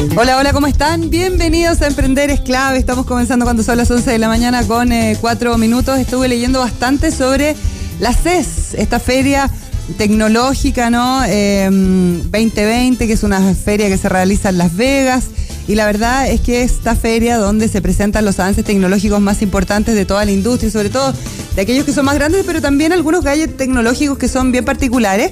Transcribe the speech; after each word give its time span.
Hola, 0.00 0.38
hola, 0.38 0.54
¿cómo 0.54 0.66
están? 0.66 1.10
Bienvenidos 1.10 1.82
a 1.82 1.86
Emprender 1.86 2.30
es 2.30 2.40
clave. 2.40 2.78
Estamos 2.78 3.04
comenzando 3.04 3.44
cuando 3.44 3.62
son 3.62 3.76
las 3.76 3.90
11 3.90 4.10
de 4.10 4.18
la 4.18 4.28
mañana 4.28 4.66
con 4.66 4.92
eh, 4.92 5.18
cuatro 5.20 5.58
minutos. 5.58 5.98
Estuve 5.98 6.26
leyendo 6.26 6.60
bastante 6.60 7.10
sobre 7.10 7.54
la 7.98 8.14
CES, 8.14 8.74
esta 8.78 8.98
feria 8.98 9.50
tecnológica, 9.98 10.88
¿no? 10.88 11.18
2020, 11.20 13.04
em, 13.04 13.08
que 13.08 13.12
es 13.12 13.22
una 13.22 13.54
feria 13.54 13.88
que 13.88 13.98
se 13.98 14.08
realiza 14.08 14.48
en 14.48 14.56
Las 14.56 14.74
Vegas. 14.74 15.26
Y 15.68 15.74
la 15.74 15.84
verdad 15.84 16.28
es 16.28 16.40
que 16.40 16.62
esta 16.62 16.96
feria 16.96 17.36
donde 17.36 17.68
se 17.68 17.82
presentan 17.82 18.24
los 18.24 18.40
avances 18.40 18.64
tecnológicos 18.64 19.20
más 19.20 19.42
importantes 19.42 19.94
de 19.94 20.06
toda 20.06 20.24
la 20.24 20.32
industria, 20.32 20.70
sobre 20.70 20.88
todo 20.88 21.12
de 21.54 21.60
aquellos 21.60 21.84
que 21.84 21.92
son 21.92 22.06
más 22.06 22.14
grandes, 22.14 22.44
pero 22.46 22.62
también 22.62 22.94
algunos 22.94 23.22
gadgets 23.22 23.58
tecnológicos 23.58 24.16
que 24.16 24.28
son 24.28 24.50
bien 24.50 24.64
particulares, 24.64 25.30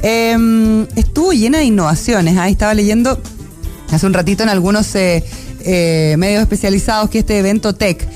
em, 0.00 0.86
estuvo 0.96 1.34
llena 1.34 1.58
de 1.58 1.64
innovaciones. 1.64 2.38
Ahí 2.38 2.52
estaba 2.52 2.72
leyendo 2.72 3.20
hace 3.90 4.06
un 4.06 4.14
ratito 4.14 4.42
en 4.42 4.48
algunos 4.48 4.94
eh, 4.94 5.24
eh, 5.60 6.14
medios 6.18 6.42
especializados 6.42 7.10
que 7.10 7.20
este 7.20 7.38
evento 7.38 7.74
tech 7.74 8.06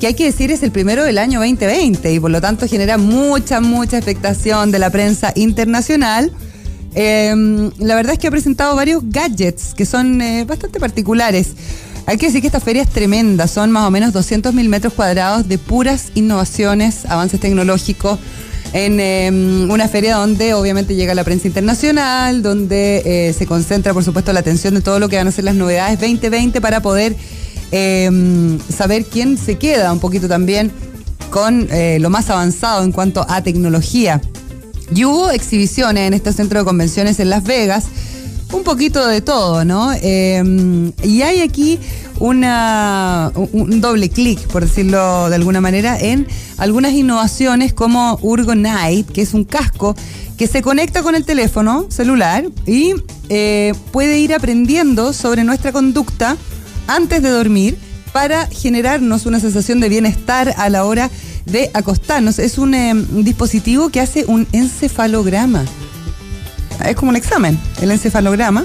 que 0.00 0.08
hay 0.08 0.14
que 0.14 0.24
decir 0.24 0.50
es 0.50 0.62
el 0.62 0.72
primero 0.72 1.04
del 1.04 1.18
año 1.18 1.40
2020 1.40 2.12
y 2.12 2.20
por 2.20 2.30
lo 2.30 2.40
tanto 2.40 2.68
genera 2.68 2.98
mucha, 2.98 3.60
mucha 3.60 3.96
expectación 3.96 4.70
de 4.70 4.78
la 4.78 4.90
prensa 4.90 5.32
internacional. 5.34 6.30
Em, 6.94 7.70
la 7.78 7.94
verdad 7.94 8.14
es 8.14 8.18
que 8.18 8.26
ha 8.26 8.30
presentado 8.30 8.76
varios 8.76 9.02
gadgets 9.04 9.74
que 9.74 9.86
son 9.86 10.20
eh, 10.20 10.44
bastante 10.44 10.80
particulares. 10.80 11.48
Hay 12.06 12.18
que 12.18 12.26
decir 12.26 12.40
que 12.40 12.46
esta 12.46 12.60
feria 12.60 12.82
es 12.82 12.90
tremenda, 12.90 13.48
son 13.48 13.72
más 13.72 13.84
o 13.86 13.90
menos 13.90 14.12
200 14.12 14.54
mil 14.54 14.68
metros 14.68 14.92
cuadrados 14.92 15.48
de 15.48 15.58
puras 15.58 16.12
innovaciones, 16.14 17.04
avances 17.06 17.40
tecnológicos, 17.40 18.18
en 18.76 19.00
em, 19.00 19.70
una 19.70 19.88
feria 19.88 20.16
donde 20.16 20.54
obviamente 20.54 20.94
llega 20.94 21.14
la 21.14 21.24
prensa 21.24 21.48
internacional, 21.48 22.42
donde 22.42 23.02
eh, 23.04 23.32
se 23.32 23.46
concentra 23.46 23.92
por 23.94 24.04
supuesto 24.04 24.32
la 24.32 24.40
atención 24.40 24.74
de 24.74 24.80
todo 24.80 24.98
lo 24.98 25.08
que 25.08 25.16
van 25.16 25.28
a 25.28 25.32
ser 25.32 25.44
las 25.44 25.54
novedades 25.54 25.98
2020 25.98 26.60
para 26.60 26.80
poder 26.80 27.16
Em, 27.72 28.60
saber 28.60 29.04
quién 29.04 29.36
se 29.36 29.58
queda 29.58 29.92
un 29.92 29.98
poquito 29.98 30.28
también 30.28 30.70
con 31.30 31.66
eh, 31.70 31.98
lo 32.00 32.10
más 32.10 32.30
avanzado 32.30 32.84
en 32.84 32.92
cuanto 32.92 33.26
a 33.28 33.42
tecnología. 33.42 34.20
Y 34.94 35.04
hubo 35.04 35.30
exhibiciones 35.30 36.06
en 36.06 36.14
este 36.14 36.32
centro 36.32 36.60
de 36.60 36.64
convenciones 36.64 37.18
en 37.18 37.28
Las 37.28 37.42
Vegas, 37.42 37.86
un 38.52 38.62
poquito 38.62 39.04
de 39.06 39.20
todo, 39.20 39.64
¿no? 39.64 39.92
Em, 40.00 40.92
y 41.02 41.22
hay 41.22 41.40
aquí 41.40 41.80
una, 42.18 43.32
un 43.34 43.80
doble 43.80 44.08
clic, 44.08 44.40
por 44.48 44.62
decirlo 44.64 45.28
de 45.28 45.34
alguna 45.34 45.60
manera, 45.60 45.98
en 45.98 46.26
algunas 46.58 46.92
innovaciones 46.92 47.72
como 47.72 48.18
Urgo 48.22 48.54
Night, 48.54 49.10
que 49.10 49.22
es 49.22 49.34
un 49.34 49.44
casco 49.44 49.94
que 50.36 50.46
se 50.46 50.62
conecta 50.62 51.02
con 51.02 51.14
el 51.14 51.24
teléfono 51.24 51.86
celular 51.90 52.44
y 52.66 52.94
eh, 53.28 53.72
puede 53.92 54.18
ir 54.18 54.34
aprendiendo 54.34 55.12
sobre 55.12 55.44
nuestra 55.44 55.72
conducta 55.72 56.36
antes 56.86 57.22
de 57.22 57.30
dormir 57.30 57.78
para 58.12 58.46
generarnos 58.46 59.26
una 59.26 59.40
sensación 59.40 59.80
de 59.80 59.88
bienestar 59.88 60.54
a 60.56 60.68
la 60.68 60.84
hora 60.84 61.10
de 61.44 61.70
acostarnos. 61.74 62.38
Es 62.38 62.58
un 62.58 62.74
em, 62.74 63.06
dispositivo 63.24 63.90
que 63.90 64.00
hace 64.00 64.24
un 64.26 64.46
encefalograma. 64.52 65.64
Es 66.84 66.96
como 66.96 67.10
un 67.10 67.16
examen, 67.16 67.58
el 67.80 67.90
encefalograma. 67.90 68.64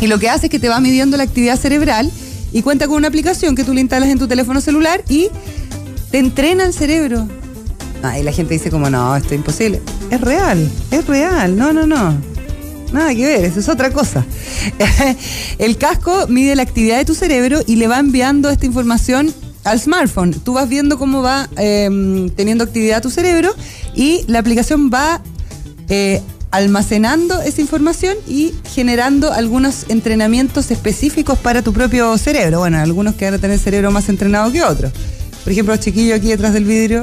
Y 0.00 0.06
lo 0.06 0.18
que 0.18 0.30
hace 0.30 0.46
es 0.46 0.50
que 0.50 0.58
te 0.58 0.68
va 0.68 0.80
midiendo 0.80 1.16
la 1.16 1.24
actividad 1.24 1.58
cerebral 1.58 2.10
y 2.52 2.62
cuenta 2.62 2.86
con 2.86 2.96
una 2.96 3.08
aplicación 3.08 3.54
que 3.54 3.64
tú 3.64 3.72
le 3.74 3.80
instalas 3.80 4.08
en 4.08 4.18
tu 4.18 4.28
teléfono 4.28 4.60
celular 4.60 5.02
y 5.08 5.28
te 6.10 6.18
entrena 6.18 6.64
el 6.64 6.72
cerebro. 6.72 7.28
Ah, 8.02 8.18
y 8.18 8.22
la 8.22 8.32
gente 8.32 8.54
dice 8.54 8.70
como, 8.70 8.88
no, 8.88 9.14
esto 9.14 9.30
es 9.30 9.34
imposible. 9.34 9.80
Es 10.10 10.20
real, 10.20 10.70
es 10.90 11.06
real, 11.06 11.56
no, 11.56 11.72
no, 11.72 11.86
no. 11.86 12.16
Nada 12.92 13.14
que 13.14 13.24
ver, 13.24 13.44
eso 13.44 13.60
es 13.60 13.68
otra 13.68 13.92
cosa. 13.92 14.24
el 15.58 15.76
casco 15.76 16.26
mide 16.28 16.56
la 16.56 16.62
actividad 16.62 16.98
de 16.98 17.04
tu 17.04 17.14
cerebro 17.14 17.60
y 17.66 17.76
le 17.76 17.86
va 17.86 17.98
enviando 17.98 18.50
esta 18.50 18.66
información 18.66 19.32
al 19.64 19.78
smartphone. 19.78 20.32
Tú 20.32 20.54
vas 20.54 20.68
viendo 20.68 20.98
cómo 20.98 21.22
va 21.22 21.48
em, 21.56 22.30
teniendo 22.30 22.64
actividad 22.64 23.02
tu 23.02 23.10
cerebro 23.10 23.54
y 23.94 24.24
la 24.26 24.40
aplicación 24.40 24.90
va 24.92 25.22
eh, 25.88 26.22
almacenando 26.50 27.40
esa 27.40 27.60
información 27.60 28.16
y 28.26 28.54
generando 28.72 29.32
algunos 29.32 29.86
entrenamientos 29.88 30.70
específicos 30.70 31.38
para 31.38 31.62
tu 31.62 31.72
propio 31.72 32.16
cerebro. 32.18 32.58
Bueno, 32.60 32.78
algunos 32.78 33.14
que 33.14 33.26
van 33.26 33.34
a 33.34 33.38
tener 33.38 33.58
cerebro 33.58 33.90
más 33.90 34.08
entrenado 34.08 34.50
que 34.52 34.62
otros. 34.62 34.92
Por 35.44 35.52
ejemplo, 35.52 35.74
los 35.74 35.84
chiquillos 35.84 36.18
aquí 36.18 36.28
detrás 36.28 36.52
del 36.52 36.64
vidrio 36.64 37.02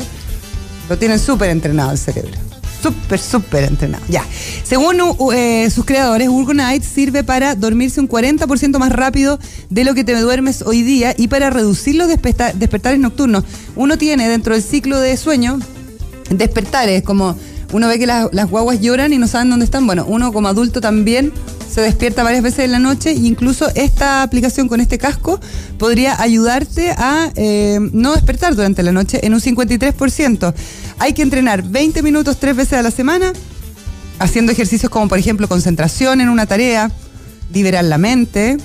lo 0.90 0.98
tienen 0.98 1.20
súper 1.20 1.50
entrenado 1.50 1.92
el 1.92 1.98
cerebro 1.98 2.48
súper, 2.82 3.20
súper 3.20 3.64
entrenado. 3.66 4.04
Ya. 4.10 4.26
Según 4.64 4.98
eh, 5.34 5.70
sus 5.70 5.86
creadores, 5.86 6.30
Urgo 6.30 6.54
Night 6.54 6.84
sirve 6.84 7.24
para 7.24 7.56
dormirse 7.56 8.00
un 8.00 8.08
40% 8.08 8.78
más 8.78 8.92
rápido 8.92 9.40
de 9.70 9.84
lo 9.84 9.94
que 9.94 10.04
te 10.04 10.20
duermes 10.20 10.62
hoy 10.62 10.84
día 10.84 11.14
y 11.18 11.28
para 11.28 11.50
reducir 11.50 11.96
los 11.96 12.08
despertares 12.08 13.00
nocturnos. 13.00 13.44
Uno 13.76 13.98
tiene 13.98 14.28
dentro 14.30 14.54
del 14.54 14.64
ciclo 14.64 15.00
de 15.00 15.18
sueño 15.18 15.60
despertares, 16.30 17.04
como 17.04 17.38
uno 17.74 17.88
ve 17.88 18.00
que 18.00 18.08
las, 18.08 18.50
guaguas 18.50 18.80
lloran 18.80 19.14
y 19.14 19.18
no 19.18 19.28
saben 19.28 19.50
dónde 19.50 19.66
están. 19.66 19.86
Bueno, 19.86 20.06
uno 20.08 20.32
como 20.32 20.48
adulto 20.48 20.82
también 20.82 21.34
se 21.70 21.82
despierta 21.82 22.24
varias 22.24 22.44
veces 22.44 22.66
en 22.66 22.72
la 22.72 22.80
noche 22.80 23.12
e 23.12 23.16
incluso 23.16 23.68
esta 23.76 24.24
aplicación 24.24 24.68
con 24.68 24.80
este 24.80 24.98
casco 24.98 25.40
podría 25.78 26.22
ayudarte 26.22 26.92
a 26.92 27.32
eh, 27.36 27.80
no 27.92 28.14
despertar 28.14 28.56
durante 28.56 28.84
la 28.84 28.92
noche 28.92 29.26
en 29.26 29.34
un 29.34 29.42
53%. 29.42 30.54
Hay 31.00 31.14
que 31.14 31.22
entrenar 31.22 31.64
20 31.64 32.02
minutos 32.04 32.38
tres 32.40 32.56
veces 32.56 32.80
a 32.80 32.82
la 32.82 32.92
semana, 32.92 33.34
haciendo 34.20 34.52
ejercicios 34.52 34.90
como 34.90 35.08
por 35.08 35.20
ejemplo 35.20 35.48
concentración 35.48 36.22
en 36.22 36.30
una 36.30 36.46
tarea, 36.46 36.90
liberar 37.54 37.84
la 37.84 37.98
mente, 37.98 38.58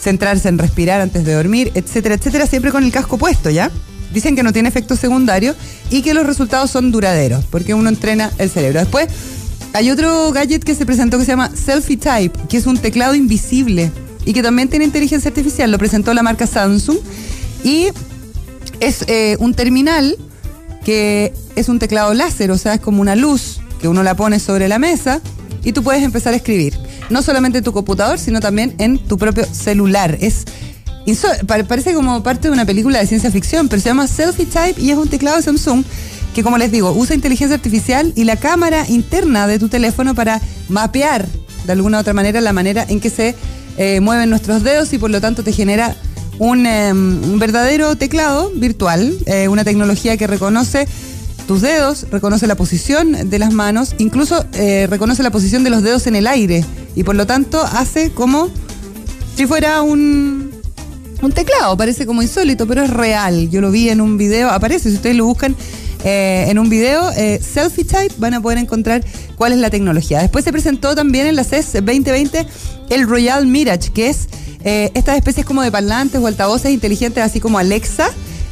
centrarse 0.00 0.48
en 0.48 0.58
respirar 0.58 1.00
antes 1.00 1.24
de 1.24 1.34
dormir, 1.34 1.72
etcétera, 1.74 2.14
etcétera, 2.14 2.46
siempre 2.46 2.72
con 2.72 2.84
el 2.84 2.92
casco 2.92 3.18
puesto, 3.18 3.50
¿ya? 3.50 3.70
Dicen 4.14 4.36
que 4.36 4.42
no 4.42 4.52
tiene 4.52 4.68
efecto 4.68 4.96
secundario 4.96 5.54
y 5.90 6.00
que 6.00 6.14
los 6.14 6.24
resultados 6.24 6.70
son 6.70 6.90
duraderos, 6.90 7.44
porque 7.50 7.74
uno 7.74 7.90
entrena 7.90 8.30
el 8.38 8.48
cerebro. 8.48 8.80
Después, 8.80 9.08
hay 9.74 9.90
otro 9.90 10.30
gadget 10.30 10.62
que 10.62 10.74
se 10.74 10.86
presentó 10.86 11.18
que 11.18 11.24
se 11.24 11.32
llama 11.32 11.50
Selfie 11.54 11.96
Type, 11.96 12.38
que 12.48 12.56
es 12.56 12.66
un 12.66 12.78
teclado 12.78 13.16
invisible 13.16 13.90
y 14.24 14.32
que 14.32 14.42
también 14.42 14.68
tiene 14.68 14.84
inteligencia 14.84 15.28
artificial. 15.28 15.70
Lo 15.70 15.78
presentó 15.78 16.14
la 16.14 16.22
marca 16.22 16.46
Samsung 16.46 16.96
y 17.64 17.88
es 18.78 19.04
eh, 19.08 19.36
un 19.40 19.52
terminal 19.52 20.16
que 20.84 21.32
es 21.56 21.68
un 21.68 21.78
teclado 21.78 22.14
láser, 22.14 22.50
o 22.50 22.58
sea, 22.58 22.74
es 22.74 22.80
como 22.80 23.00
una 23.00 23.16
luz 23.16 23.60
que 23.80 23.88
uno 23.88 24.02
la 24.02 24.14
pone 24.14 24.38
sobre 24.38 24.68
la 24.68 24.78
mesa 24.78 25.20
y 25.64 25.72
tú 25.72 25.82
puedes 25.82 26.02
empezar 26.02 26.34
a 26.34 26.36
escribir. 26.36 26.78
No 27.10 27.22
solamente 27.22 27.58
en 27.58 27.64
tu 27.64 27.72
computador, 27.72 28.18
sino 28.18 28.40
también 28.40 28.74
en 28.78 28.98
tu 28.98 29.18
propio 29.18 29.44
celular. 29.52 30.16
Es 30.20 30.44
parece 31.66 31.94
como 31.94 32.22
parte 32.22 32.48
de 32.48 32.52
una 32.52 32.64
película 32.64 32.98
de 32.98 33.06
ciencia 33.06 33.30
ficción, 33.30 33.68
pero 33.68 33.80
se 33.80 33.88
llama 33.88 34.06
Selfie 34.06 34.46
Type 34.46 34.80
y 34.80 34.90
es 34.90 34.96
un 34.96 35.08
teclado 35.08 35.36
de 35.36 35.42
Samsung 35.42 35.84
que, 36.34 36.42
como 36.42 36.58
les 36.58 36.70
digo, 36.70 36.92
usa 36.92 37.14
inteligencia 37.14 37.54
artificial 37.54 38.12
y 38.16 38.24
la 38.24 38.36
cámara 38.36 38.84
interna 38.88 39.46
de 39.46 39.58
tu 39.58 39.68
teléfono 39.68 40.14
para 40.14 40.40
mapear 40.68 41.26
de 41.66 41.72
alguna 41.72 41.98
u 41.98 42.00
otra 42.00 42.12
manera 42.12 42.40
la 42.40 42.52
manera 42.52 42.84
en 42.88 43.00
que 43.00 43.10
se 43.10 43.34
eh, 43.76 44.00
mueven 44.00 44.30
nuestros 44.30 44.62
dedos 44.62 44.92
y 44.92 44.98
por 44.98 45.10
lo 45.10 45.20
tanto 45.20 45.42
te 45.42 45.52
genera 45.52 45.96
un, 46.38 46.66
em, 46.66 47.38
verdadero 47.38 47.96
teclado 47.96 48.50
virtual, 48.54 49.16
eh, 49.26 49.48
una 49.48 49.64
tecnología 49.64 50.16
que 50.16 50.26
reconoce 50.26 50.86
tus 51.46 51.60
dedos, 51.60 52.06
reconoce 52.10 52.46
la 52.46 52.54
posición 52.56 53.30
de 53.30 53.38
las 53.38 53.52
manos, 53.52 53.94
incluso 53.98 54.44
eh, 54.54 54.86
reconoce 54.88 55.22
la 55.22 55.30
posición 55.30 55.62
de 55.62 55.70
los 55.70 55.82
dedos 55.82 56.06
en 56.06 56.16
el 56.16 56.26
aire 56.26 56.64
y 56.96 57.04
por 57.04 57.14
lo 57.14 57.26
tanto 57.26 57.62
hace 57.62 58.10
como 58.10 58.48
si 59.36 59.46
fuera 59.46 59.82
un, 59.82 60.43
un 61.22 61.32
teclado, 61.32 61.76
parece 61.76 62.06
como 62.06 62.22
insólito, 62.22 62.66
pero 62.66 62.82
es 62.82 62.90
real. 62.90 63.50
Yo 63.50 63.60
lo 63.60 63.70
vi 63.70 63.88
en 63.88 64.00
un 64.00 64.16
video, 64.16 64.50
aparece, 64.50 64.90
si 64.90 64.96
ustedes 64.96 65.16
lo 65.16 65.26
buscan 65.26 65.56
eh, 66.04 66.46
en 66.48 66.58
un 66.58 66.68
video, 66.68 67.10
Selfie 67.12 67.84
Type, 67.84 68.14
van 68.18 68.34
a 68.34 68.40
poder 68.40 68.58
encontrar 68.58 69.04
cuál 69.36 69.52
es 69.52 69.58
la 69.58 69.70
tecnología. 69.70 70.20
Después 70.20 70.44
se 70.44 70.52
presentó 70.52 70.94
también 70.94 71.26
en 71.26 71.36
la 71.36 71.44
CES 71.44 71.72
2020 71.74 72.46
el 72.90 73.08
Royal 73.08 73.46
Mirage, 73.46 73.90
que 73.92 74.08
es 74.08 74.28
eh, 74.64 74.90
estas 74.94 75.16
especies 75.16 75.44
como 75.44 75.62
de 75.62 75.70
parlantes 75.70 76.20
o 76.20 76.26
altavoces 76.26 76.70
inteligentes, 76.72 77.22
así 77.22 77.38
como 77.38 77.58
Alexa, 77.58 78.08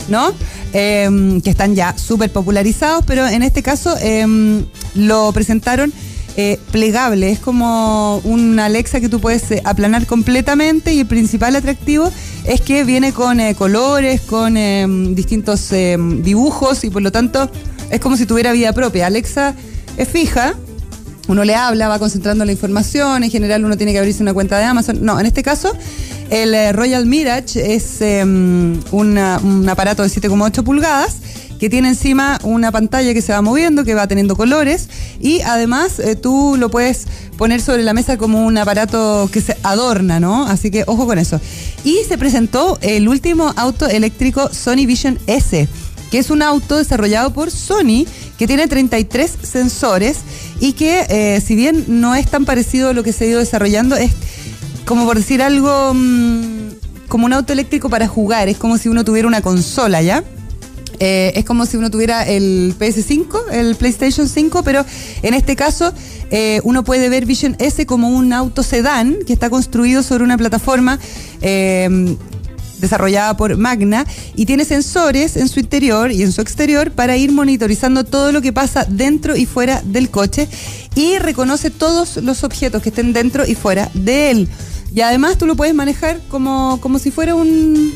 ¿no? 0.09 0.32
Em, 0.75 1.41
que 1.41 1.50
están 1.50 1.75
ya 1.75 1.97
súper 1.97 2.31
popularizados, 2.31 3.05
pero 3.06 3.26
en 3.26 3.43
este 3.43 3.62
caso 3.62 3.97
em, 4.00 4.64
lo 4.94 5.32
presentaron 5.32 5.93
eh, 6.37 6.58
plegable, 6.70 7.31
es 7.31 7.38
como 7.38 8.17
una 8.25 8.64
Alexa 8.64 9.00
que 9.00 9.11
tú 9.11 9.20
puedes 9.20 9.50
eh, 9.50 9.61
aplanar 9.67 10.06
completamente 10.06 10.94
y 10.94 11.00
el 11.00 11.06
principal 11.06 11.55
atractivo 11.56 12.11
es 12.44 12.62
que 12.62 12.84
viene 12.84 13.12
con 13.12 13.38
eh, 13.38 13.55
colores, 13.55 14.23
con 14.23 14.55
distintos 15.14 15.69
dibujos 15.70 16.84
y 16.84 16.90
por 16.90 17.02
lo 17.02 17.12
tanto 17.12 17.50
es 17.90 18.00
como 18.00 18.17
si 18.17 18.25
tuviera 18.25 18.52
vida 18.52 18.73
propia. 18.73 19.08
Alexa 19.08 19.55
es 19.99 20.08
fija, 20.08 20.55
uno 21.29 21.44
le 21.44 21.55
habla, 21.55 21.88
va 21.88 21.99
concentrando 21.99 22.46
la 22.46 22.52
información, 22.52 23.25
en 23.25 23.31
general 23.31 23.62
uno 23.64 23.76
tiene 23.76 23.93
que 23.93 23.99
abrirse 23.99 24.23
una 24.23 24.32
cuenta 24.32 24.56
de 24.56 24.64
Amazon. 24.64 25.05
No, 25.05 25.20
en 25.20 25.26
este 25.26 25.43
caso 25.43 25.76
el 26.31 26.75
Royal 26.75 27.05
Mirage 27.05 27.75
es 27.75 27.99
un 28.00 29.19
aparato 29.69 30.02
de 30.02 30.08
7,8 30.08 30.64
pulgadas 30.64 31.19
que 31.62 31.70
tiene 31.70 31.91
encima 31.91 32.41
una 32.43 32.73
pantalla 32.73 33.14
que 33.14 33.23
se 33.23 33.32
va 33.32 33.41
moviendo, 33.41 33.85
que 33.85 33.94
va 33.94 34.09
teniendo 34.09 34.35
colores 34.35 34.88
y 35.20 35.43
además 35.43 36.00
eh, 36.00 36.17
tú 36.17 36.56
lo 36.59 36.73
puedes 36.73 37.06
poner 37.38 37.61
sobre 37.61 37.85
la 37.85 37.93
mesa 37.93 38.17
como 38.17 38.44
un 38.44 38.59
aparato 38.59 39.31
que 39.32 39.41
se 39.41 39.56
adorna, 39.62 40.19
¿no? 40.19 40.44
Así 40.49 40.73
que 40.73 40.82
ojo 40.88 41.06
con 41.06 41.20
eso. 41.20 41.41
Y 41.85 41.99
se 42.09 42.19
presentó 42.19 42.81
el 42.81 43.06
último 43.06 43.55
auto 43.55 43.87
eléctrico 43.87 44.53
Sony 44.53 44.87
Vision 44.87 45.20
S 45.29 45.69
que 46.11 46.19
es 46.19 46.31
un 46.31 46.43
auto 46.43 46.79
desarrollado 46.79 47.32
por 47.32 47.53
Sony 47.53 48.06
que 48.38 48.49
tiene 48.49 48.67
33 48.67 49.31
sensores 49.44 50.19
y 50.59 50.73
que 50.73 51.06
eh, 51.11 51.41
si 51.41 51.55
bien 51.55 51.85
no 51.87 52.17
es 52.17 52.26
tan 52.26 52.44
parecido 52.44 52.88
a 52.88 52.93
lo 52.93 53.05
que 53.05 53.12
se 53.12 53.26
ha 53.26 53.29
ido 53.29 53.38
desarrollando, 53.38 53.94
es 53.94 54.11
como 54.85 55.06
por 55.06 55.17
decir 55.17 55.41
algo 55.41 55.94
mm, 55.94 57.06
como 57.06 57.26
un 57.26 57.32
auto 57.32 57.53
eléctrico 57.53 57.88
para 57.88 58.09
jugar, 58.09 58.49
es 58.49 58.56
como 58.56 58.79
si 58.79 58.88
uno 58.88 59.05
tuviera 59.05 59.29
una 59.29 59.43
consola, 59.43 60.03
¿ya? 60.03 60.25
Eh, 61.00 61.32
es 61.34 61.44
como 61.44 61.66
si 61.66 61.76
uno 61.76 61.90
tuviera 61.90 62.22
el 62.22 62.74
PS5, 62.78 63.50
el 63.52 63.76
PlayStation 63.76 64.28
5, 64.28 64.62
pero 64.62 64.84
en 65.22 65.34
este 65.34 65.56
caso 65.56 65.92
eh, 66.30 66.60
uno 66.64 66.84
puede 66.84 67.08
ver 67.08 67.26
Vision 67.26 67.56
S 67.58 67.84
como 67.86 68.08
un 68.08 68.32
auto 68.32 68.62
sedán 68.62 69.18
que 69.26 69.32
está 69.32 69.50
construido 69.50 70.02
sobre 70.02 70.24
una 70.24 70.38
plataforma 70.38 70.98
em, 71.40 72.16
desarrollada 72.78 73.36
por 73.36 73.56
Magna 73.56 74.04
y 74.34 74.46
tiene 74.46 74.64
sensores 74.64 75.36
en 75.36 75.48
su 75.48 75.60
interior 75.60 76.10
y 76.12 76.22
en 76.22 76.32
su 76.32 76.40
exterior 76.40 76.90
para 76.90 77.16
ir 77.16 77.32
monitorizando 77.32 78.04
todo 78.04 78.32
lo 78.32 78.42
que 78.42 78.52
pasa 78.52 78.84
dentro 78.88 79.36
y 79.36 79.46
fuera 79.46 79.82
del 79.84 80.10
coche 80.10 80.48
y 80.94 81.18
reconoce 81.18 81.70
todos 81.70 82.16
los 82.18 82.44
objetos 82.44 82.82
que 82.82 82.90
estén 82.90 83.12
dentro 83.12 83.46
y 83.46 83.54
fuera 83.54 83.90
de 83.94 84.30
él. 84.30 84.48
Y 84.94 85.00
además 85.00 85.38
tú 85.38 85.46
lo 85.46 85.56
puedes 85.56 85.74
manejar 85.74 86.20
como, 86.28 86.78
como 86.80 86.98
si 86.98 87.10
fuera 87.10 87.34
un 87.34 87.92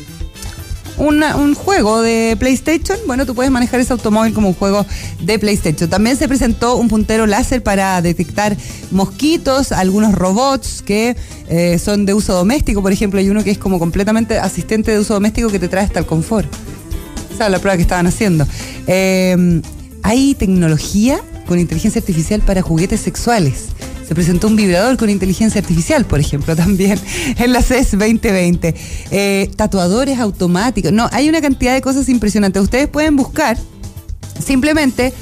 un 0.97 1.53
juego 1.53 2.01
de 2.01 2.35
PlayStation, 2.39 2.97
bueno, 3.05 3.25
tú 3.25 3.35
puedes 3.35 3.51
manejar 3.51 3.79
ese 3.79 3.93
automóvil 3.93 4.33
como 4.33 4.49
un 4.49 4.53
juego 4.53 4.85
de 5.21 5.39
PlayStation. 5.39 5.89
También 5.89 6.17
se 6.17 6.27
presentó 6.27 6.75
un 6.75 6.87
puntero 6.87 7.25
láser 7.27 7.61
para 7.61 8.01
detectar 8.01 8.57
mosquitos, 8.91 9.71
algunos 9.71 10.15
robots 10.15 10.81
que 10.81 11.15
eh, 11.49 11.79
son 11.79 12.05
de 12.05 12.13
uso 12.13 12.33
doméstico, 12.33 12.81
por 12.81 12.91
ejemplo, 12.91 13.19
hay 13.19 13.29
uno 13.29 13.43
que 13.43 13.51
es 13.51 13.57
como 13.57 13.79
completamente 13.79 14.39
asistente 14.39 14.91
de 14.91 14.99
uso 14.99 15.13
doméstico 15.13 15.49
que 15.49 15.59
te 15.59 15.67
trae 15.67 15.85
hasta 15.85 15.99
el 15.99 16.05
confort. 16.05 16.51
Esa 17.33 17.45
es 17.45 17.51
la 17.51 17.59
prueba 17.59 17.75
que 17.75 17.83
estaban 17.83 18.07
haciendo. 18.07 18.47
Eh, 18.87 19.61
hay 20.01 20.35
tecnología 20.35 21.19
con 21.47 21.59
inteligencia 21.59 21.99
artificial 21.99 22.41
para 22.41 22.61
juguetes 22.61 22.99
sexuales. 23.01 23.67
Se 24.07 24.15
presentó 24.15 24.47
un 24.47 24.55
vibrador 24.55 24.95
con 24.95 25.09
inteligencia 25.09 25.59
artificial, 25.59 26.05
por 26.05 26.19
ejemplo, 26.19 26.55
también 26.55 26.99
en 27.37 27.51
la 27.51 27.61
CES 27.61 27.91
2020. 27.91 28.73
Eh, 29.11 29.51
tatuadores 29.55 30.19
automáticos. 30.19 30.93
No, 30.93 31.09
hay 31.11 31.27
una 31.27 31.41
cantidad 31.41 31.73
de 31.73 31.81
cosas 31.81 32.07
impresionantes. 32.07 32.61
Ustedes 32.61 32.87
pueden 32.87 33.15
buscar 33.15 33.57
simplemente 34.43 35.13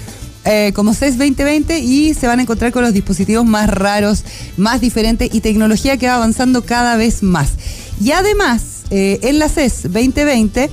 eh, 0.44 0.72
como 0.76 0.94
CES 0.94 1.18
2020 1.18 1.80
y 1.80 2.14
se 2.14 2.28
van 2.28 2.38
a 2.38 2.44
encontrar 2.44 2.72
con 2.72 2.84
los 2.84 2.94
dispositivos 2.94 3.46
más 3.46 3.68
raros, 3.68 4.24
más 4.58 4.82
diferentes 4.82 5.34
y 5.34 5.42
tecnología 5.42 5.98
que 5.98 6.08
va 6.08 6.16
avanzando 6.16 6.64
cada 6.64 6.96
vez 6.96 7.24
más. 7.24 7.54
Y 8.00 8.12
además, 8.12 8.84
eh, 8.92 9.20
en 9.24 9.40
la 9.40 9.50
CES 9.50 9.84
2020 9.84 10.70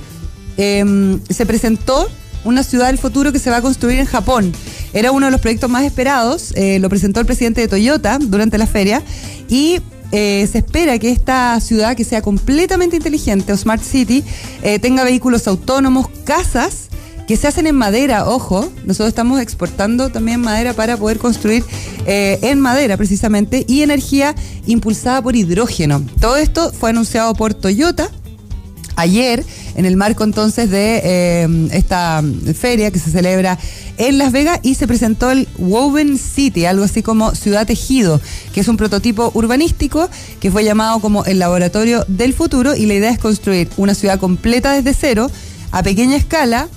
em, 0.57 1.19
se 1.27 1.45
presentó 1.47 2.07
una 2.43 2.63
ciudad 2.63 2.87
del 2.87 2.97
futuro 2.97 3.31
que 3.31 3.39
se 3.39 3.49
va 3.49 3.57
a 3.57 3.61
construir 3.61 3.99
en 3.99 4.05
Japón. 4.05 4.51
Era 4.93 5.11
uno 5.11 5.25
de 5.25 5.31
los 5.31 5.41
proyectos 5.41 5.69
más 5.69 5.83
esperados, 5.83 6.53
eh, 6.55 6.79
lo 6.79 6.89
presentó 6.89 7.19
el 7.19 7.25
presidente 7.25 7.61
de 7.61 7.67
Toyota 7.67 8.19
durante 8.19 8.57
la 8.57 8.67
feria 8.67 9.01
y 9.49 9.79
eh, 10.11 10.47
se 10.51 10.59
espera 10.59 10.99
que 10.99 11.09
esta 11.09 11.59
ciudad, 11.59 11.95
que 11.95 12.03
sea 12.03 12.21
completamente 12.21 12.95
inteligente 12.95 13.51
o 13.51 13.57
Smart 13.57 13.81
City, 13.81 14.23
eh, 14.61 14.77
tenga 14.77 15.03
vehículos 15.03 15.47
autónomos, 15.47 16.07
casas 16.23 16.89
que 17.27 17.37
se 17.37 17.47
hacen 17.47 17.67
en 17.67 17.75
madera, 17.75 18.27
ojo, 18.27 18.69
nosotros 18.85 19.07
estamos 19.07 19.39
exportando 19.39 20.09
también 20.09 20.41
madera 20.41 20.73
para 20.73 20.97
poder 20.97 21.19
construir 21.19 21.63
en 22.05 22.59
madera 22.59 22.97
precisamente, 22.97 23.63
y 23.65 23.81
energía 23.81 24.35
impulsada 24.65 25.21
por 25.21 25.33
hidrógeno. 25.33 26.03
Todo 26.19 26.35
esto 26.35 26.73
fue 26.73 26.89
anunciado 26.89 27.33
por 27.33 27.53
Toyota 27.53 28.09
ayer 28.95 29.43
en 29.75 29.85
el 29.85 29.97
marco 29.97 30.23
entonces 30.23 30.69
de 30.69 31.01
eh, 31.03 31.67
esta 31.71 32.23
feria 32.55 32.91
que 32.91 32.99
se 32.99 33.11
celebra 33.11 33.57
en 33.97 34.17
Las 34.17 34.31
Vegas 34.31 34.59
y 34.63 34.75
se 34.75 34.87
presentó 34.87 35.31
el 35.31 35.47
Woven 35.57 36.17
City, 36.17 36.65
algo 36.65 36.83
así 36.83 37.03
como 37.03 37.35
Ciudad 37.35 37.67
Tejido, 37.67 38.19
que 38.53 38.61
es 38.61 38.67
un 38.67 38.77
prototipo 38.77 39.31
urbanístico 39.33 40.09
que 40.39 40.51
fue 40.51 40.63
llamado 40.63 40.99
como 40.99 41.25
el 41.25 41.39
laboratorio 41.39 42.05
del 42.07 42.33
futuro 42.33 42.75
y 42.75 42.85
la 42.85 42.95
idea 42.95 43.11
es 43.11 43.19
construir 43.19 43.69
una 43.77 43.93
ciudad 43.93 44.19
completa 44.19 44.73
desde 44.73 44.93
cero, 44.93 45.29
a 45.71 45.83
pequeña 45.83 46.15
escala, 46.15 46.67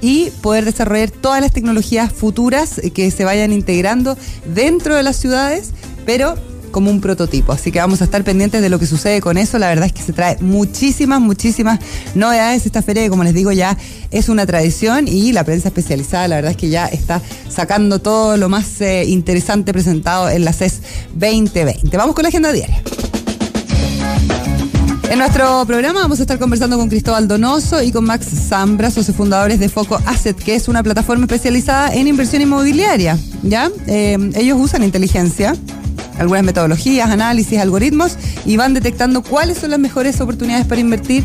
y 0.00 0.30
poder 0.42 0.64
desarrollar 0.64 1.10
todas 1.10 1.40
las 1.40 1.52
tecnologías 1.52 2.12
futuras 2.12 2.80
que 2.94 3.10
se 3.10 3.24
vayan 3.24 3.52
integrando 3.52 4.16
dentro 4.54 4.94
de 4.94 5.02
las 5.02 5.16
ciudades, 5.16 5.70
pero 6.04 6.36
como 6.76 6.90
un 6.90 7.00
prototipo. 7.00 7.54
Así 7.54 7.72
que 7.72 7.78
vamos 7.78 8.02
a 8.02 8.04
estar 8.04 8.22
pendientes 8.22 8.60
de 8.60 8.68
lo 8.68 8.78
que 8.78 8.84
sucede 8.84 9.22
con 9.22 9.38
eso. 9.38 9.58
La 9.58 9.68
verdad 9.68 9.86
es 9.86 9.94
que 9.94 10.02
se 10.02 10.12
trae 10.12 10.36
muchísimas, 10.42 11.22
muchísimas 11.22 11.80
novedades. 12.14 12.66
Esta 12.66 12.82
feria, 12.82 13.02
que 13.02 13.08
como 13.08 13.24
les 13.24 13.32
digo, 13.32 13.50
ya 13.50 13.78
es 14.10 14.28
una 14.28 14.44
tradición 14.44 15.08
y 15.08 15.32
la 15.32 15.42
prensa 15.42 15.68
especializada, 15.68 16.28
la 16.28 16.36
verdad 16.36 16.50
es 16.50 16.58
que 16.58 16.68
ya 16.68 16.84
está 16.84 17.22
sacando 17.48 18.00
todo 18.00 18.36
lo 18.36 18.50
más 18.50 18.78
eh, 18.82 19.06
interesante 19.06 19.72
presentado 19.72 20.28
en 20.28 20.44
la 20.44 20.52
CES 20.52 20.82
2020. 21.14 21.96
Vamos 21.96 22.14
con 22.14 22.24
la 22.24 22.28
agenda 22.28 22.52
diaria. 22.52 22.82
En 25.08 25.20
nuestro 25.20 25.64
programa 25.64 26.00
vamos 26.00 26.18
a 26.18 26.22
estar 26.24 26.38
conversando 26.38 26.76
con 26.76 26.90
Cristóbal 26.90 27.26
Donoso 27.26 27.82
y 27.82 27.90
con 27.90 28.04
Max 28.04 28.26
Zambra, 28.50 28.90
socios 28.90 29.16
fundadores 29.16 29.58
de 29.60 29.70
Foco 29.70 29.98
Asset, 30.04 30.36
que 30.36 30.54
es 30.54 30.68
una 30.68 30.82
plataforma 30.82 31.24
especializada 31.24 31.94
en 31.94 32.06
inversión 32.06 32.42
inmobiliaria. 32.42 33.16
¿ya? 33.42 33.70
Eh, 33.86 34.18
ellos 34.34 34.58
usan 34.60 34.82
inteligencia 34.82 35.54
algunas 36.18 36.42
metodologías, 36.44 37.10
análisis, 37.10 37.58
algoritmos 37.58 38.16
y 38.44 38.56
van 38.56 38.74
detectando 38.74 39.22
cuáles 39.22 39.58
son 39.58 39.70
las 39.70 39.78
mejores 39.78 40.20
oportunidades 40.20 40.66
para 40.66 40.80
invertir. 40.80 41.24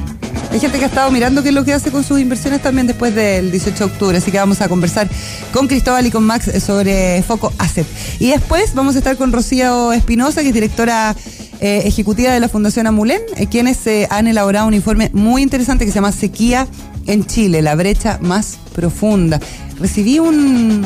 Hay 0.52 0.60
gente 0.60 0.80
que 0.80 0.86
ha 0.86 0.88
estado 0.88 1.10
mirando 1.12 1.44
qué 1.44 1.50
es 1.50 1.56
lo 1.56 1.64
que 1.64 1.74
hace 1.74 1.92
con 1.92 2.04
sus 2.04 2.20
inversiones 2.20 2.62
también 2.62 2.86
después 2.86 3.16
del 3.16 3.52
18 3.52 3.78
de 3.78 3.86
octubre, 3.86 4.18
así 4.18 4.32
que 4.32 4.38
vamos 4.38 4.60
a 4.62 4.68
conversar 4.68 5.08
con 5.54 5.68
Cristóbal 5.68 6.06
y 6.06 6.12
con 6.12 6.24
Max 6.26 6.52
sobre 6.62 7.24
Foco 7.24 7.54
Asset. 7.58 7.88
Y 8.20 8.30
después 8.30 8.74
vamos 8.74 8.96
a 8.96 8.98
estar 8.98 9.16
con 9.16 9.32
Rocío 9.32 9.94
Espinosa, 9.94 10.42
que 10.42 10.50
es 10.50 10.54
directora 10.54 11.16
eh, 11.62 11.84
ejecutiva 11.86 12.34
de 12.34 12.40
la 12.40 12.50
Fundación 12.50 12.88
Amulén, 12.88 13.22
eh, 13.38 13.46
quienes 13.46 13.86
eh, 13.86 14.08
han 14.10 14.28
elaborado 14.28 14.68
un 14.68 14.74
informe 14.74 15.12
muy 15.14 15.44
interesante 15.44 15.86
que 15.86 15.92
se 15.92 15.96
llama 15.96 16.12
Sequía 16.12 16.68
en 17.06 17.26
Chile, 17.26 17.62
la 17.62 17.76
brecha 17.76 18.18
más 18.20 18.58
profunda. 18.74 19.40
Recibí 19.80 20.18
un, 20.18 20.84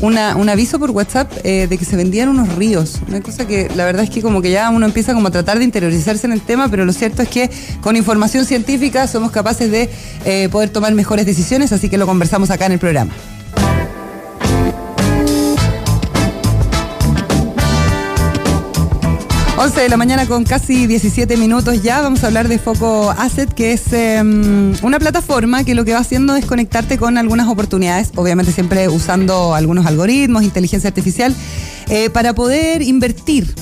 una, 0.00 0.36
un 0.36 0.48
aviso 0.48 0.78
por 0.78 0.90
WhatsApp 0.90 1.30
eh, 1.44 1.66
de 1.68 1.78
que 1.78 1.84
se 1.84 1.96
vendían 1.96 2.28
unos 2.28 2.54
ríos. 2.56 3.00
Una 3.08 3.20
cosa 3.20 3.46
que 3.46 3.68
la 3.74 3.84
verdad 3.84 4.04
es 4.04 4.10
que 4.10 4.22
como 4.22 4.42
que 4.42 4.50
ya 4.50 4.70
uno 4.70 4.86
empieza 4.86 5.14
como 5.14 5.28
a 5.28 5.30
tratar 5.30 5.58
de 5.58 5.64
interiorizarse 5.64 6.26
en 6.26 6.32
el 6.32 6.40
tema, 6.40 6.68
pero 6.68 6.84
lo 6.84 6.92
cierto 6.92 7.22
es 7.22 7.28
que 7.28 7.50
con 7.80 7.96
información 7.96 8.44
científica 8.44 9.06
somos 9.06 9.30
capaces 9.30 9.70
de 9.70 9.90
eh, 10.24 10.48
poder 10.50 10.70
tomar 10.70 10.94
mejores 10.94 11.26
decisiones, 11.26 11.72
así 11.72 11.88
que 11.88 11.98
lo 11.98 12.06
conversamos 12.06 12.50
acá 12.50 12.66
en 12.66 12.72
el 12.72 12.78
programa. 12.78 13.12
11 19.62 19.78
de 19.78 19.88
la 19.90 19.98
mañana 19.98 20.24
con 20.24 20.44
casi 20.44 20.86
17 20.86 21.36
minutos 21.36 21.82
ya. 21.82 22.00
Vamos 22.00 22.24
a 22.24 22.28
hablar 22.28 22.48
de 22.48 22.58
Foco 22.58 23.10
Asset, 23.10 23.52
que 23.52 23.74
es 23.74 23.92
em, 23.92 24.72
una 24.82 24.98
plataforma 24.98 25.64
que 25.64 25.74
lo 25.74 25.84
que 25.84 25.92
va 25.92 25.98
haciendo 25.98 26.34
es 26.34 26.46
conectarte 26.46 26.96
con 26.96 27.18
algunas 27.18 27.46
oportunidades, 27.46 28.10
obviamente 28.16 28.52
siempre 28.52 28.88
usando 28.88 29.54
algunos 29.54 29.84
algoritmos, 29.84 30.44
inteligencia 30.44 30.88
artificial, 30.88 31.36
eh, 31.90 32.08
para 32.08 32.32
poder 32.32 32.80
invertir. 32.80 33.54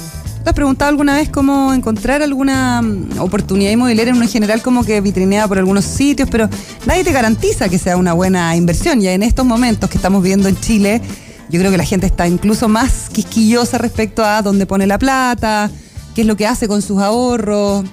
¿Te 0.45 0.51
has 0.51 0.55
preguntado 0.55 0.89
alguna 0.89 1.17
vez 1.17 1.31
cómo 1.31 1.75
encontrar 1.75 2.23
alguna 2.23 2.81
mm, 2.81 3.19
oportunidad 3.19 3.73
inmobiliaria 3.73 4.15
en 4.15 4.29
general 4.29 4.63
como 4.63 4.85
que 4.85 5.01
vitrineada 5.01 5.49
por 5.49 5.59
algunos 5.59 5.85
sitios, 5.85 6.29
pero 6.31 6.49
nadie 6.87 7.03
te 7.03 7.11
garantiza 7.11 7.69
que 7.69 7.77
sea 7.77 7.97
una 7.97 8.13
buena 8.13 8.55
inversión? 8.55 9.03
Y 9.03 9.09
en 9.09 9.25
estos 9.25 9.45
momentos 9.45 9.91
que 9.91 9.97
estamos 9.97 10.23
viendo 10.23 10.49
en 10.49 10.61
Chile, 10.61 11.03
yo 11.51 11.59
creo 11.59 11.73
que 11.73 11.77
la 11.77 11.85
gente 11.85 12.07
está 12.07 12.29
incluso 12.29 12.69
más 12.69 13.09
quisquillosa 13.11 13.79
respecto 13.79 14.25
a 14.25 14.43
dónde 14.43 14.65
pone 14.65 14.87
la 14.87 14.99
plata, 14.99 15.73
qué 16.19 16.23
es 16.23 16.27
lo 16.27 16.37
que 16.37 16.49
hace 16.49 16.67
con 16.67 16.83
sus 16.83 16.99
ahorros. 17.01 17.85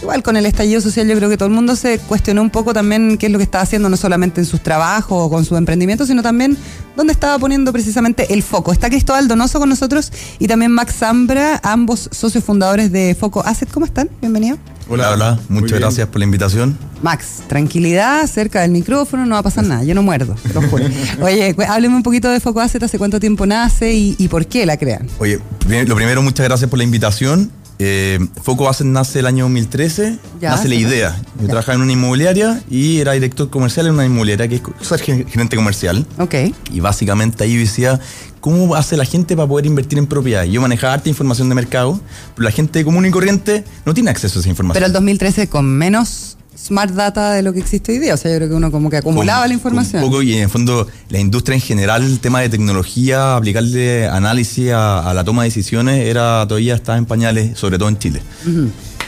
igual 0.00 0.22
con 0.22 0.34
el 0.38 0.46
estallido 0.46 0.80
social 0.80 1.06
yo 1.06 1.14
creo 1.14 1.28
que 1.28 1.36
todo 1.36 1.50
el 1.50 1.54
mundo 1.54 1.76
se 1.76 1.98
cuestionó 1.98 2.40
un 2.40 2.48
poco 2.48 2.72
también 2.72 3.18
qué 3.18 3.26
es 3.26 3.32
lo 3.32 3.36
que 3.36 3.44
estaba 3.44 3.60
haciendo, 3.60 3.90
no 3.90 3.98
solamente 3.98 4.40
en 4.40 4.46
sus 4.46 4.62
trabajos 4.62 5.26
o 5.26 5.28
con 5.28 5.44
sus 5.44 5.58
emprendimientos, 5.58 6.08
sino 6.08 6.22
también 6.22 6.56
dónde 6.96 7.12
estaba 7.12 7.38
poniendo 7.38 7.70
precisamente 7.70 8.32
el 8.32 8.42
foco. 8.42 8.72
Está 8.72 8.88
Cristóbal 8.88 9.28
Donoso 9.28 9.58
con 9.58 9.68
nosotros 9.68 10.10
y 10.38 10.46
también 10.46 10.72
Max 10.72 10.94
Zambra, 11.00 11.60
ambos 11.62 12.08
socios 12.12 12.42
fundadores 12.42 12.92
de 12.92 13.14
Foco 13.14 13.42
Asset. 13.44 13.70
¿Cómo 13.70 13.84
están? 13.84 14.08
Bienvenido. 14.22 14.56
Hola, 14.92 15.12
hola, 15.12 15.38
muchas 15.48 15.78
gracias 15.78 16.08
por 16.08 16.18
la 16.18 16.24
invitación. 16.24 16.76
Max, 17.00 17.44
tranquilidad, 17.46 18.26
cerca 18.26 18.62
del 18.62 18.72
micrófono, 18.72 19.24
no 19.24 19.34
va 19.34 19.38
a 19.38 19.42
pasar 19.44 19.64
nada, 19.64 19.84
yo 19.84 19.94
no 19.94 20.02
muerdo, 20.02 20.34
lo 20.52 20.62
juro. 20.62 20.84
Oye, 21.22 21.54
hábleme 21.68 21.94
un 21.94 22.02
poquito 22.02 22.28
de 22.28 22.40
Foco 22.40 22.60
Asset, 22.60 22.82
hace 22.82 22.98
cuánto 22.98 23.20
tiempo 23.20 23.46
nace 23.46 23.94
y, 23.94 24.16
y 24.18 24.26
por 24.26 24.46
qué 24.46 24.66
la 24.66 24.76
crean. 24.76 25.06
Oye, 25.18 25.38
lo 25.86 25.94
primero, 25.94 26.22
muchas 26.22 26.44
gracias 26.44 26.68
por 26.68 26.78
la 26.78 26.82
invitación. 26.84 27.52
Eh, 27.82 28.18
Foco 28.42 28.70
nace 28.84 29.20
el 29.20 29.26
año 29.26 29.44
2013, 29.44 30.18
Ya, 30.38 30.50
nace 30.50 30.68
la 30.68 30.74
idea. 30.74 31.22
Yo 31.40 31.46
trabajaba 31.46 31.76
en 31.76 31.80
una 31.80 31.92
inmobiliaria 31.92 32.62
y 32.68 32.98
era 32.98 33.12
director 33.12 33.48
comercial 33.48 33.86
en 33.86 33.94
una 33.94 34.04
inmobiliaria, 34.04 34.48
que 34.48 34.56
es 34.56 35.00
gerente 35.00 35.56
comercial. 35.56 36.06
Ok, 36.18 36.34
Y 36.70 36.80
básicamente 36.80 37.42
ahí 37.42 37.56
decía, 37.56 37.98
¿cómo 38.40 38.74
hace 38.74 38.98
la 38.98 39.06
gente 39.06 39.34
para 39.34 39.48
poder 39.48 39.64
invertir 39.64 39.98
en 39.98 40.06
propiedades? 40.06 40.52
Yo 40.52 40.60
manejaba 40.60 40.92
harta 40.92 41.08
información 41.08 41.48
de 41.48 41.54
mercado, 41.54 41.98
pero 42.34 42.44
la 42.44 42.50
gente 42.50 42.84
común 42.84 43.06
y 43.06 43.10
corriente 43.10 43.64
no 43.86 43.94
tiene 43.94 44.10
acceso 44.10 44.38
a 44.38 44.40
esa 44.40 44.50
información. 44.50 44.74
pero 44.74 44.84
el 44.84 44.92
2013 44.92 45.48
con 45.48 45.64
menos 45.64 46.29
smart 46.58 46.92
data 46.94 47.32
de 47.32 47.42
lo 47.42 47.52
que 47.52 47.60
existe 47.60 47.92
hoy 47.92 47.98
día, 47.98 48.14
o 48.14 48.16
sea, 48.16 48.30
yo 48.30 48.36
creo 48.38 48.48
que 48.50 48.54
uno 48.54 48.70
como 48.70 48.90
que 48.90 48.96
acumulaba 48.98 49.40
Con- 49.42 49.48
la 49.48 49.54
información. 49.54 50.02
Un 50.04 50.10
poco, 50.10 50.22
y 50.22 50.34
en 50.34 50.42
el 50.42 50.48
fondo, 50.48 50.86
la 51.08 51.18
industria 51.18 51.54
en 51.54 51.60
general, 51.62 52.02
el 52.04 52.20
tema 52.20 52.40
de 52.40 52.48
tecnología, 52.48 53.36
aplicarle 53.36 54.06
análisis 54.08 54.70
a, 54.72 55.08
a 55.08 55.14
la 55.14 55.24
toma 55.24 55.42
de 55.42 55.48
decisiones, 55.48 56.06
era 56.06 56.44
todavía 56.46 56.74
estaba 56.74 56.98
en 56.98 57.06
pañales, 57.06 57.58
sobre 57.58 57.78
todo 57.78 57.88
en 57.88 57.98
Chile. 57.98 58.20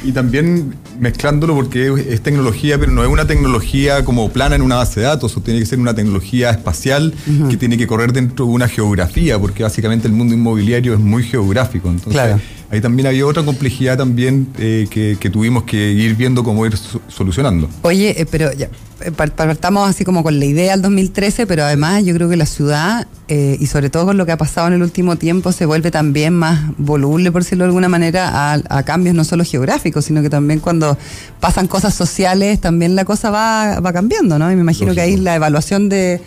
Y 0.04 0.10
también 0.10 0.74
mezclándolo 0.98 1.54
porque 1.54 1.86
es, 1.92 2.06
es 2.08 2.20
tecnología, 2.22 2.76
pero 2.78 2.90
no 2.90 3.04
es 3.04 3.08
una 3.08 3.24
tecnología 3.26 4.04
como 4.04 4.30
plana 4.30 4.56
en 4.56 4.62
una 4.62 4.76
base 4.76 4.98
de 4.98 5.06
datos, 5.06 5.36
o 5.36 5.40
tiene 5.40 5.60
que 5.60 5.66
ser 5.66 5.78
una 5.78 5.94
tecnología 5.94 6.50
espacial 6.50 7.14
que 7.48 7.56
tiene 7.56 7.76
que 7.78 7.86
correr 7.86 8.12
dentro 8.12 8.46
de 8.46 8.50
una 8.50 8.66
geografía, 8.68 9.38
porque 9.38 9.62
básicamente 9.62 10.08
el 10.08 10.14
mundo 10.14 10.34
inmobiliario 10.34 10.94
es 10.94 10.98
muy 11.00 11.22
geográfico. 11.22 11.88
Entonces, 11.88 12.12
Claro. 12.20 12.40
Ahí 12.72 12.80
también 12.80 13.06
había 13.06 13.26
otra 13.26 13.44
complejidad 13.44 13.96
también 13.98 14.48
eh, 14.58 14.86
que, 14.90 15.16
que 15.20 15.30
tuvimos 15.30 15.62
que 15.64 15.92
ir 15.92 16.16
viendo 16.16 16.42
cómo 16.42 16.66
ir 16.66 16.76
so- 16.76 17.00
solucionando. 17.06 17.68
Oye, 17.82 18.20
eh, 18.20 18.26
pero 18.28 18.50
ya, 18.52 18.68
eh, 19.04 19.10
par- 19.12 19.34
partamos 19.34 19.88
así 19.88 20.04
como 20.04 20.22
con 20.22 20.38
la 20.40 20.44
idea 20.46 20.72
del 20.72 20.82
2013, 20.82 21.46
pero 21.46 21.64
además 21.64 22.04
yo 22.04 22.14
creo 22.14 22.28
que 22.30 22.36
la 22.36 22.46
ciudad, 22.46 23.06
eh, 23.28 23.56
y 23.60 23.66
sobre 23.66 23.90
todo 23.90 24.06
con 24.06 24.16
lo 24.16 24.24
que 24.26 24.32
ha 24.32 24.38
pasado 24.38 24.68
en 24.68 24.72
el 24.72 24.82
último 24.82 25.16
tiempo, 25.16 25.52
se 25.52 25.66
vuelve 25.66 25.90
también 25.90 26.32
más 26.34 26.72
voluble, 26.78 27.30
por 27.30 27.42
decirlo 27.42 27.64
de 27.64 27.68
alguna 27.68 27.88
manera, 27.90 28.30
a, 28.54 28.60
a 28.70 28.82
cambios 28.84 29.14
no 29.14 29.24
solo 29.24 29.44
geográficos, 29.44 30.06
sino 30.06 30.22
que 30.22 30.30
también 30.30 30.58
cuando 30.60 30.96
pasan 31.40 31.68
cosas 31.68 31.94
sociales, 31.94 32.58
también 32.60 32.96
la 32.96 33.04
cosa 33.04 33.30
va, 33.30 33.80
va 33.80 33.92
cambiando, 33.92 34.38
¿no? 34.38 34.50
Y 34.50 34.54
me 34.56 34.62
imagino 34.62 34.94
que 34.94 35.02
ahí 35.02 35.16
la 35.18 35.34
evaluación 35.34 35.90
de, 35.90 36.20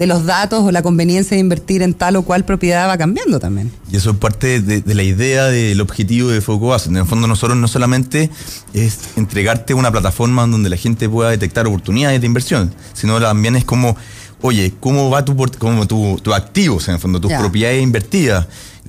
de 0.00 0.06
los 0.06 0.24
datos 0.24 0.64
o 0.64 0.72
la 0.72 0.80
conveniencia 0.82 1.34
de 1.34 1.42
invertir 1.42 1.82
en 1.82 1.92
tal 1.92 2.16
o 2.16 2.22
cual 2.22 2.46
propiedad 2.46 2.88
va 2.88 2.96
cambiando 2.96 3.38
también. 3.38 3.70
Y 3.92 3.96
eso 3.96 4.12
es 4.12 4.16
parte 4.16 4.62
de, 4.62 4.94
la 4.94 5.02
idea 5.02 5.44
del 5.44 5.78
objetivo 5.82 6.30
de 6.30 6.38
Asset. 6.74 6.90
En 6.90 6.96
el 6.96 7.04
fondo, 7.04 7.28
nosotros 7.28 7.58
no 7.58 7.68
solamente 7.68 8.30
es 8.72 9.10
entregarte 9.16 9.74
una 9.74 9.92
plataforma 9.92 10.46
donde 10.46 10.70
la 10.70 10.78
gente 10.78 11.06
pueda 11.06 11.28
detectar 11.28 11.66
oportunidades 11.66 12.18
de 12.18 12.26
inversión, 12.26 12.74
sino 12.94 13.20
también 13.20 13.56
es 13.56 13.66
como, 13.66 13.94
oye, 14.42 14.72
¿cómo 14.80 15.10
va 15.10 15.24
tu, 15.24 15.36
como 15.58 15.86
tu, 15.86 16.18
tu 16.22 16.32
activos, 16.34 16.88
en 16.88 16.94
el 16.94 17.00
fondo, 17.00 17.20
tus 17.20 17.32
propiedades 17.32 17.82
invertidas? 17.82 18.46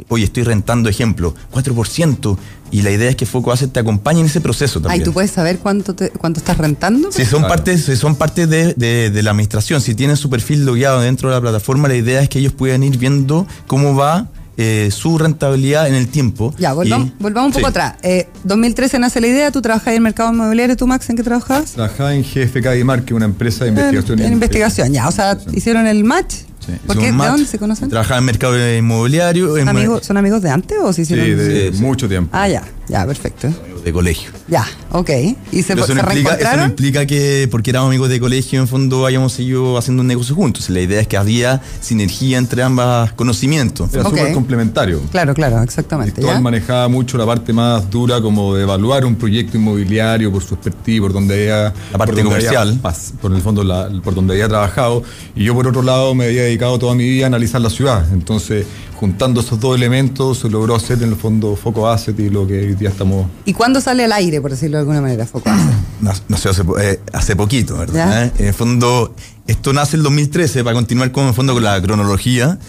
Oye, 0.07 0.23
estoy 0.23 0.43
rentando, 0.43 0.89
ejemplo, 0.89 1.35
4%. 1.53 2.37
Y 2.71 2.83
la 2.83 2.91
idea 2.91 3.09
es 3.09 3.17
que 3.17 3.25
Foco 3.25 3.51
Asset 3.51 3.71
te 3.73 3.81
acompañe 3.81 4.21
en 4.21 4.27
ese 4.27 4.39
proceso 4.39 4.79
también. 4.79 5.01
Ahí 5.01 5.03
tú 5.05 5.11
puedes 5.11 5.31
saber 5.31 5.59
cuánto, 5.59 5.93
te- 5.93 6.09
cuánto 6.11 6.39
estás 6.39 6.57
rentando. 6.57 7.11
Si 7.11 7.25
son 7.25 7.39
Claro. 7.41 7.55
partes, 7.55 7.83
si 7.85 7.97
son 7.97 8.15
parte 8.15 8.47
de, 8.47 8.73
de- 8.75 9.09
de 9.09 9.23
la 9.23 9.31
administración, 9.31 9.81
si 9.81 9.93
tienen 9.93 10.15
su 10.15 10.29
perfil 10.29 10.65
logueado 10.65 11.01
dentro 11.01 11.27
de 11.29 11.35
la 11.35 11.41
plataforma, 11.41 11.89
la 11.89 11.95
idea 11.95 12.21
es 12.21 12.29
que 12.29 12.39
ellos 12.39 12.53
puedan 12.53 12.83
ir 12.83 12.97
viendo 12.97 13.45
cómo 13.67 13.93
va 13.93 14.29
eh, 14.61 14.91
su 14.91 15.17
rentabilidad 15.17 15.87
en 15.87 15.95
el 15.95 16.07
tiempo. 16.07 16.53
Ya, 16.57 16.73
volvamos, 16.73 17.07
Y- 17.09 17.13
volvamos 17.19 17.47
un 17.47 17.53
poco 17.53 17.65
sí. 17.67 17.69
atrás. 17.69 17.95
Eh, 18.03 18.27
2013 18.43 18.99
nace 18.99 19.19
la 19.21 19.27
idea, 19.27 19.51
tú 19.51 19.61
trabajas 19.61 19.87
en 19.89 19.95
el 19.95 20.01
mercado 20.01 20.31
inmobiliario, 20.31 20.75
tú 20.77 20.87
Max, 20.87 21.09
¿en 21.09 21.15
qué 21.17 21.23
trabajabas? 21.23 21.71
Trabajaba 21.71 22.13
en 22.13 22.23
GFK 22.23 22.71
Dimar, 22.73 23.03
que 23.03 23.13
es 23.13 23.17
una 23.17 23.25
empresa 23.25 23.65
de 23.65 23.71
investigación. 23.71 24.19
En, 24.19 24.25
en 24.27 24.33
investigación, 24.33 24.93
ya, 24.93 25.07
o 25.07 25.11
sea, 25.11 25.37
hicieron 25.53 25.87
el 25.87 26.03
match. 26.03 26.33
Sí, 26.63 26.73
¿Por 26.85 26.95
Hicimos 26.97 27.17
qué? 27.17 27.23
¿De 27.23 27.29
dónde 27.31 27.45
se 27.47 27.57
conocen? 27.57 27.89
Trabajaba 27.89 28.19
en 28.19 28.25
mercado 28.25 28.75
inmobiliario, 28.77 29.57
en 29.57 29.67
Amigos- 29.67 30.05
¿Son 30.05 30.15
amigos 30.17 30.43
de 30.43 30.51
antes 30.51 30.77
o 30.79 30.93
se 30.93 31.03
Sí, 31.05 31.13
hicieron? 31.13 31.37
de 31.37 31.71
Sí, 31.71 31.77
sí. 31.77 31.83
mucho 31.83 32.07
tiempo. 32.07 32.29
Ah, 32.33 32.47
ya, 32.47 32.61
ya, 32.87 33.03
perfecto. 33.07 33.49
De 33.83 33.91
colegio. 33.93 34.29
Ya, 34.47 34.65
ok. 34.91 35.09
¿Y 35.51 35.63
se, 35.63 35.73
Pero 35.73 35.85
se 35.85 35.93
eso, 35.93 36.01
no 36.03 36.07
implica, 36.11 36.35
eso 36.35 36.57
no 36.57 36.65
implica 36.65 37.05
que 37.05 37.47
porque 37.49 37.69
éramos 37.71 37.87
amigos 37.89 38.09
de 38.09 38.19
colegio, 38.19 38.59
en 38.59 38.67
fondo 38.67 39.05
hayamos 39.05 39.33
seguido 39.33 39.77
haciendo 39.77 40.01
un 40.01 40.07
negocio 40.07 40.35
juntos. 40.35 40.69
La 40.69 40.81
idea 40.81 41.01
es 41.01 41.07
que 41.07 41.17
había 41.17 41.61
sinergia 41.81 42.37
entre 42.37 42.63
ambos 42.63 43.11
conocimientos. 43.13 43.93
Era 43.93 44.03
Ok. 44.03 44.09
súper 44.17 44.33
complementario. 44.33 45.01
Claro, 45.11 45.33
claro, 45.33 45.61
exactamente. 45.63 46.13
Cristóbal 46.13 46.37
¿ya? 46.37 46.41
manejaba 46.41 46.87
mucho 46.87 47.17
la 47.17 47.25
parte 47.25 47.53
más 47.53 47.89
dura 47.89 48.21
como 48.21 48.55
de 48.55 48.63
evaluar 48.63 49.05
un 49.05 49.15
proyecto 49.15 49.57
inmobiliario 49.57 50.31
por 50.31 50.43
su 50.43 50.53
expertise, 50.55 50.99
por 51.01 51.13
donde 51.13 51.33
había... 51.35 51.73
La 51.91 51.97
parte 51.97 52.15
por 52.15 52.23
comercial. 52.25 52.79
había 52.83 52.95
por 53.21 53.33
el 53.33 53.41
fondo, 53.41 53.63
la- 53.63 53.89
por 54.03 54.13
donde 54.15 54.33
había 54.33 54.47
trabajado. 54.47 55.03
Y 55.35 55.43
yo 55.45 55.53
por 55.55 55.67
otro 55.67 55.81
lado 55.81 56.13
me 56.15 56.25
había 56.25 56.43
dedicado 56.43 56.77
toda 56.79 56.93
mi 56.95 57.03
vida 57.03 57.25
a 57.25 57.27
analizar 57.27 57.61
la 57.61 57.69
ciudad. 57.69 58.05
Entonces, 58.13 58.65
juntando 59.01 59.41
esos 59.41 59.59
dos 59.59 59.75
elementos, 59.75 60.37
se 60.39 60.49
logró 60.49 60.75
hacer 60.75 61.01
en 61.01 61.09
el 61.09 61.15
fondo 61.15 61.55
Foco 61.55 61.89
Asset 61.89 62.17
y 62.19 62.29
lo 62.29 62.45
que 62.45 62.59
hoy 62.59 62.75
día 62.75 62.89
estamos... 62.89 63.25
¿Y 63.45 63.53
cuándo 63.53 63.81
sale 63.81 64.03
al 64.05 64.11
aire, 64.13 64.39
por 64.39 64.51
decirlo 64.51 64.77
de 64.77 64.81
alguna 64.81 65.01
manera, 65.01 65.25
Foco 65.25 65.49
Asset? 65.49 65.73
No, 66.01 66.11
no 66.29 66.37
sé, 66.37 66.49
hace, 66.49 66.61
eh, 66.79 66.99
hace 67.11 67.35
poquito. 67.35 67.77
¿verdad? 67.77 68.25
Eh, 68.27 68.31
En 68.37 68.45
el 68.47 68.53
fondo, 68.53 69.13
esto 69.47 69.73
nace 69.73 69.97
el 69.97 70.03
2013 70.03 70.63
para 70.63 70.75
continuar 70.75 71.11
con, 71.11 71.23
en 71.23 71.29
el 71.29 71.35
fondo, 71.35 71.53
con 71.55 71.63
la 71.63 71.81
cronología. 71.81 72.59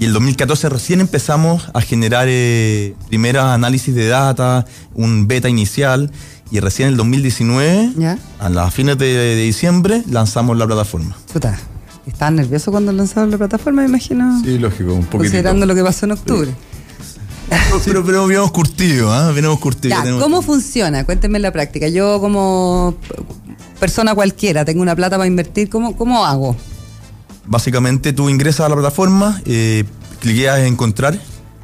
Y 0.00 0.06
el 0.06 0.12
2014 0.12 0.68
recién 0.70 1.00
empezamos 1.00 1.70
a 1.72 1.80
generar 1.80 2.26
eh, 2.28 2.94
primeros 3.08 3.44
análisis 3.44 3.94
de 3.94 4.08
data, 4.08 4.66
un 4.94 5.28
beta 5.28 5.48
inicial. 5.48 6.10
Y 6.50 6.58
recién 6.58 6.88
en 6.88 6.94
el 6.94 6.96
2019, 6.98 7.92
Ya. 7.96 8.18
a 8.40 8.48
las 8.50 8.74
fines 8.74 8.98
de, 8.98 9.06
de 9.06 9.36
diciembre, 9.36 10.02
lanzamos 10.10 10.56
la 10.58 10.66
plataforma. 10.66 11.16
Chuta, 11.32 11.56
¿estaban 12.06 12.36
nerviosos 12.36 12.70
cuando 12.72 12.92
lanzaron 12.92 13.30
la 13.30 13.38
plataforma, 13.38 13.82
me 13.82 13.88
imagino? 13.88 14.40
Sí, 14.42 14.58
lógico, 14.58 14.92
un 14.94 15.00
poquitito. 15.04 15.18
Considerando 15.18 15.66
lo 15.66 15.74
que 15.74 15.82
pasó 15.82 16.06
en 16.06 16.12
octubre. 16.12 16.50
Pero, 17.84 18.04
pero 18.06 18.26
venimos 18.26 18.50
curtidos, 18.52 19.12
¿ah? 19.12 19.30
Venimos 19.32 19.58
curtidos. 19.58 19.96
Ya, 19.98 20.02
tenemos- 20.04 20.22
¿cómo 20.22 20.42
funciona? 20.42 21.04
Cuéntenme 21.04 21.38
en 21.38 21.42
la 21.42 21.52
práctica. 21.52 21.88
Yo 21.88 22.20
como 22.20 22.94
persona 23.78 24.14
cualquiera 24.14 24.64
tengo 24.64 24.82
una 24.82 24.94
plata 24.96 25.16
para 25.16 25.26
invertir, 25.26 25.68
¿cómo, 25.68 25.96
cómo 25.96 26.24
hago? 26.26 26.54
Básicamente 27.46 28.12
tú 28.12 28.28
ingresas 28.28 28.66
a 28.66 28.68
la 28.68 28.74
plataforma, 28.76 29.40
eh, 29.44 29.84
cliqueas 30.20 30.60
en 30.60 30.66
encontrar 30.66 31.18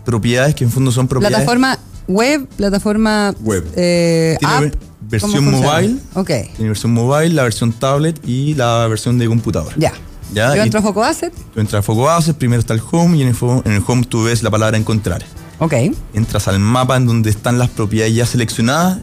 propiedades 0.05 0.55
que 0.55 0.65
en 0.65 0.71
fondo 0.71 0.91
son 0.91 1.07
propiedades. 1.07 1.37
Plataforma 1.37 1.79
web, 2.09 2.47
plataforma 2.57 3.35
Web. 3.41 3.65
eh, 3.77 4.37
Tiene 4.41 4.55
app. 4.55 4.61
ver- 4.63 4.79
versión 5.09 5.45
mobile. 5.51 5.97
Ok, 6.15 6.27
Tiene 6.57 6.69
versión 6.69 6.93
mobile, 6.93 7.31
la 7.35 7.43
versión 7.45 7.73
tablet 7.73 8.19
y 8.27 8.55
la 8.55 8.87
versión 8.89 9.19
de 9.19 9.27
computador. 9.29 9.73
ya. 9.77 9.93
Ya, 10.35 10.55
Yo 10.57 10.63
entro 10.63 10.81
a 10.81 10.83
Foco 10.83 11.05
Asset. 11.05 11.33
Tú 11.55 11.61
entras 11.61 11.81
a 11.81 11.83
Foco 11.83 12.11
Asset, 12.11 12.37
primero 12.37 12.61
está 12.61 12.75
el 12.75 12.83
home 12.91 13.17
y 13.19 13.23
en 13.23 13.29
el, 13.29 13.35
fo- 13.37 13.63
en 13.65 13.73
el 13.73 13.83
home 13.87 14.05
tú 14.05 14.25
ves 14.25 14.43
la 14.43 14.51
palabra 14.51 14.77
encontrar. 14.77 15.25
Ok. 15.59 15.75
Entras 16.15 16.49
al 16.49 16.59
mapa 16.59 16.97
en 16.97 17.07
donde 17.07 17.31
están 17.31 17.59
las 17.59 17.71
propiedades 17.71 18.15
ya 18.15 18.27
seleccionadas 18.27 18.99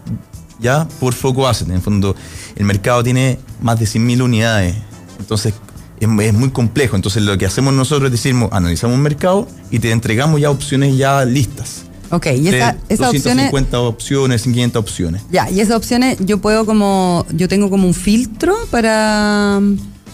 ya 0.59 0.87
por 0.99 1.13
Foco 1.13 1.47
Asset. 1.47 1.67
En 1.69 1.75
el 1.75 1.81
fondo, 1.81 2.15
el 2.55 2.65
mercado 2.65 3.03
tiene 3.03 3.39
más 3.61 3.79
de 3.79 3.85
100.000 3.85 4.21
unidades. 4.21 4.75
Entonces, 5.19 5.53
es, 5.99 6.07
es 6.09 6.33
muy 6.33 6.49
complejo. 6.51 6.95
Entonces, 6.95 7.23
lo 7.23 7.37
que 7.37 7.45
hacemos 7.45 7.73
nosotros 7.73 8.07
es 8.07 8.11
decimos, 8.11 8.49
analizamos 8.51 8.95
un 8.97 9.01
mercado 9.03 9.47
y 9.71 9.79
te 9.79 9.91
entregamos 9.91 10.39
ya 10.41 10.49
opciones 10.51 10.95
ya 10.97 11.25
listas. 11.25 11.83
Ok, 12.11 12.27
y 12.27 12.47
esa, 12.49 12.77
esas 12.89 13.07
opciones. 13.07 13.49
250 13.51 13.79
opciones, 13.79 14.41
500 14.43 14.79
opciones. 14.79 15.21
Ya, 15.31 15.49
y 15.49 15.61
esas 15.61 15.75
opciones 15.77 16.17
yo 16.19 16.37
puedo 16.39 16.65
como. 16.65 17.25
Yo 17.31 17.47
tengo 17.47 17.69
como 17.71 17.87
un 17.87 17.93
filtro 17.95 18.55
para. 18.69 19.59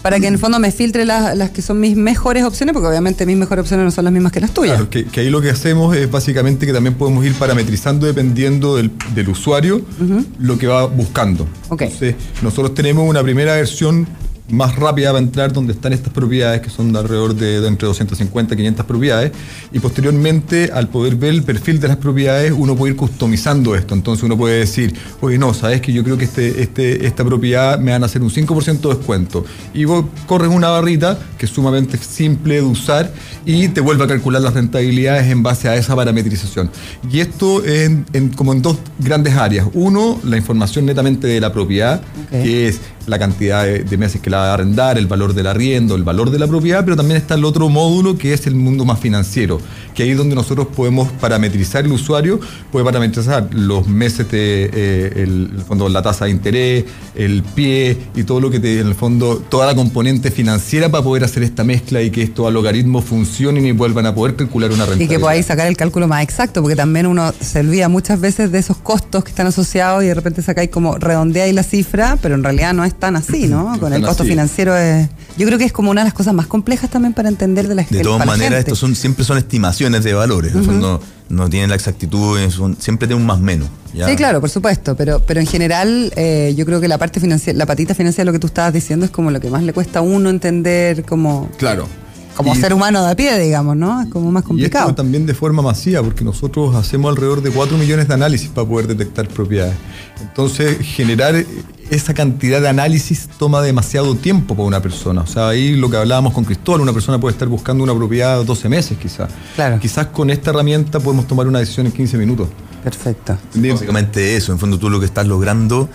Para 0.02 0.18
que 0.18 0.26
en 0.26 0.34
el 0.34 0.40
fondo 0.40 0.58
me 0.58 0.72
filtre 0.72 1.04
las, 1.04 1.36
las 1.36 1.50
que 1.50 1.62
son 1.62 1.78
mis 1.78 1.96
mejores 1.96 2.44
opciones, 2.44 2.72
porque 2.72 2.88
obviamente 2.88 3.26
mis 3.26 3.36
mejores 3.36 3.62
opciones 3.62 3.84
no 3.84 3.90
son 3.90 4.04
las 4.04 4.12
mismas 4.12 4.32
que 4.32 4.40
las 4.40 4.52
tuyas. 4.52 4.76
Claro, 4.76 4.90
que, 4.90 5.04
que 5.04 5.20
ahí 5.20 5.30
lo 5.30 5.40
que 5.42 5.50
hacemos 5.50 5.94
es 5.96 6.10
básicamente 6.10 6.66
que 6.66 6.72
también 6.72 6.94
podemos 6.94 7.24
ir 7.24 7.34
parametrizando 7.34 8.06
dependiendo 8.06 8.76
del, 8.76 8.90
del 9.14 9.28
usuario 9.28 9.82
lo 10.38 10.58
que 10.58 10.66
va 10.66 10.86
buscando. 10.86 11.46
Ok. 11.68 11.82
Entonces, 11.82 12.14
nosotros 12.42 12.74
tenemos 12.74 13.08
una 13.08 13.22
primera 13.22 13.54
versión 13.56 14.06
más 14.50 14.76
rápida 14.76 15.08
para 15.12 15.18
entrar 15.22 15.52
donde 15.52 15.72
están 15.72 15.92
estas 15.92 16.12
propiedades, 16.12 16.60
que 16.60 16.70
son 16.70 16.92
de 16.92 16.98
alrededor 16.98 17.34
de, 17.34 17.60
de 17.60 17.68
entre 17.68 17.86
250 17.88 18.54
y 18.54 18.56
500 18.56 18.86
propiedades, 18.86 19.32
y 19.72 19.78
posteriormente, 19.80 20.70
al 20.72 20.88
poder 20.88 21.16
ver 21.16 21.30
el 21.30 21.42
perfil 21.42 21.78
de 21.80 21.88
las 21.88 21.96
propiedades, 21.98 22.52
uno 22.56 22.74
puede 22.76 22.92
ir 22.92 22.96
customizando 22.96 23.74
esto. 23.74 23.94
Entonces 23.94 24.22
uno 24.24 24.36
puede 24.36 24.60
decir, 24.60 24.94
oye, 25.20 25.38
no, 25.38 25.54
sabes 25.54 25.80
que 25.80 25.92
yo 25.92 26.02
creo 26.02 26.16
que 26.16 26.24
este, 26.24 26.62
este, 26.62 27.06
esta 27.06 27.24
propiedad 27.24 27.78
me 27.78 27.92
van 27.92 28.02
a 28.02 28.06
hacer 28.06 28.22
un 28.22 28.30
5% 28.30 28.80
de 28.80 28.94
descuento. 28.94 29.44
Y 29.74 29.84
vos 29.84 30.04
corres 30.26 30.48
una 30.50 30.68
barrita 30.68 31.18
que 31.38 31.46
es 31.46 31.52
sumamente 31.52 31.96
simple 31.98 32.56
de 32.56 32.62
usar 32.62 33.12
y 33.46 33.68
te 33.68 33.80
vuelve 33.80 34.04
a 34.04 34.06
calcular 34.06 34.42
las 34.42 34.54
rentabilidades 34.54 35.30
en 35.30 35.42
base 35.42 35.68
a 35.68 35.76
esa 35.76 35.94
parametrización. 35.96 36.70
Y 37.10 37.20
esto 37.20 37.64
en, 37.64 38.04
en- 38.12 38.30
como 38.30 38.52
en 38.52 38.62
dos 38.62 38.78
grandes 38.98 39.34
áreas. 39.36 39.66
Uno, 39.74 40.18
la 40.24 40.36
información 40.36 40.86
netamente 40.86 41.26
de 41.26 41.40
la 41.40 41.52
propiedad, 41.52 42.00
que 42.30 42.68
es 42.68 42.80
la 43.06 43.18
cantidad 43.18 43.64
de, 43.64 43.98
meses 43.98 44.20
que 44.20 44.30
la 44.30 44.38
va 44.38 44.50
a 44.50 44.54
arrendar, 44.54 44.98
el 44.98 45.06
valor 45.06 45.34
del 45.34 45.46
arriendo, 45.46 45.94
el 45.94 46.04
valor 46.04 46.30
de 46.30 46.38
la 46.38 46.46
propiedad, 46.46 46.84
pero 46.84 46.96
también 46.96 47.16
está 47.16 47.34
el 47.34 47.44
otro 47.44 47.68
módulo 47.68 48.16
que 48.16 48.32
es 48.32 48.46
el 48.46 48.54
mundo 48.54 48.84
más 48.84 48.98
financiero, 48.98 49.60
que 49.94 50.02
ahí 50.02 50.10
es 50.10 50.16
donde 50.16 50.34
nosotros 50.34 50.68
podemos 50.74 51.08
parametrizar 51.20 51.84
el 51.84 51.92
usuario, 51.92 52.40
puede 52.70 52.84
parametrizar 52.84 53.48
los 53.52 53.86
meses 53.88 54.30
de 54.30 54.70
eh, 54.72 55.12
el, 55.16 55.50
el 55.56 55.62
fondo, 55.62 55.88
la 55.88 56.02
tasa 56.02 56.26
de 56.26 56.30
interés, 56.30 56.84
el 57.14 57.42
pie 57.42 57.96
y 58.14 58.22
todo 58.24 58.40
lo 58.40 58.50
que 58.50 58.60
te, 58.60 58.80
en 58.80 58.86
el 58.88 58.94
fondo, 58.94 59.42
toda 59.48 59.66
la 59.66 59.74
componente 59.74 60.30
financiera 60.30 60.88
para 60.90 61.02
poder 61.04 61.24
hacer 61.24 61.42
esta 61.42 61.64
mezcla 61.64 62.02
y 62.02 62.10
que 62.10 62.22
estos 62.22 62.46
algoritmos 62.46 63.04
funcionen 63.04 63.66
y 63.66 63.72
vuelvan 63.72 64.06
a 64.06 64.14
poder 64.14 64.36
calcular 64.36 64.70
una 64.70 64.84
Y 64.84 64.86
rentabilidad. 64.86 65.10
que 65.10 65.18
podáis 65.18 65.46
sacar 65.46 65.66
el 65.66 65.76
cálculo 65.76 66.06
más 66.08 66.22
exacto, 66.22 66.62
porque 66.62 66.76
también 66.76 67.06
uno 67.06 67.32
se 67.40 67.60
olvida 67.60 67.88
muchas 67.88 68.20
veces 68.20 68.52
de 68.52 68.58
esos 68.58 68.76
costos 68.78 69.24
que 69.24 69.30
están 69.30 69.46
asociados 69.46 70.02
y 70.04 70.06
de 70.06 70.14
repente 70.14 70.42
sacáis 70.42 70.70
como 70.70 70.96
redondeáis 70.98 71.54
la 71.54 71.62
cifra, 71.62 72.18
pero 72.20 72.34
en 72.34 72.44
realidad 72.44 72.72
no 72.74 72.84
es 72.84 72.94
tan 72.94 73.16
así, 73.16 73.46
¿no? 73.46 73.74
No 73.74 73.80
Con 73.80 73.92
el 73.92 74.02
costo 74.02 74.22
así. 74.22 74.30
financiero 74.30 74.76
es. 74.76 75.08
Yo 75.38 75.46
creo 75.46 75.58
que 75.58 75.64
es 75.64 75.72
como 75.72 75.90
una 75.90 76.02
de 76.02 76.06
las 76.06 76.14
cosas 76.14 76.34
más 76.34 76.46
complejas 76.46 76.90
también 76.90 77.14
para 77.14 77.28
entender 77.28 77.66
de 77.68 77.74
la 77.74 77.82
De 77.82 78.00
todas 78.02 78.26
maneras, 78.26 78.58
estos 78.60 78.78
son, 78.78 78.94
siempre 78.94 79.24
son 79.24 79.38
estimaciones 79.38 79.79
de 79.88 80.14
valores. 80.14 80.52
Fondo, 80.52 81.00
no 81.30 81.48
tienen 81.48 81.70
la 81.70 81.76
exactitud, 81.76 82.38
siempre 82.78 83.08
tienen 83.08 83.22
un 83.22 83.26
más 83.26 83.40
menos. 83.40 83.68
¿ya? 83.94 84.06
Sí, 84.08 84.16
claro, 84.16 84.40
por 84.40 84.50
supuesto, 84.50 84.94
pero, 84.94 85.20
pero 85.26 85.40
en 85.40 85.46
general 85.46 86.12
eh, 86.16 86.52
yo 86.56 86.66
creo 86.66 86.80
que 86.80 86.88
la 86.88 86.98
parte 86.98 87.18
financiera, 87.18 87.56
la 87.56 87.66
patita 87.66 87.94
financiera, 87.94 88.26
lo 88.26 88.32
que 88.32 88.38
tú 88.38 88.46
estabas 88.48 88.72
diciendo, 88.74 89.06
es 89.06 89.10
como 89.10 89.30
lo 89.30 89.40
que 89.40 89.48
más 89.48 89.62
le 89.62 89.72
cuesta 89.72 90.00
a 90.00 90.02
uno 90.02 90.28
entender 90.28 91.04
como, 91.04 91.48
Claro. 91.56 91.86
Como 92.36 92.54
Y- 92.54 92.58
ser 92.58 92.72
humano 92.72 93.04
de 93.04 93.12
a 93.12 93.16
pie, 93.16 93.38
digamos, 93.38 93.76
¿no? 93.76 94.00
Es 94.02 94.08
como 94.08 94.30
más 94.30 94.42
Y 94.44 94.46
complicado. 94.46 94.88
esto 94.90 94.94
también 94.96 95.26
de 95.26 95.34
forma 95.34 95.62
masiva, 95.62 96.02
porque 96.02 96.24
nosotros 96.24 96.74
hacemos 96.74 97.10
alrededor 97.10 97.42
de 97.42 97.50
4 97.50 97.76
millones 97.76 98.08
de 98.08 98.14
análisis 98.14 98.48
para 98.48 98.66
poder 98.66 98.86
detectar 98.86 99.28
propiedades. 99.28 99.74
Entonces, 100.22 100.78
generar 100.80 101.44
esa 101.90 102.14
cantidad 102.14 102.60
de 102.60 102.68
análisis 102.68 103.28
toma 103.38 103.62
demasiado 103.62 104.14
tiempo 104.14 104.54
para 104.54 104.66
una 104.66 104.80
persona. 104.82 105.22
O 105.22 105.26
sea, 105.26 105.48
ahí 105.48 105.74
lo 105.76 105.90
que 105.90 105.96
hablábamos 105.96 106.32
con 106.32 106.44
Cristóbal, 106.44 106.80
una 106.82 106.92
persona 106.92 107.18
puede 107.18 107.32
estar 107.32 107.48
buscando 107.48 107.82
una 107.82 107.94
propiedad 107.94 108.44
12 108.44 108.68
meses 108.68 108.96
quizás. 108.98 109.30
Claro. 109.56 109.78
Quizás 109.80 110.06
con 110.06 110.30
esta 110.30 110.50
herramienta 110.50 111.00
podemos 111.00 111.26
tomar 111.26 111.46
una 111.48 111.58
decisión 111.58 111.86
en 111.86 111.92
15 111.92 112.16
minutos. 112.16 112.48
Perfecto. 112.84 113.36
Básicamente 113.54 114.36
eso, 114.36 114.52
en 114.52 114.58
fondo 114.58 114.78
tú 114.78 114.88
lo 114.88 115.00
que 115.00 115.06
estás 115.06 115.26
logrando 115.26 115.88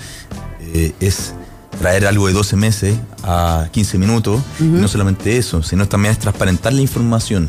eh, 0.73 0.93
es 0.99 1.33
traer 1.79 2.05
algo 2.07 2.27
de 2.27 2.33
12 2.33 2.55
meses 2.55 2.97
a 3.23 3.67
15 3.71 3.97
minutos, 3.97 4.41
y 4.59 4.63
no 4.63 4.87
solamente 4.87 5.37
eso, 5.37 5.61
sino 5.63 5.87
también 5.87 6.13
es 6.13 6.19
transparentar 6.19 6.73
la 6.73 6.81
información. 6.81 7.47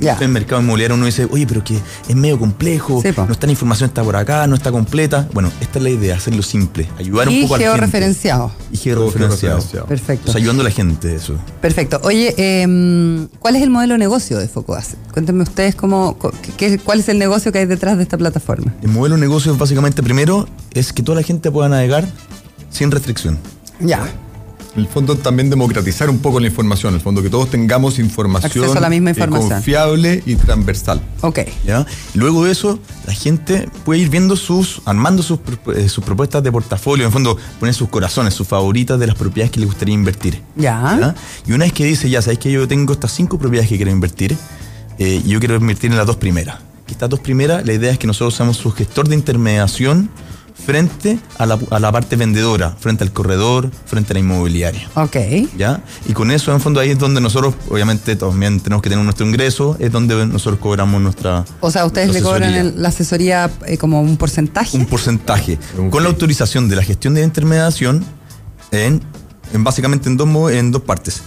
Ya. 0.00 0.16
En 0.16 0.24
el 0.24 0.28
mercado 0.30 0.60
inmobiliario 0.60 0.96
uno 0.96 1.06
dice, 1.06 1.28
oye, 1.30 1.46
pero 1.46 1.62
que 1.62 1.78
es 2.08 2.16
medio 2.16 2.36
complejo, 2.36 3.00
no 3.04 3.32
está 3.32 3.46
la 3.46 3.52
información, 3.52 3.88
está 3.90 4.02
por 4.02 4.16
acá, 4.16 4.44
no 4.48 4.56
está 4.56 4.72
completa. 4.72 5.28
Bueno, 5.32 5.52
esta 5.60 5.78
es 5.78 5.84
la 5.84 5.90
idea, 5.90 6.16
hacerlo 6.16 6.42
simple, 6.42 6.88
ayudar 6.98 7.28
un 7.28 7.34
Y 7.34 7.42
poco 7.42 7.54
a 7.54 7.58
la 7.58 7.62
gente. 7.64 7.76
georreferenciado. 7.78 8.50
Y 8.72 8.76
georreferenciado. 8.76 9.86
Perfecto. 9.86 10.30
O 10.30 10.32
sea, 10.32 10.40
ayudando 10.40 10.62
a 10.62 10.64
la 10.64 10.72
gente, 10.72 11.14
eso. 11.14 11.36
Perfecto. 11.60 12.00
Oye, 12.02 12.34
em, 12.36 13.28
¿cuál 13.38 13.54
es 13.54 13.62
el 13.62 13.70
modelo 13.70 13.94
de 13.94 13.98
negocio 13.98 14.36
de 14.38 14.48
Foco 14.48 14.74
Asset? 14.74 14.98
Cuéntenme 15.12 15.44
ustedes 15.44 15.76
cómo, 15.76 16.18
qué- 16.56 16.80
cuál 16.80 16.98
es 16.98 17.08
el 17.08 17.20
negocio 17.20 17.52
que 17.52 17.58
hay 17.60 17.66
detrás 17.66 17.96
de 17.96 18.02
esta 18.02 18.18
plataforma. 18.18 18.74
El 18.82 18.88
modelo 18.88 19.14
de 19.14 19.20
negocio 19.20 19.56
básicamente, 19.56 20.02
primero, 20.02 20.48
es 20.72 20.92
que 20.92 21.04
toda 21.04 21.20
la 21.20 21.22
gente 21.24 21.52
pueda 21.52 21.68
navegar 21.68 22.04
sin 22.68 22.90
restricción. 22.90 23.38
Ya. 23.80 24.06
En 24.74 24.80
el 24.80 24.88
fondo 24.88 25.14
también 25.16 25.50
democratizar 25.50 26.10
un 26.10 26.18
poco 26.18 26.40
la 26.40 26.48
información, 26.48 26.90
en 26.90 26.96
el 26.96 27.00
fondo 27.00 27.22
que 27.22 27.30
todos 27.30 27.48
tengamos 27.48 28.00
información, 28.00 28.64
Acceso 28.64 28.76
a 28.76 28.80
la 28.80 28.90
misma 28.90 29.10
eh, 29.10 29.12
información. 29.12 29.50
confiable 29.50 30.22
y 30.26 30.34
transversal. 30.34 31.00
Ok. 31.20 31.40
¿ya? 31.64 31.86
Luego 32.14 32.44
de 32.44 32.50
eso, 32.50 32.80
la 33.06 33.12
gente 33.12 33.68
puede 33.84 34.00
ir 34.00 34.08
viendo 34.08 34.34
sus, 34.34 34.82
armando 34.84 35.22
sus, 35.22 35.38
eh, 35.76 35.88
sus 35.88 36.02
propuestas 36.02 36.42
de 36.42 36.50
portafolio, 36.50 37.04
en 37.04 37.06
el 37.06 37.12
fondo 37.12 37.36
poner 37.60 37.72
sus 37.72 37.88
corazones, 37.88 38.34
sus 38.34 38.48
favoritas 38.48 38.98
de 38.98 39.06
las 39.06 39.14
propiedades 39.14 39.52
que 39.52 39.60
le 39.60 39.66
gustaría 39.66 39.94
invertir. 39.94 40.42
Ya. 40.56 40.98
¿ya? 41.00 41.14
Y 41.46 41.52
una 41.52 41.66
vez 41.66 41.72
que 41.72 41.84
dice, 41.84 42.10
ya 42.10 42.20
sabéis 42.20 42.40
que 42.40 42.50
yo 42.50 42.66
tengo 42.66 42.94
estas 42.94 43.12
cinco 43.12 43.38
propiedades 43.38 43.68
que 43.68 43.76
quiero 43.76 43.92
invertir, 43.92 44.36
eh, 44.98 45.22
y 45.24 45.28
yo 45.28 45.38
quiero 45.38 45.54
invertir 45.54 45.92
en 45.92 45.98
las 45.98 46.06
dos 46.06 46.16
primeras. 46.16 46.58
Que 46.86 46.92
estas 46.92 47.08
dos 47.08 47.20
primeras, 47.20 47.64
la 47.64 47.72
idea 47.72 47.92
es 47.92 47.98
que 47.98 48.08
nosotros 48.08 48.34
seamos 48.34 48.56
su 48.56 48.72
gestor 48.72 49.08
de 49.08 49.14
intermediación 49.14 50.10
frente 50.54 51.18
a 51.38 51.46
la, 51.46 51.58
a 51.70 51.78
la 51.80 51.90
parte 51.92 52.16
vendedora, 52.16 52.74
frente 52.78 53.02
al 53.04 53.12
corredor, 53.12 53.70
frente 53.86 54.12
a 54.12 54.14
la 54.14 54.20
inmobiliaria. 54.20 54.88
Ok. 54.94 55.16
¿Ya? 55.58 55.82
Y 56.08 56.12
con 56.12 56.30
eso, 56.30 56.52
en 56.52 56.60
fondo, 56.60 56.80
ahí 56.80 56.90
es 56.90 56.98
donde 56.98 57.20
nosotros, 57.20 57.54
obviamente, 57.68 58.16
también 58.16 58.60
tenemos 58.60 58.82
que 58.82 58.88
tener 58.88 59.04
nuestro 59.04 59.26
ingreso, 59.26 59.76
es 59.80 59.90
donde 59.92 60.26
nosotros 60.26 60.60
cobramos 60.60 61.00
nuestra. 61.02 61.44
O 61.60 61.70
sea, 61.70 61.84
ustedes 61.84 62.12
le 62.12 62.22
cobran 62.22 62.54
el- 62.54 62.80
la 62.80 62.88
asesoría 62.88 63.50
eh, 63.66 63.76
como 63.78 64.00
un 64.00 64.16
porcentaje. 64.16 64.76
un 64.76 64.86
porcentaje. 64.86 65.58
Con 65.90 66.02
la 66.02 66.08
autorización 66.08 66.68
de 66.68 66.76
la 66.76 66.82
gestión 66.82 67.14
de 67.14 67.20
la 67.20 67.26
intermediación, 67.26 68.04
en, 68.70 69.00
en 69.52 69.64
básicamente 69.64 70.08
en 70.08 70.16
dos, 70.16 70.52
en 70.52 70.70
dos 70.70 70.82
partes. 70.82 71.22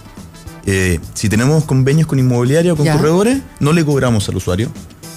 Eh, 0.66 1.00
si 1.14 1.28
tenemos 1.28 1.64
convenios 1.64 2.06
con 2.06 2.18
inmobiliaria 2.18 2.72
o 2.74 2.76
con 2.76 2.84
Ya. 2.84 2.94
corredores, 2.96 3.38
no 3.60 3.72
le 3.72 3.84
cobramos 3.84 4.28
al 4.28 4.36
usuario. 4.36 4.70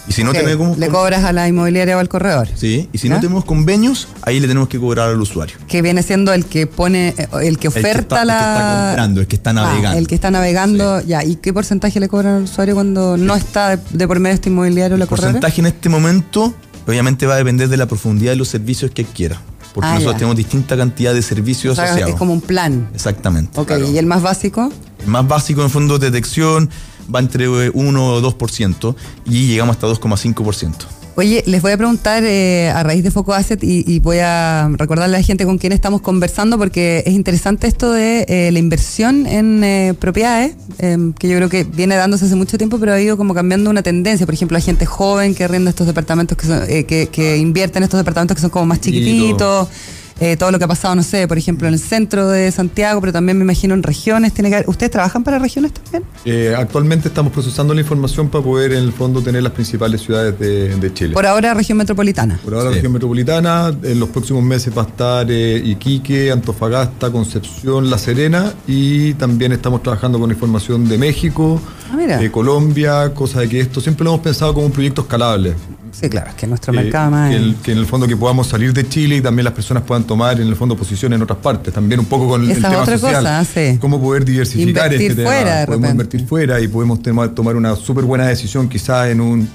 Y 0.08 0.14
si 0.14 0.24
no 0.24 0.32
Ok, 0.32 0.38
tenemos. 0.38 0.78
Le 0.78 0.88
cobras 0.90 1.24
a 1.24 1.32
la 1.32 1.48
inmobiliaria 1.48 1.96
o 1.96 2.00
al 2.00 2.10
corredor. 2.10 2.48
Sí, 2.56 2.90
y 2.92 2.98
si 2.98 3.08
no 3.08 3.20
tenemos 3.20 3.46
convenios, 3.46 4.08
ahí 4.24 4.40
le 4.40 4.48
tenemos 4.48 4.68
que 4.68 4.80
cobrar 4.80 5.10
al 5.10 5.22
usuario. 5.22 5.56
Que 5.68 5.82
viene 5.82 6.02
siendo 6.04 6.34
el 6.34 6.46
que 6.46 6.66
pone, 6.68 7.10
eh, 7.18 7.28
el 7.34 7.40
que 7.40 7.48
El 7.48 7.58
que 7.60 7.68
oferta 7.68 8.00
está- 8.02 8.22
el 8.22 8.28
la. 8.28 8.34
que 8.34 8.40
está 8.46 8.86
comprando, 8.88 9.22
el 9.22 9.28
que 9.28 9.36
está 9.36 9.50
Ah, 9.52 9.54
navegando. 9.54 9.98
el 10.00 10.08
que 10.08 10.16
está 10.16 10.32
navegando, 10.32 11.02
ya. 11.02 11.24
¿Y 11.24 11.36
qué 11.36 11.54
porcentaje 11.54 12.00
le 12.00 12.08
cobran 12.10 12.36
al 12.38 12.44
usuario 12.44 12.74
cuando 12.74 13.16
no 13.18 13.36
está 13.36 13.76
de, 13.78 13.80
de 13.92 14.08
por 14.08 14.20
medio 14.20 14.34
este 14.36 14.50
inmobiliario 14.50 14.96
o 14.96 14.98
la 14.98 15.04
El 15.06 15.10
corredora? 15.10 15.34
porcentaje 15.34 15.62
en 15.62 15.68
este 15.68 15.88
momento, 15.90 16.54
obviamente, 16.88 17.28
va 17.28 17.36
a 17.36 17.38
depender 17.38 17.70
de 17.70 17.78
la 17.78 17.86
profundidad 17.86 18.32
de 18.32 18.38
los 18.38 18.48
servicios 18.48 18.92
que 18.92 19.06
quiera. 19.06 19.40
Porque 19.74 19.88
Ah, 19.88 19.94
nosotros 19.94 20.16
ya. 20.16 20.18
tenemos 20.18 20.36
distinta 20.36 20.76
cantidad 20.76 21.14
de 21.14 21.22
servicios 21.22 21.74
O 21.74 21.76
sea, 21.76 21.86
asociados. 21.86 22.14
es 22.14 22.20
como 22.20 22.34
un 22.34 22.42
plan. 22.42 22.90
Exactamente. 22.94 23.58
Ok, 23.58 23.68
claro. 23.68 23.90
¿y 23.90 23.98
el 23.98 24.06
más 24.06 24.22
básico? 24.22 24.70
El 25.02 25.08
más 25.08 25.26
básico 25.26 25.62
en 25.64 25.70
fondo 25.70 25.98
de 25.98 26.10
detección 26.12 26.70
va 27.13 27.19
entre 27.19 27.45
eh, 27.45 27.71
1 27.74 28.06
o 28.06 28.21
2% 28.21 28.95
y 29.26 29.47
llegamos 29.47 29.76
hasta 29.76 29.88
2,5%. 29.88 31.02
Oye, 31.15 31.43
les 31.45 31.62
voy 31.62 31.74
a 31.74 31.78
preguntar 31.78 32.24
eh, 32.24 32.69
a 32.69 32.84
raíz 32.84 33.04
de 33.04 33.12
Foco 33.12 33.34
Asset 33.34 33.62
y, 33.63 33.84
y 33.86 34.00
voy 34.00 34.19
a 34.19 34.69
recordarle 34.78 35.15
a 35.15 35.19
la 35.19 35.24
gente 35.24 35.45
con 35.45 35.58
quién 35.58 35.74
estamos 35.74 36.00
conversando 36.00 36.58
porque 36.58 37.04
es 37.06 37.13
interesante 37.13 37.67
esto 37.67 37.91
de 37.91 38.26
eh, 38.30 38.50
la 38.52 38.60
inversión 38.60 39.28
en 39.28 39.62
eh, 39.62 39.93
propiedades, 40.00 40.56
eh, 40.80 41.12
que 41.19 41.28
yo 41.28 41.36
creo 41.36 41.50
que 41.50 41.65
viene 41.65 41.95
dándose 41.95 42.26
hace 42.26 42.36
mucho 42.36 42.58
tiempo, 42.58 42.80
pero 42.80 42.93
ha 42.93 43.02
ido 43.02 43.17
como 43.17 43.34
cambiando 43.34 43.69
una 43.69 43.84
tendencia. 43.84 44.26
Por 44.26 44.36
ejemplo, 44.36 44.58
la 44.58 44.63
gente 44.63 44.86
joven 44.86 45.36
que 45.36 45.43
arrienda 45.43 45.69
estos 45.69 45.86
departamentos, 45.86 46.38
que, 46.38 46.47
son, 46.47 46.63
eh, 46.69 46.86
que, 46.86 47.08
que 47.08 47.38
invierte 47.38 47.80
en 47.80 47.84
estos 47.84 48.00
departamentos 48.00 48.36
que 48.36 48.41
son 48.41 48.50
como 48.50 48.67
más 48.67 48.80
chiquititos. 48.80 49.67
Eh, 50.21 50.38
todo 50.38 50.51
lo 50.51 50.60
que 50.60 50.65
ha 50.65 50.67
pasado, 50.67 50.93
no 50.95 51.01
sé, 51.03 51.27
por 51.27 51.38
ejemplo, 51.38 51.67
en 51.67 51.73
el 51.73 51.79
centro 51.79 52.29
de 52.29 52.51
Santiago, 52.51 53.01
pero 53.01 53.12
también 53.12 53.38
me 53.39 53.43
imagino 53.43 53.73
en 53.73 53.81
regiones. 53.81 54.34
Tiene 54.34 54.49
que 54.49 54.55
haber- 54.57 54.69
¿Ustedes 54.69 54.91
trabajan 54.91 55.23
para 55.23 55.39
regiones 55.39 55.73
también? 55.73 56.03
Eh, 56.25 56.53
actualmente 56.55 57.07
estamos 57.07 57.34
procesando 57.34 57.73
la 57.73 57.81
información 57.81 58.29
para 58.29 58.43
poder 58.43 58.71
en 58.73 58.84
el 58.84 58.93
fondo 58.93 59.21
tener 59.21 59.41
las 59.41 59.51
principales 59.53 59.99
ciudades 60.01 60.38
de, 60.39 60.75
de 60.77 60.93
Chile. 60.93 61.13
Por 61.13 61.25
ahora, 61.25 61.53
región 61.55 61.77
metropolitana. 61.79 62.39
Por 62.43 62.53
ahora 62.53 62.69
Sí. 62.69 62.75
región 62.75 62.93
metropolitana, 62.93 63.75
en 63.84 63.99
los 63.99 64.10
próximos 64.10 64.43
meses 64.43 64.71
va 64.77 64.84
a 64.84 64.86
estar 64.86 65.25
eh, 65.29 65.57
Iquique, 65.65 66.31
Antofagasta, 66.31 67.10
Concepción, 67.12 67.89
La 67.89 67.97
Serena 67.97 68.53
y 68.67 69.15
también 69.15 69.51
estamos 69.53 69.81
trabajando 69.81 70.19
con 70.19 70.29
información 70.29 70.88
de 70.88 70.97
México, 70.99 71.60
Ah, 71.91 71.97
de 71.97 72.31
Colombia, 72.31 73.13
cosa 73.13 73.41
de 73.41 73.49
que 73.49 73.60
esto 73.60 73.81
siempre 73.81 74.03
lo 74.05 74.12
hemos 74.12 74.21
pensado 74.21 74.53
como 74.53 74.67
un 74.67 74.71
proyecto 74.71 75.01
escalable. 75.01 75.55
Sí, 75.91 76.10
claro, 76.10 76.30
es 76.30 76.36
que 76.36 76.47
nuestro 76.47 76.73
Eh, 76.73 76.77
mercado 76.77 77.12
más. 77.12 77.30
que, 77.30 77.36
el- 77.36 77.56
que 77.63 77.71
en 77.73 77.77
el 77.77 77.86
fondo 77.86 78.08
que 78.08 78.15
podamos 78.17 78.47
salir 78.47 78.73
de 78.73 78.88
Chile 78.88 79.17
y 79.17 79.21
también 79.21 79.43
las 79.43 79.54
personas 79.54 79.84
puedan 79.84 80.04
tomar 80.06 80.39
en 80.39 80.47
el 80.47 80.56
fondo 80.56 80.75
posición 80.75 81.13
en 81.13 81.21
otras 81.21 81.39
partes, 81.39 81.73
también 81.73 81.99
un 81.99 82.06
poco 82.06 82.27
con 82.30 82.41
el- 82.43 82.49
Esa 82.51 82.58
el 82.60 82.63
es 82.65 82.69
tema 82.71 82.82
otra 82.84 82.97
social, 82.97 83.23
cosa, 83.23 83.45
sí. 83.45 83.77
cómo 83.80 84.01
poder 84.01 84.23
diversificar 84.25 84.86
Invertir 84.86 85.12
este 85.12 85.23
tema. 85.23 85.30
fuera, 85.36 85.60
de 85.60 85.65
podemos 85.67 85.91
invertir 85.91 86.25
fuera 86.25 86.60
y 86.62 86.67
podemos 86.67 87.01
tema- 87.01 87.34
tomar 87.36 87.56
una 87.56 87.75
súper 87.75 88.06
buena 88.06 88.25
decisión 88.27 88.67
quizás 88.69 89.10
en 89.10 89.21
un 89.21 89.49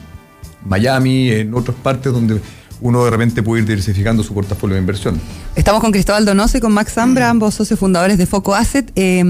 Miami, 0.64 1.30
en 1.30 1.54
otras 1.54 1.76
partes 1.82 2.12
donde 2.12 2.40
uno 2.80 3.04
de 3.04 3.10
repente 3.10 3.42
puede 3.42 3.62
ir 3.62 3.68
diversificando 3.68 4.22
su 4.22 4.34
portafolio 4.34 4.74
de 4.74 4.80
inversión. 4.80 5.18
Estamos 5.54 5.80
con 5.80 5.90
Cristóbal 5.92 6.24
Donoso 6.26 6.58
y 6.58 6.60
con 6.60 6.72
Max 6.72 6.92
Zambra, 6.92 7.30
ambos 7.30 7.54
socios 7.54 7.78
fundadores 7.80 8.18
de 8.18 8.26
Foco 8.26 8.54
Asset. 8.54 8.90
Eh, 8.96 9.24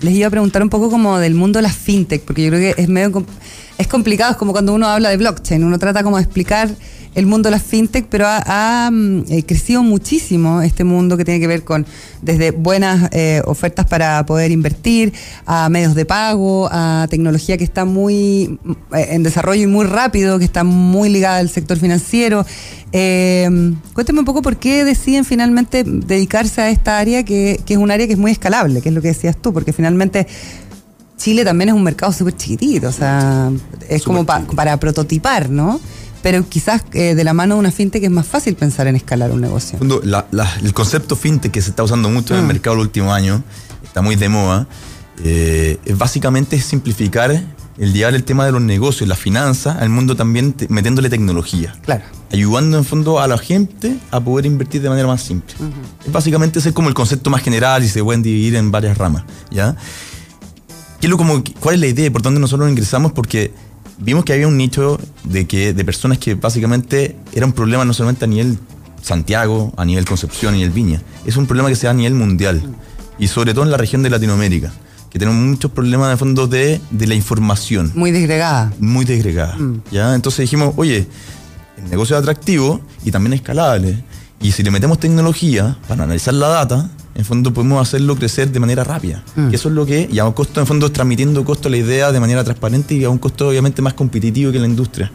les 0.00 0.14
iba 0.14 0.26
a 0.26 0.30
preguntar 0.30 0.62
un 0.62 0.68
poco 0.68 0.90
como 0.90 1.18
del 1.18 1.34
mundo 1.34 1.58
de 1.58 1.62
las 1.62 1.74
fintech, 1.76 2.22
porque 2.22 2.42
yo 2.44 2.50
creo 2.50 2.74
que 2.74 2.82
es 2.82 2.88
medio... 2.88 3.24
es 3.78 3.86
complicado, 3.88 4.32
es 4.32 4.36
como 4.36 4.52
cuando 4.52 4.74
uno 4.74 4.86
habla 4.86 5.10
de 5.10 5.16
blockchain, 5.16 5.62
uno 5.62 5.78
trata 5.78 6.02
como 6.02 6.16
de 6.16 6.22
explicar 6.22 6.70
el 7.16 7.24
mundo 7.24 7.46
de 7.46 7.52
las 7.52 7.62
fintech, 7.62 8.06
pero 8.10 8.26
ha, 8.28 8.90
mm, 8.92 9.24
eh, 9.30 9.42
crecido 9.44 9.82
muchísimo 9.82 10.60
este 10.60 10.84
mundo 10.84 11.16
que 11.16 11.24
tiene 11.24 11.40
que 11.40 11.46
ver 11.46 11.64
con 11.64 11.86
desde 12.20 12.50
buenas 12.50 13.08
eh, 13.12 13.40
ofertas 13.46 13.86
para 13.86 14.26
poder 14.26 14.50
invertir, 14.50 15.14
a 15.46 15.68
medios 15.70 15.94
de 15.94 16.04
pago, 16.04 16.68
a 16.70 17.06
tecnología 17.08 17.56
que 17.56 17.64
está 17.64 17.86
muy 17.86 18.58
mm, 18.62 18.72
eh, 18.94 19.08
en 19.12 19.22
desarrollo 19.22 19.62
y 19.62 19.66
muy 19.66 19.86
rápido, 19.86 20.38
que 20.38 20.44
está 20.44 20.62
muy 20.62 21.08
ligada 21.08 21.38
al 21.38 21.48
sector 21.48 21.78
financiero. 21.78 22.44
Cuéntame 22.92 24.20
un 24.20 24.24
poco 24.24 24.40
por 24.40 24.56
qué 24.56 24.84
deciden 24.84 25.26
finalmente 25.26 25.84
dedicarse 25.84 26.62
a 26.62 26.70
esta 26.70 26.98
área, 26.98 27.24
que 27.24 27.60
es 27.66 27.76
un 27.76 27.90
área 27.90 28.06
que 28.06 28.14
es 28.14 28.18
muy 28.18 28.30
escalable, 28.30 28.80
que 28.80 28.88
es 28.88 28.94
lo 28.94 29.02
que 29.02 29.08
decías 29.08 29.36
tú, 29.36 29.52
porque 29.52 29.74
finalmente 29.74 30.26
Chile 31.16 31.44
también 31.44 31.70
es 31.70 31.74
un 31.74 31.82
mercado 31.82 32.12
súper 32.12 32.36
chiquitito, 32.36 32.88
o 32.88 32.92
sea, 32.92 33.50
es 33.88 34.02
como 34.02 34.24
pa- 34.26 34.42
para 34.54 34.76
prototipar, 34.78 35.48
¿no? 35.50 35.80
Pero 36.22 36.46
quizás 36.48 36.82
eh, 36.92 37.14
de 37.14 37.24
la 37.24 37.32
mano 37.32 37.54
de 37.54 37.60
una 37.60 37.70
fintech 37.70 38.02
es 38.02 38.10
más 38.10 38.26
fácil 38.26 38.54
pensar 38.54 38.86
en 38.86 38.96
escalar 38.96 39.30
un 39.30 39.40
negocio. 39.40 39.78
la- 40.04 40.26
la- 40.30 40.50
el 40.62 40.72
concepto 40.74 41.16
fintech 41.16 41.52
que 41.52 41.62
se 41.62 41.70
está 41.70 41.82
usando 41.84 42.10
mucho 42.10 42.34
en 42.34 42.40
el 42.40 42.44
Mm. 42.44 42.48
mercado 42.48 42.74
el 42.76 42.80
último 42.82 43.12
año, 43.14 43.42
está 43.84 44.02
muy 44.02 44.16
de 44.16 44.28
moda, 44.28 44.66
eh, 45.24 45.78
es 45.84 45.96
básicamente 45.96 46.60
simplificar 46.60 47.30
el 47.78 47.92
llevar 47.92 48.14
el 48.14 48.24
tema 48.24 48.44
de 48.46 48.52
los 48.52 48.60
negocios, 48.62 49.08
la 49.08 49.16
finanza, 49.16 49.72
al 49.78 49.88
mundo 49.88 50.16
también 50.16 50.52
te- 50.52 50.66
metiéndole 50.68 51.08
tecnología. 51.10 51.74
Claro. 51.82 52.02
Ayudando 52.32 52.76
en 52.78 52.84
fondo 52.84 53.20
a 53.20 53.28
la 53.28 53.38
gente 53.38 53.96
a 54.10 54.18
poder 54.20 54.46
invertir 54.46 54.82
de 54.82 54.88
manera 54.88 55.06
más 55.06 55.22
simple. 55.22 55.54
Es 56.04 56.10
básicamente 56.12 56.58
ese 56.58 56.70
es 56.70 56.74
como 56.74 56.88
el 56.88 56.94
concepto 56.94 57.30
más 57.30 57.42
general 57.42 57.84
y 57.84 57.88
se 57.88 58.02
pueden 58.02 58.22
dividir 58.22 58.56
en 58.56 58.70
varias 58.70 58.98
ramas. 58.98 59.24
¿ya? 59.50 59.76
¿Qué 61.06 61.08
es 61.08 61.12
lo 61.12 61.18
como, 61.18 61.40
¿Cuál 61.60 61.76
es 61.76 61.80
la 61.82 61.86
idea? 61.86 62.10
¿Por 62.10 62.20
dónde 62.20 62.40
nosotros 62.40 62.68
ingresamos? 62.68 63.12
Porque 63.12 63.52
vimos 63.98 64.24
que 64.24 64.32
había 64.32 64.48
un 64.48 64.56
nicho 64.56 64.98
de, 65.22 65.46
que, 65.46 65.72
de 65.72 65.84
personas 65.84 66.18
que 66.18 66.34
básicamente 66.34 67.14
era 67.32 67.46
un 67.46 67.52
problema 67.52 67.84
no 67.84 67.94
solamente 67.94 68.24
a 68.24 68.26
nivel 68.26 68.58
Santiago, 69.02 69.72
a 69.76 69.84
nivel 69.84 70.04
Concepción, 70.04 70.54
a 70.54 70.56
nivel 70.56 70.72
Viña. 70.72 71.00
Es 71.24 71.36
un 71.36 71.46
problema 71.46 71.68
que 71.68 71.76
se 71.76 71.86
da 71.86 71.92
a 71.92 71.94
nivel 71.94 72.14
mundial. 72.14 72.60
Y 73.20 73.28
sobre 73.28 73.54
todo 73.54 73.62
en 73.62 73.70
la 73.70 73.76
región 73.76 74.02
de 74.02 74.10
Latinoamérica. 74.10 74.72
Que 75.08 75.20
tenemos 75.20 75.40
muchos 75.40 75.70
problemas 75.70 76.10
de 76.10 76.16
fondo 76.16 76.48
de, 76.48 76.80
de 76.90 77.06
la 77.06 77.14
información 77.14 77.92
Muy 77.94 78.10
disgregada. 78.10 78.72
muy 78.80 79.04
desgregada. 79.04 79.54
Mm. 79.58 79.82
¿ya? 79.92 80.12
Entonces 80.12 80.40
dijimos, 80.40 80.74
oye, 80.76 81.06
el 81.78 81.88
negocio 81.88 82.16
es 82.16 82.20
atractivo 82.20 82.80
y 83.04 83.12
también 83.12 83.34
es 83.34 83.42
escalable. 83.42 84.02
Y 84.40 84.50
si 84.50 84.64
le 84.64 84.72
metemos 84.72 84.98
tecnología 84.98 85.78
para 85.86 86.02
analizar 86.02 86.34
la 86.34 86.48
data, 86.48 86.90
en 87.16 87.24
fondo 87.24 87.52
podemos 87.52 87.80
hacerlo 87.80 88.14
crecer 88.16 88.52
de 88.52 88.60
manera 88.60 88.84
rápida. 88.84 89.22
Mm. 89.34 89.48
Que 89.48 89.56
eso 89.56 89.68
es 89.68 89.74
lo 89.74 89.86
que, 89.86 90.08
y 90.10 90.18
a 90.18 90.26
un 90.26 90.32
costo, 90.32 90.60
en 90.60 90.66
fondo, 90.66 90.92
transmitiendo 90.92 91.44
costo 91.44 91.68
a 91.68 91.70
la 91.70 91.78
idea 91.78 92.12
de 92.12 92.20
manera 92.20 92.44
transparente 92.44 92.94
y 92.94 93.04
a 93.04 93.10
un 93.10 93.18
costo 93.18 93.48
obviamente 93.48 93.80
más 93.80 93.94
competitivo 93.94 94.52
que 94.52 94.58
la 94.58 94.66
industria. 94.66 95.10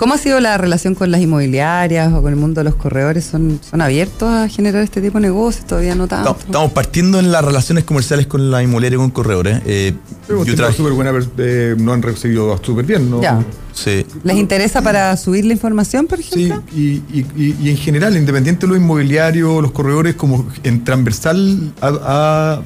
¿Cómo 0.00 0.14
ha 0.14 0.16
sido 0.18 0.40
la 0.40 0.56
relación 0.56 0.94
con 0.94 1.10
las 1.10 1.20
inmobiliarias 1.20 2.10
o 2.14 2.22
con 2.22 2.32
el 2.32 2.36
mundo 2.36 2.60
de 2.60 2.64
los 2.64 2.74
corredores? 2.74 3.22
¿Son, 3.26 3.60
son 3.68 3.82
abiertos 3.82 4.30
a 4.30 4.48
generar 4.48 4.82
este 4.82 5.02
tipo 5.02 5.18
de 5.18 5.26
negocios? 5.28 5.66
Todavía 5.66 5.94
no 5.94 6.08
tanto. 6.08 6.30
Estamos, 6.30 6.44
estamos 6.46 6.72
partiendo 6.72 7.18
en 7.20 7.30
las 7.30 7.44
relaciones 7.44 7.84
comerciales 7.84 8.26
con 8.26 8.50
la 8.50 8.62
inmobiliaria 8.62 8.96
y 8.96 8.98
con 8.98 9.10
corredores. 9.10 9.60
Eh, 9.66 9.92
Pero 10.26 10.42
yo 10.46 10.54
trabajé- 10.54 10.78
súper 10.78 10.94
buena, 10.94 11.12
eh, 11.36 11.74
no 11.76 11.92
han 11.92 12.00
recibido 12.00 12.58
súper 12.64 12.86
bien, 12.86 13.10
¿no? 13.10 13.20
Ya. 13.20 13.44
sí. 13.74 14.06
¿Les 14.24 14.38
interesa 14.38 14.80
para 14.80 15.14
subir 15.18 15.44
la 15.44 15.52
información, 15.52 16.06
por 16.06 16.22
Sí, 16.22 16.44
ejemplo? 16.46 16.62
y, 16.74 17.02
y- 17.12 17.26
y- 17.36 17.56
y 17.60 17.68
en 17.68 17.76
general, 17.76 18.16
independiente 18.16 18.66
de 18.66 18.72
lo 18.72 18.76
inmobiliario, 18.78 19.60
los 19.60 19.72
corredores, 19.72 20.14
como 20.14 20.46
en 20.62 20.82
transversal, 20.82 21.74
ha, 21.82 22.62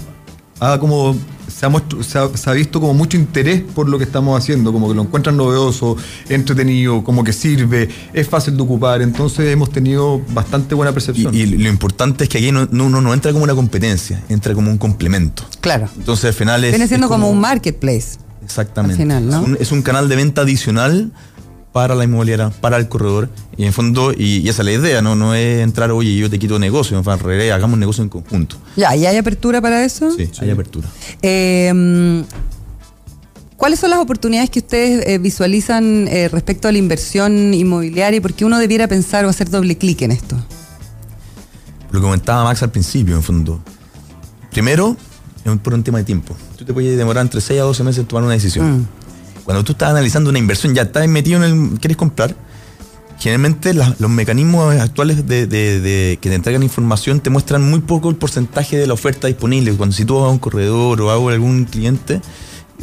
ha- 0.61 0.73
ha 0.73 0.79
como 0.79 1.17
se 1.65 1.67
ha, 1.67 1.71
muestro- 1.71 2.03
se, 2.03 2.19
ha, 2.19 2.37
se 2.37 2.51
ha 2.51 2.53
visto 2.53 2.79
como 2.81 2.93
mucho 2.93 3.17
interés 3.17 3.63
por 3.63 3.89
lo 3.89 3.97
que 3.97 4.05
estamos 4.05 4.39
haciendo, 4.39 4.71
como 4.73 4.89
que 4.89 4.95
lo 4.95 5.03
encuentran 5.03 5.37
novedoso, 5.37 5.97
entretenido, 6.29 7.03
como 7.03 7.25
que 7.25 7.33
sirve, 7.33 7.89
es 8.13 8.29
fácil 8.29 8.57
de 8.57 8.63
ocupar, 8.63 9.01
entonces 9.01 9.51
hemos 9.51 9.71
tenido 9.71 10.21
bastante 10.35 10.75
buena 10.75 10.91
Y, 10.91 10.95
percepción. 10.95 11.35
y 11.35 11.47
lo 11.47 11.69
importante 11.71 12.25
es 12.25 12.31
que 12.31 12.39
aquí 12.39 12.53
no, 12.53 12.69
no, 12.71 12.85
uno 12.87 13.01
no 13.01 13.15
entra 13.15 13.33
como 13.33 13.45
una 13.45 13.55
competencia, 13.55 14.23
entra 14.29 14.53
como 14.55 14.71
un 14.71 14.77
complemento. 14.79 15.45
Claro. 15.61 15.89
Entonces 15.97 16.27
al 16.27 16.35
final 16.35 16.65
es... 16.65 16.73
Viene 16.73 16.87
siendo 16.89 17.07
es 17.07 17.11
como, 17.11 17.31
un 17.31 17.41
marketplace. 17.41 18.19
Exactamente. 18.45 18.95
Al 19.03 19.09
final, 19.09 19.27
¿no? 19.27 19.41
es, 19.41 19.49
un, 19.49 19.57
es 19.61 19.73
un 19.73 19.81
canal 19.83 20.09
de 20.11 20.17
venta 20.17 20.43
adicional 20.43 21.13
para 21.75 21.97
la 21.97 22.05
inmobiliaria, 22.05 22.51
para 22.61 22.77
el 22.77 22.89
corredor. 22.89 23.29
Y 23.57 23.65
en 23.65 23.73
fondo, 23.73 24.13
y, 24.13 24.39
y 24.39 24.49
esa 24.49 24.63
es 24.63 24.67
la 24.67 24.73
idea, 24.73 25.03
¿no? 25.03 25.17
No 25.17 25.35
es 25.35 25.59
entrar, 25.61 25.91
oye, 25.91 26.17
yo 26.17 26.31
te 26.31 26.39
quito 26.39 26.57
negocio, 26.61 26.97
en 26.97 27.19
realidad 27.19 27.57
hagamos 27.57 27.75
un 27.75 27.81
negocio 27.81 28.05
en 28.05 28.09
conjunto. 28.11 28.57
Ya, 28.77 28.95
¿y 28.95 29.05
hay 29.07 29.17
apertura 29.17 29.61
para 29.61 29.85
eso? 29.85 30.09
Sí, 30.13 30.31
hay 30.41 30.51
apertura. 30.51 30.89
Eh, 31.21 32.23
¿Cuáles 33.57 33.81
son 33.81 33.91
las 33.91 33.99
oportunidades 33.99 34.51
que 34.51 34.61
ustedes 34.61 35.05
eh, 35.07 35.19
visualizan 35.19 36.07
eh, 36.09 36.29
respecto 36.29 36.69
a 36.69 36.73
la 36.73 36.79
inversión 36.79 37.53
inmobiliaria 37.55 38.19
y 38.19 38.21
por 38.21 38.35
qué 38.35 38.45
uno 38.45 38.59
debiera 38.59 38.87
pensar 38.87 39.25
o 39.25 39.29
hacer 39.29 39.51
doble 39.51 39.77
clic 39.77 40.03
en 40.03 40.13
esto? 40.13 40.37
Lo 41.91 41.99
que 42.01 42.05
comentaba 42.05 42.45
Max 42.45 42.63
al 42.63 42.71
principio, 42.71 43.17
en 43.17 43.23
fondo. 43.23 43.61
Primero, 44.53 44.97
es 45.45 45.51
un- 45.51 45.59
por 45.59 45.75
un 45.75 45.83
tema 45.83 45.99
de 45.99 46.05
tiempo. 46.05 46.37
Tú 46.57 46.65
te 46.65 46.73
puedes 46.73 46.97
demorar 46.97 47.23
entre 47.23 47.41
6 47.41 47.61
a 47.61 47.65
12 47.65 47.83
meses 47.83 48.01
en 48.01 48.07
tomar 48.07 48.23
una 48.25 48.35
decisión. 48.35 48.79
Mm. 48.81 48.87
Cuando 49.45 49.63
tú 49.65 49.73
estás 49.73 49.91
analizando 49.91 50.31
una 50.31 50.39
inversión, 50.39 50.75
ya 50.75 50.83
estás 50.83 51.07
metido 51.09 51.43
en 51.45 51.71
el. 51.73 51.79
¿Quieres 51.81 51.97
comprar? 51.97 52.35
Generalmente 53.19 53.73
la- 53.75 53.95
los 53.99 54.11
mecanismos 54.11 54.75
actuales 54.81 55.27
de, 55.27 55.47
de- 55.47 55.81
de- 55.81 56.19
que 56.21 56.29
te 56.29 56.35
entregan 56.35 56.63
información 56.63 57.21
te 57.21 57.31
muestran 57.31 57.63
muy 57.69 57.81
poco 57.81 58.11
el 58.11 58.17
porcentaje 58.17 58.77
de 58.77 58.87
la 58.87 58.95
oferta 58.95 59.29
disponible. 59.29 59.73
Cuando 59.75 59.95
si 59.95 60.05
tú 60.05 60.17
vas 60.17 60.25
a 60.25 60.29
un 60.31 60.39
corredor 60.39 61.01
o 61.01 61.11
a 61.11 61.33
algún 61.33 61.65
cliente, 61.65 62.21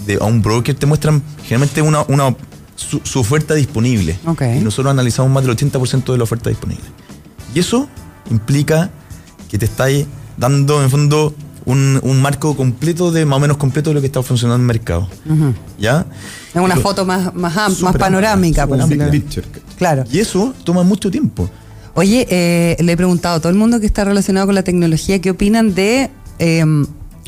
de- 0.05 0.15
a 0.21 0.23
un 0.25 0.41
broker, 0.41 0.73
te 0.75 0.85
muestran 0.85 1.21
generalmente 1.43 1.81
una, 1.81 2.03
una- 2.07 2.35
su, 2.75 3.01
su 3.03 3.19
oferta 3.19 3.53
disponible. 3.55 4.17
Ok. 4.25 4.41
Y 4.57 4.59
nosotros 4.63 4.91
analizamos 4.91 5.31
más 5.31 5.43
del 5.43 5.55
80% 5.55 6.11
de 6.13 6.17
la 6.17 6.23
oferta 6.23 6.49
disponible. 6.49 6.83
Y 7.53 7.59
eso 7.59 7.87
implica 8.29 8.89
que 9.49 9.57
te 9.59 9.65
estáis 9.65 10.05
dando, 10.37 10.77
en 10.77 10.85
el 10.85 10.89
fondo, 10.89 11.35
un, 11.65 11.99
un 12.03 12.21
marco 12.21 12.55
completo 12.57 13.11
de, 13.11 13.25
más 13.25 13.37
o 13.37 13.39
menos 13.39 13.57
completo 13.57 13.89
de 13.91 13.95
lo 13.95 14.01
que 14.01 14.07
está 14.07 14.21
funcionando 14.23 14.55
en 14.55 14.61
el 14.61 14.67
mercado. 14.67 15.07
¿Ya? 15.79 16.05
Es 16.53 16.61
una 16.61 16.75
foto 16.77 17.05
más, 17.05 17.33
más, 17.33 17.55
am- 17.57 17.75
más 17.81 17.95
panorámica. 17.95 18.67
por 18.67 18.79
picture. 19.11 19.45
Claro. 19.77 20.03
Y 20.11 20.19
eso 20.19 20.53
toma 20.63 20.83
mucho 20.83 21.09
tiempo. 21.11 21.49
Oye, 21.93 22.25
eh, 22.29 22.77
le 22.79 22.91
he 22.93 22.97
preguntado 22.97 23.35
a 23.35 23.39
todo 23.39 23.49
el 23.51 23.57
mundo 23.57 23.79
que 23.79 23.85
está 23.85 24.03
relacionado 24.05 24.45
con 24.47 24.55
la 24.55 24.63
tecnología 24.63 25.19
qué 25.19 25.29
opinan 25.31 25.75
de 25.75 26.09
eh, 26.39 26.63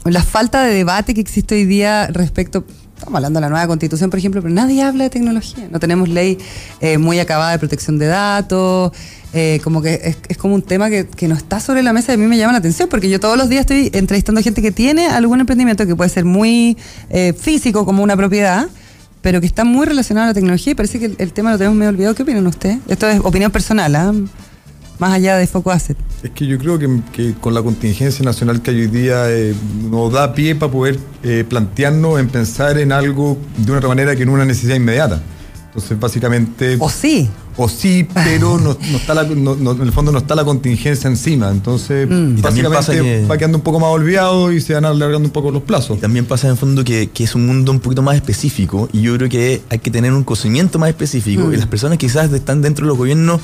la 0.06 0.24
falta 0.24 0.64
de 0.64 0.74
debate 0.74 1.14
que 1.14 1.22
existe 1.22 1.56
hoy 1.56 1.66
día 1.66 2.08
respecto. 2.08 2.64
Estamos 2.98 3.18
hablando 3.18 3.38
de 3.38 3.42
la 3.42 3.50
nueva 3.50 3.68
constitución, 3.68 4.10
por 4.10 4.20
ejemplo, 4.20 4.42
pero 4.42 4.54
nadie 4.54 4.82
habla 4.82 5.04
de 5.04 5.10
tecnología. 5.10 5.68
No 5.70 5.80
tenemos 5.80 6.08
ley 6.08 6.38
eh, 6.80 6.98
muy 6.98 7.20
acabada 7.20 7.52
de 7.52 7.60
protección 7.60 7.98
de 8.00 8.06
datos. 8.08 8.94
Eh, 9.34 9.60
como 9.64 9.82
que 9.82 10.00
es, 10.04 10.18
es 10.30 10.38
como 10.38 10.56
un 10.56 10.62
tema 10.62 10.90
que, 10.90 11.08
que 11.08 11.28
no 11.28 11.36
está 11.36 11.60
sobre 11.60 11.82
la 11.82 11.92
mesa 11.92 12.12
y 12.12 12.16
a 12.16 12.18
mí 12.18 12.28
me 12.28 12.38
llama 12.38 12.54
la 12.54 12.60
atención 12.60 12.88
porque 12.88 13.10
yo 13.10 13.20
todos 13.20 13.38
los 13.38 13.50
días 13.50 13.62
estoy 13.62 13.90
entrevistando 13.94 14.42
gente 14.42 14.62
que 14.62 14.72
tiene 14.72 15.08
algún 15.08 15.40
emprendimiento 15.40 15.88
que 15.88 15.96
puede 15.96 16.10
ser 16.10 16.26
muy 16.26 16.78
eh, 17.10 17.34
físico 17.34 17.86
como 17.86 18.04
una 18.04 18.16
propiedad, 18.16 18.68
pero 19.22 19.42
que 19.42 19.48
está 19.48 19.64
muy 19.64 19.86
relacionado 19.86 20.26
a 20.26 20.28
la 20.30 20.34
tecnología 20.34 20.72
y 20.72 20.76
parece 20.76 21.00
que 21.00 21.06
el, 21.06 21.16
el 21.18 21.34
tema 21.34 21.52
lo 21.52 21.58
tenemos 21.58 21.78
medio 21.78 21.90
olvidado. 21.90 22.14
¿Qué 22.14 22.24
opinan 22.24 22.46
ustedes? 22.46 22.78
Esto 22.88 23.10
es 23.10 23.20
opinión 23.24 23.52
personal, 23.52 23.96
¿ah? 23.96 24.14
más 25.00 25.14
allá 25.14 25.38
de 25.38 25.48
Foco 25.48 25.72
Asset. 25.72 25.98
Es 26.22 26.30
que 26.32 26.46
yo 26.46 26.58
creo 26.58 26.80
que, 26.80 27.02
que 27.12 27.34
con 27.34 27.54
la 27.54 27.62
contingencia 27.62 28.24
nacional 28.24 28.62
que 28.62 28.72
hay 28.72 28.82
hoy 28.82 28.88
día 28.88 29.30
eh, 29.30 29.54
nos 29.90 30.14
da 30.14 30.34
pie 30.34 30.56
para 30.56 30.72
poder 30.72 31.00
eh, 31.24 31.44
plantearnos 31.48 32.20
en 32.20 32.30
pensar 32.30 32.78
en 32.78 32.92
algo 32.92 33.38
de 33.58 33.72
una 33.72 33.80
otra 33.80 33.90
manera 33.90 34.16
que 34.16 34.24
en 34.24 34.30
una 34.30 34.46
necesidad 34.46 34.76
inmediata. 34.76 35.22
Entonces, 35.68 36.00
básicamente, 36.00 36.78
O 36.80 36.90
sí. 36.90 37.30
O 37.58 37.70
sí, 37.70 38.08
pero 38.14 38.58
no, 38.64 38.78
no 38.92 38.98
está 38.98 39.14
la, 39.14 39.24
no- 39.24 39.56
no- 39.56 39.72
en 39.74 39.82
el 39.82 39.92
fondo 39.92 40.12
no 40.12 40.18
está 40.20 40.36
la 40.36 40.44
contingencia 40.44 41.08
encima. 41.10 41.50
Entonces, 41.52 42.08
Mm. 42.10 42.42
Básicamente 42.42 42.70
pasa 42.78 42.94
que- 42.94 43.26
va 43.26 43.38
quedando 43.38 43.58
un 43.60 43.64
poco 43.64 43.80
más 43.80 43.90
olvidado 43.90 44.52
y 44.52 44.60
se 44.62 44.74
van 44.74 44.86
alargando 44.86 45.28
un 45.28 45.32
poco 45.34 45.52
los 45.52 45.64
plazos. 45.64 45.98
Y 45.98 46.02
también 46.02 46.26
pasa 46.26 46.48
en 46.48 46.52
el 46.54 46.58
fondo 46.58 46.84
que, 46.84 47.10
que 47.12 47.24
es 47.24 47.36
un 47.36 47.46
mundo 47.46 47.72
un 47.72 47.80
poquito 47.80 48.02
más 48.02 48.16
específico 48.16 48.90
y 48.92 49.02
yo 49.02 49.16
creo 49.18 49.30
que 49.30 49.62
hay 49.70 49.80
que 49.80 49.92
tener 49.92 50.14
un 50.14 50.24
conocimiento 50.24 50.80
más 50.80 50.90
específico 50.90 51.44
Mm. 51.46 51.54
y 51.54 51.58
las 51.58 51.68
personas 51.68 51.98
quizás 51.98 52.32
están 52.34 52.62
dentro 52.62 52.86
de 52.86 52.90
los 52.90 52.98
gobiernos 52.98 53.40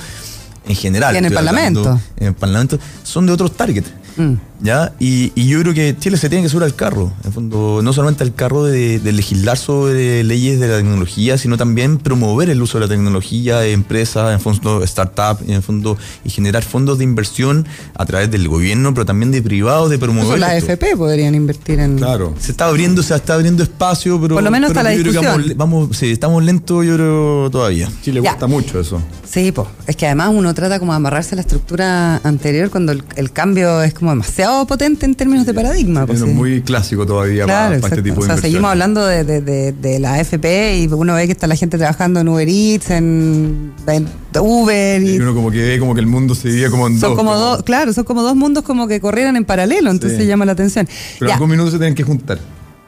en 0.66 0.76
general. 0.76 1.14
Y 1.14 1.18
en 1.18 1.24
el 1.26 1.36
hablando, 1.36 1.82
Parlamento. 1.82 2.00
En 2.18 2.26
el 2.28 2.34
Parlamento 2.34 2.78
son 3.02 3.26
de 3.26 3.32
otros 3.32 3.52
targets. 3.56 3.90
Mm. 4.16 4.34
¿Ya? 4.62 4.92
Y, 4.98 5.32
y 5.34 5.48
yo 5.48 5.60
creo 5.60 5.72
que 5.72 5.96
Chile 5.98 6.16
se 6.18 6.28
tiene 6.28 6.42
que 6.44 6.50
subir 6.50 6.64
al 6.64 6.74
carro. 6.74 7.12
En 7.22 7.28
el 7.28 7.32
fondo, 7.32 7.80
no 7.82 7.92
solamente 7.92 8.24
al 8.24 8.34
carro 8.34 8.64
de, 8.64 8.98
de 9.00 9.12
legislar 9.12 9.56
sobre 9.56 10.22
leyes 10.22 10.60
de 10.60 10.68
la 10.68 10.76
tecnología, 10.76 11.38
sino 11.38 11.56
también 11.56 11.96
promover 11.98 12.50
el 12.50 12.60
uso 12.60 12.78
de 12.78 12.84
la 12.86 12.88
tecnología 12.90 13.58
de 13.60 13.72
empresas, 13.72 14.32
en 14.32 14.40
fondo 14.40 14.82
startup, 14.84 15.38
en 15.46 15.54
el 15.54 15.62
fondo, 15.62 15.96
y 16.24 16.30
generar 16.30 16.62
fondos 16.62 16.98
de 16.98 17.04
inversión 17.04 17.66
a 17.94 18.04
través 18.04 18.30
del 18.30 18.48
gobierno, 18.48 18.92
pero 18.92 19.06
también 19.06 19.30
de 19.32 19.40
privados, 19.40 19.88
de 19.90 19.98
promover. 19.98 20.38
las 20.38 20.52
esto. 20.54 20.72
AFP 20.72 20.96
podrían 20.96 21.34
invertir 21.34 21.78
en. 21.80 21.96
Claro. 21.96 22.34
Se 22.38 22.50
está 22.50 22.66
abriendo, 22.66 23.02
se 23.02 23.14
está 23.14 23.34
abriendo 23.34 23.62
espacio, 23.62 24.20
pero. 24.20 24.34
Por 24.34 24.42
lo 24.44 24.50
menos 24.50 24.68
pero 24.72 24.80
está 24.80 24.90
la 24.90 24.96
yo 24.96 25.02
creo 25.02 25.20
que. 25.22 25.26
Vamos, 25.54 25.56
vamos- 25.56 25.96
sí, 25.96 26.10
estamos 26.10 26.44
lentos, 26.44 26.84
yo 26.84 26.96
creo, 26.96 27.48
todavía. 27.50 27.88
Chile 28.02 28.20
Ya. 28.22 28.32
gusta 28.32 28.46
mucho 28.46 28.78
eso. 28.78 29.00
Sí, 29.26 29.52
pues. 29.52 29.68
Es 29.86 29.96
que 29.96 30.06
además 30.06 30.30
uno 30.34 30.52
trata 30.54 30.78
como 30.78 30.92
de 30.92 30.96
amarrarse 30.96 31.34
a 31.34 31.36
la 31.36 31.42
estructura 31.42 32.16
anterior 32.24 32.68
cuando 32.70 32.92
el, 32.92 33.04
el 33.16 33.32
cambio 33.32 33.82
es 33.82 33.94
como 33.94 34.10
demasiado 34.10 34.49
demasiado 34.50 34.66
potente 34.66 35.06
en 35.06 35.14
términos 35.14 35.46
de 35.46 35.54
paradigma. 35.54 36.06
pues, 36.06 36.20
Es 36.20 36.26
muy 36.26 36.62
clásico 36.62 37.06
todavía 37.06 37.44
Claro, 37.44 37.68
para, 37.70 37.80
para 37.80 37.94
este 37.94 38.02
tipo 38.02 38.20
o 38.20 38.24
de 38.24 38.26
sea, 38.28 38.36
seguimos 38.40 38.70
hablando 38.70 39.06
de, 39.06 39.24
de- 39.24 39.40
de- 39.40 39.72
de 39.72 39.98
la 39.98 40.14
AFP 40.14 40.78
y 40.78 40.86
uno 40.88 41.14
ve 41.14 41.26
que 41.26 41.32
está 41.32 41.46
la 41.46 41.56
gente 41.56 41.78
trabajando 41.78 42.20
en 42.20 42.28
Uber 42.28 42.48
Eats, 42.48 42.90
en, 42.90 43.72
en 43.86 44.08
Uber 44.40 45.02
y 45.02 45.14
Y 45.16 45.18
uno 45.20 45.34
como 45.34 45.50
que 45.50 45.58
ve 45.62 45.78
como 45.78 45.94
que 45.94 46.00
el 46.00 46.06
mundo 46.06 46.34
se 46.34 46.48
divide 46.48 46.70
como 46.70 46.86
en 46.86 46.98
son 46.98 47.10
dos. 47.10 47.18
como 47.18 47.34
dos, 47.36 47.62
claro, 47.62 47.92
son 47.92 48.04
como 48.04 48.22
dos 48.22 48.36
mundos 48.36 48.64
como 48.64 48.86
que 48.88 49.00
corrieran 49.00 49.36
en 49.36 49.44
paralelo, 49.44 49.90
entonces 49.90 50.18
Sí. 50.18 50.26
llama 50.26 50.44
la 50.44 50.52
atención. 50.52 50.86
Pero 51.18 51.28
Ya. 51.28 51.32
en 51.32 51.32
algún 51.34 51.50
minuto 51.50 51.70
se 51.70 51.78
tienen 51.78 51.94
que 51.94 52.02
juntar. 52.02 52.38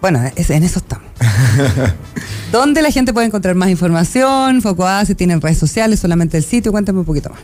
Bueno, 0.01 0.21
en 0.35 0.63
eso 0.65 0.79
estamos. 0.81 1.07
¿Dónde 2.51 2.83
la 2.83 2.91
gente 2.91 3.13
puede 3.13 3.29
encontrar 3.29 3.55
más 3.55 3.71
información? 3.71 4.61
Foco 4.61 4.87
A, 4.87 5.05
si 5.05 5.15
tienen 5.15 5.41
redes 5.41 5.59
sociales, 5.59 6.01
solamente 6.01 6.37
el 6.37 6.43
sitio, 6.45 6.73
cuéntame 6.73 6.99
un 6.99 7.05
poquito 7.05 7.31
más. 7.31 7.39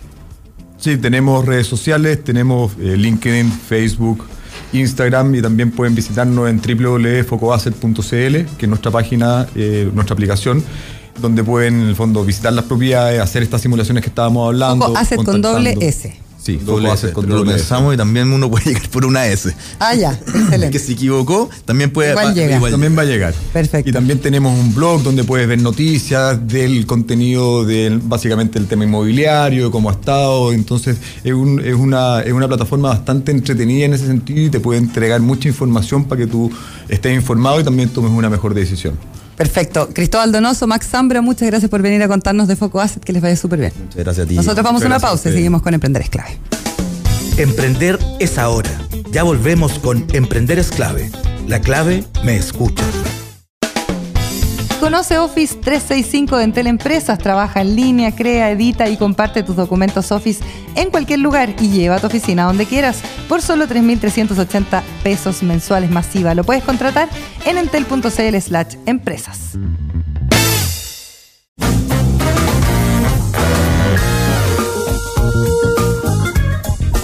Sí, 0.79 0.97
tenemos 0.97 1.45
redes 1.45 1.67
sociales, 1.67 2.23
tenemos 2.23 2.73
eh, 2.79 2.97
LinkedIn, 2.97 3.51
Facebook, 3.51 4.25
Instagram 4.73 5.35
y 5.35 5.43
también 5.43 5.73
pueden 5.73 5.95
visitarnos 5.95 6.49
en 6.49 6.61
www.focoasset.cl, 6.61 8.57
que 8.57 8.63
es 8.63 8.69
nuestra 8.69 8.91
página, 8.91 9.47
eh, 9.57 9.91
nuestra 9.93 10.15
aplicación, 10.15 10.63
donde 11.21 11.43
pueden 11.43 11.81
en 11.81 11.89
el 11.89 11.97
fondo 11.97 12.25
visitar 12.25 12.53
las 12.53 12.67
propiedades, 12.67 13.21
hacer 13.21 13.43
estas 13.43 13.61
simulaciones 13.61 14.03
que 14.05 14.09
estábamos 14.09 14.47
hablando. 14.47 14.87
Foco 14.87 14.99
Asset 14.99 15.25
con 15.25 15.43
doble 15.43 15.77
S. 15.81 16.28
Sí, 16.49 16.57
Doble 16.65 16.91
S, 16.93 17.09
pero 17.09 17.27
lo 17.27 17.35
doble 17.37 17.51
S. 17.51 17.59
pensamos 17.59 17.93
y 17.93 17.99
también 17.99 18.33
uno 18.33 18.51
puede 18.51 18.65
llegar 18.73 18.89
por 18.89 19.05
una 19.05 19.27
S. 19.27 19.55
Ah, 19.79 19.95
ya, 19.95 20.13
excelente. 20.27 20.71
Que 20.71 20.79
se 20.79 20.93
equivocó, 20.93 21.51
también 21.67 21.91
puede 21.91 22.13
Igual 22.13 22.35
llega. 22.35 22.59
También 22.71 22.97
va 22.97 23.03
a 23.03 23.05
llegar. 23.05 23.35
Perfecto. 23.53 23.91
Y 23.91 23.93
también 23.93 24.19
tenemos 24.21 24.59
un 24.59 24.75
blog 24.75 25.03
donde 25.03 25.25
puedes 25.25 25.47
ver 25.47 25.61
noticias 25.61 26.49
del 26.49 26.87
contenido 26.87 27.67
del 27.67 27.99
básicamente 27.99 28.59
el 28.59 28.67
tema 28.67 28.85
inmobiliario, 28.85 29.71
cómo 29.71 29.91
ha 29.91 29.93
estado. 29.93 30.53
Entonces 30.55 30.97
es, 31.23 31.35
un- 31.35 31.61
es 31.61 31.75
una, 31.75 32.21
es 32.23 32.33
una 32.33 32.49
plataforma 32.49 32.89
bastante 32.89 33.31
entretenida 33.31 33.85
en 33.85 33.93
ese 33.93 34.07
sentido 34.07 34.47
y 34.47 34.49
te 34.51 34.61
puede 34.61 34.79
entregar 34.79 35.21
mucha 35.21 35.49
información 35.49 36.05
para 36.05 36.21
que 36.23 36.27
tú 36.29 36.51
estés 36.89 37.15
informado 37.15 37.61
y 37.61 37.65
también 37.65 37.91
tomes 37.91 38.11
una 38.13 38.31
mejor 38.31 38.55
decisión. 38.55 38.95
Perfecto. 39.39 39.89
Cristóbal 39.95 40.33
Donoso, 40.33 40.67
Max 40.67 40.89
Zambra, 40.89 41.23
muchas 41.23 41.49
gracias 41.49 41.71
por 41.71 41.81
venir 41.81 42.03
a 42.03 42.09
contarnos 42.09 42.49
de 42.49 42.57
Foco 42.57 42.81
Asset, 42.81 43.05
que 43.05 43.13
les 43.13 43.23
vaya 43.23 43.37
súper 43.37 43.61
bien. 43.61 43.73
Muchas 43.79 44.05
gracias 44.05 44.27
a 44.27 44.29
ti. 44.29 44.35
Nosotros 44.35 44.65
vamos 44.65 44.83
a 44.83 44.87
una 44.87 44.99
pausa 44.99 45.31
y 45.31 45.33
seguimos 45.33 45.63
con 45.63 45.73
Emprender 45.73 46.03
es 46.03 46.11
clave. 46.11 46.39
Emprender 47.37 47.99
es 48.19 48.37
ahora. 48.37 48.71
Ya 49.13 49.23
volvemos 49.23 49.79
con 49.79 50.05
Emprender 50.13 50.59
es 50.59 50.71
clave. 50.73 51.09
La 51.47 51.61
clave 51.61 52.03
me 52.25 52.37
escucha. 52.37 52.85
Conoce 54.81 55.19
Office 55.19 55.57
365 55.57 56.37
de 56.37 56.45
Entel 56.45 56.67
Empresas, 56.69 57.19
trabaja 57.19 57.63
en 57.63 57.75
línea, 57.75 58.15
crea, 58.15 58.51
edita 58.51 58.89
y 58.89 58.97
comparte 58.97 59.43
tus 59.43 59.57
documentos 59.57 60.13
Office 60.13 60.43
en 60.77 60.91
cualquier 60.91 61.19
lugar 61.19 61.55
y 61.61 61.69
lleva 61.71 61.97
a 61.97 62.01
tu 62.01 62.07
oficina 62.07 62.45
donde 62.45 62.65
quieras 62.65 63.03
por 63.29 63.43
solo 63.43 63.67
3.380 63.67 64.83
pesos 65.03 65.43
mensuales 65.43 65.91
masiva. 65.91 66.35
Lo 66.35 66.45
puedes 66.45 66.63
contratar 66.63 67.09
en 67.45 67.59
entel.cl 67.59 68.37
slash 68.41 68.77
empresas. 68.87 69.59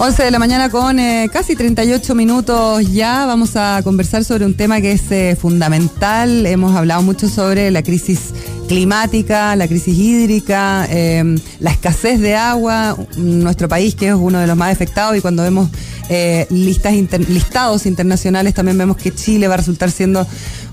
Once 0.05 0.21
de 0.21 0.29
la 0.29 0.37
mañana 0.37 0.69
con 0.69 0.99
eh, 0.99 1.31
casi 1.33 1.55
38 1.55 2.13
minutos 2.13 2.93
ya. 2.93 3.25
Vamos 3.25 3.55
a 3.55 3.81
conversar 3.83 4.23
sobre 4.23 4.45
un 4.45 4.53
tema 4.53 4.79
que 4.79 4.91
es 4.91 5.11
eh, 5.11 5.35
fundamental. 5.35 6.45
Hemos 6.45 6.75
hablado 6.75 7.01
mucho 7.01 7.27
sobre 7.27 7.71
la 7.71 7.81
crisis 7.81 8.31
climática, 8.65 9.55
la 9.55 9.67
crisis 9.67 9.97
hídrica, 9.97 10.87
eh, 10.89 11.37
la 11.59 11.71
escasez 11.71 12.19
de 12.19 12.35
agua. 12.35 12.97
Nuestro 13.17 13.67
país 13.67 13.95
que 13.95 14.07
es 14.09 14.13
uno 14.15 14.39
de 14.39 14.47
los 14.47 14.57
más 14.57 14.71
afectados 14.71 15.17
y 15.17 15.21
cuando 15.21 15.43
vemos 15.43 15.69
eh, 16.09 16.45
listas 16.49 16.93
inter- 16.93 17.27
listados 17.29 17.85
internacionales 17.85 18.53
también 18.53 18.77
vemos 18.77 18.97
que 18.97 19.13
Chile 19.13 19.47
va 19.47 19.55
a 19.55 19.57
resultar 19.57 19.89
siendo 19.91 20.25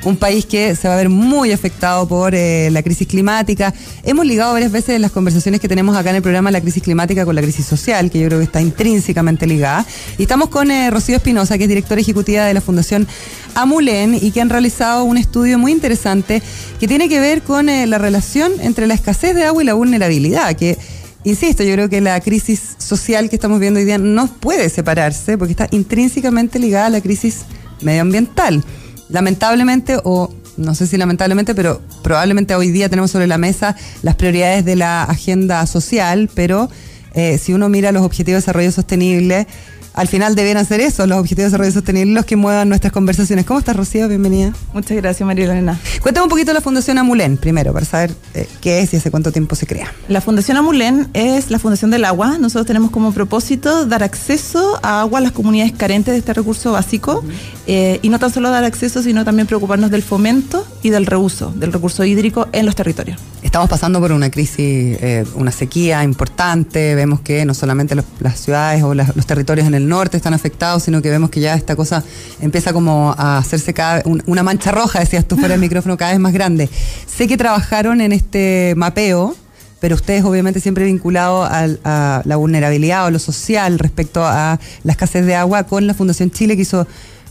un 0.04 0.16
país 0.16 0.44
que 0.46 0.74
se 0.74 0.88
va 0.88 0.94
a 0.94 0.96
ver 0.96 1.08
muy 1.08 1.52
afectado 1.52 2.08
por 2.08 2.34
eh, 2.34 2.70
la 2.72 2.82
crisis 2.82 3.06
climática. 3.06 3.72
Hemos 4.02 4.26
ligado 4.26 4.52
varias 4.52 4.72
veces 4.72 5.00
las 5.00 5.12
conversaciones 5.12 5.60
que 5.60 5.68
tenemos 5.68 5.96
acá 5.96 6.10
en 6.10 6.16
el 6.16 6.22
programa 6.22 6.50
la 6.50 6.60
crisis 6.60 6.82
climática 6.82 7.24
con 7.24 7.36
la 7.36 7.40
crisis 7.42 7.64
social, 7.66 8.10
que 8.10 8.18
yo 8.18 8.26
creo 8.26 8.40
que 8.40 8.44
está 8.44 8.60
intrínsecamente 8.60 9.46
ligada. 9.46 9.86
Y 10.18 10.22
estamos 10.22 10.48
con 10.48 10.70
eh, 10.70 10.90
Rocío 10.90 11.16
Espinosa, 11.16 11.56
que 11.56 11.64
es 11.64 11.68
directora 11.68 12.00
ejecutiva 12.00 12.44
de 12.44 12.52
la 12.54 12.60
Fundación 12.60 13.06
Amulen 13.54 14.18
y 14.20 14.32
que 14.32 14.40
han 14.40 14.50
realizado 14.50 15.04
un 15.04 15.18
estudio 15.18 15.56
muy 15.58 15.70
interesante 15.70 16.42
que 16.80 16.88
tiene 16.88 17.08
que 17.08 17.20
ver 17.20 17.42
con 17.42 17.68
la 17.86 17.98
relación 17.98 18.52
entre 18.60 18.86
la 18.86 18.94
escasez 18.94 19.34
de 19.34 19.44
agua 19.44 19.62
y 19.62 19.66
la 19.66 19.74
vulnerabilidad, 19.74 20.54
que 20.56 20.78
Insisto, 21.24 21.62
yo 21.62 21.74
creo 21.74 21.88
que 21.88 22.00
la 22.00 22.20
crisis 22.20 22.74
social 22.78 23.30
que 23.30 23.36
estamos 23.36 23.60
viendo 23.60 23.78
hoy 23.78 23.86
día 23.86 23.98
no 23.98 24.26
puede 24.26 24.68
separarse 24.68 25.38
porque 25.38 25.52
está 25.52 25.68
intrínsecamente 25.70 26.58
ligada 26.58 26.86
a 26.86 26.90
la 26.90 27.00
crisis 27.00 27.42
medioambiental. 27.80 28.64
Lamentablemente, 29.08 29.98
o 30.02 30.34
no 30.56 30.74
sé 30.74 30.88
si 30.88 30.96
lamentablemente, 30.96 31.54
pero 31.54 31.80
probablemente 32.02 32.56
hoy 32.56 32.72
día 32.72 32.88
tenemos 32.88 33.12
sobre 33.12 33.28
la 33.28 33.38
mesa 33.38 33.76
las 34.02 34.16
prioridades 34.16 34.64
de 34.64 34.74
la 34.74 35.04
agenda 35.04 35.64
social, 35.66 36.28
pero 36.34 36.68
eh, 37.14 37.38
si 37.38 37.52
uno 37.52 37.68
mira 37.68 37.92
los 37.92 38.02
objetivos 38.02 38.38
de 38.38 38.40
desarrollo 38.40 38.72
sostenible, 38.72 39.46
al 39.94 40.08
final 40.08 40.34
debieran 40.34 40.64
ser 40.64 40.80
eso, 40.80 41.06
los 41.06 41.18
objetivos 41.18 41.38
de 41.38 41.44
desarrollo 41.58 41.72
sostenible, 41.72 42.14
los 42.14 42.24
que 42.24 42.36
muevan 42.36 42.68
nuestras 42.68 42.92
conversaciones. 42.92 43.44
¿Cómo 43.44 43.58
estás, 43.58 43.76
Rocío? 43.76 44.08
Bienvenida. 44.08 44.52
Muchas 44.72 44.96
gracias, 44.96 45.26
María 45.26 45.44
Elena. 45.44 45.78
Cuéntame 46.02 46.24
un 46.24 46.30
poquito 46.30 46.48
de 46.48 46.54
la 46.54 46.60
Fundación 46.60 46.98
Amulén, 46.98 47.36
primero, 47.36 47.72
para 47.72 47.84
saber 47.86 48.14
eh, 48.34 48.48
qué 48.60 48.80
es 48.80 48.92
y 48.94 48.96
hace 48.96 49.10
cuánto 49.10 49.32
tiempo 49.32 49.54
se 49.54 49.66
crea. 49.66 49.92
La 50.08 50.20
Fundación 50.20 50.56
Amulén 50.56 51.08
es 51.14 51.50
la 51.50 51.58
Fundación 51.58 51.90
del 51.90 52.04
Agua. 52.04 52.38
Nosotros 52.38 52.66
tenemos 52.66 52.90
como 52.90 53.12
propósito 53.12 53.84
dar 53.86 54.02
acceso 54.02 54.78
a 54.82 55.00
agua 55.00 55.18
a 55.18 55.22
las 55.22 55.32
comunidades 55.32 55.72
carentes 55.72 56.12
de 56.12 56.18
este 56.18 56.32
recurso 56.32 56.72
básico 56.72 57.22
eh, 57.66 57.98
y 58.02 58.08
no 58.08 58.18
tan 58.18 58.32
solo 58.32 58.50
dar 58.50 58.64
acceso, 58.64 59.02
sino 59.02 59.24
también 59.24 59.46
preocuparnos 59.46 59.90
del 59.90 60.02
fomento 60.02 60.66
y 60.82 60.90
del 60.90 61.06
reuso 61.06 61.52
del 61.54 61.72
recurso 61.72 62.04
hídrico 62.04 62.48
en 62.52 62.66
los 62.66 62.74
territorios. 62.74 63.20
Estamos 63.42 63.68
pasando 63.68 64.00
por 64.00 64.12
una 64.12 64.30
crisis, 64.30 64.96
eh, 65.00 65.24
una 65.34 65.50
sequía 65.52 66.02
importante. 66.04 66.94
Vemos 66.94 67.20
que 67.20 67.44
no 67.44 67.54
solamente 67.54 67.94
los- 67.94 68.04
las 68.20 68.40
ciudades 68.40 68.82
o 68.82 68.94
las- 68.94 69.14
los 69.16 69.26
territorios 69.26 69.66
en 69.66 69.74
el 69.74 69.81
norte 69.88 70.16
están 70.16 70.34
afectados, 70.34 70.82
sino 70.84 71.00
que 71.02 71.10
vemos 71.10 71.30
que 71.30 71.40
ya 71.40 71.54
esta 71.54 71.76
cosa 71.76 72.02
empieza 72.40 72.72
como 72.72 73.14
a 73.16 73.38
hacerse 73.38 73.72
cada 73.74 74.02
un- 74.04 74.22
una 74.26 74.42
mancha 74.42 74.70
roja, 74.72 75.00
decías 75.00 75.24
tú 75.26 75.36
fuera 75.36 75.54
del 75.54 75.60
micrófono, 75.68 75.96
cada 75.96 76.12
vez 76.12 76.20
más 76.20 76.32
grande. 76.32 76.68
Sé 77.06 77.28
que 77.28 77.36
trabajaron 77.36 78.00
en 78.00 78.12
este 78.12 78.74
mapeo, 78.76 79.34
pero 79.80 79.96
ustedes 79.96 80.24
obviamente 80.24 80.60
siempre 80.60 80.84
vinculados 80.84 81.48
a 81.50 82.22
la 82.24 82.36
vulnerabilidad 82.36 83.06
o 83.06 83.10
lo 83.10 83.18
social 83.18 83.78
respecto 83.78 84.24
a 84.24 84.60
la 84.84 84.92
escasez 84.92 85.26
de 85.26 85.34
agua 85.34 85.64
con 85.64 85.86
la 85.86 85.94
Fundación 85.94 86.30
Chile 86.30 86.54
que 86.56 86.62
hizo 86.62 86.86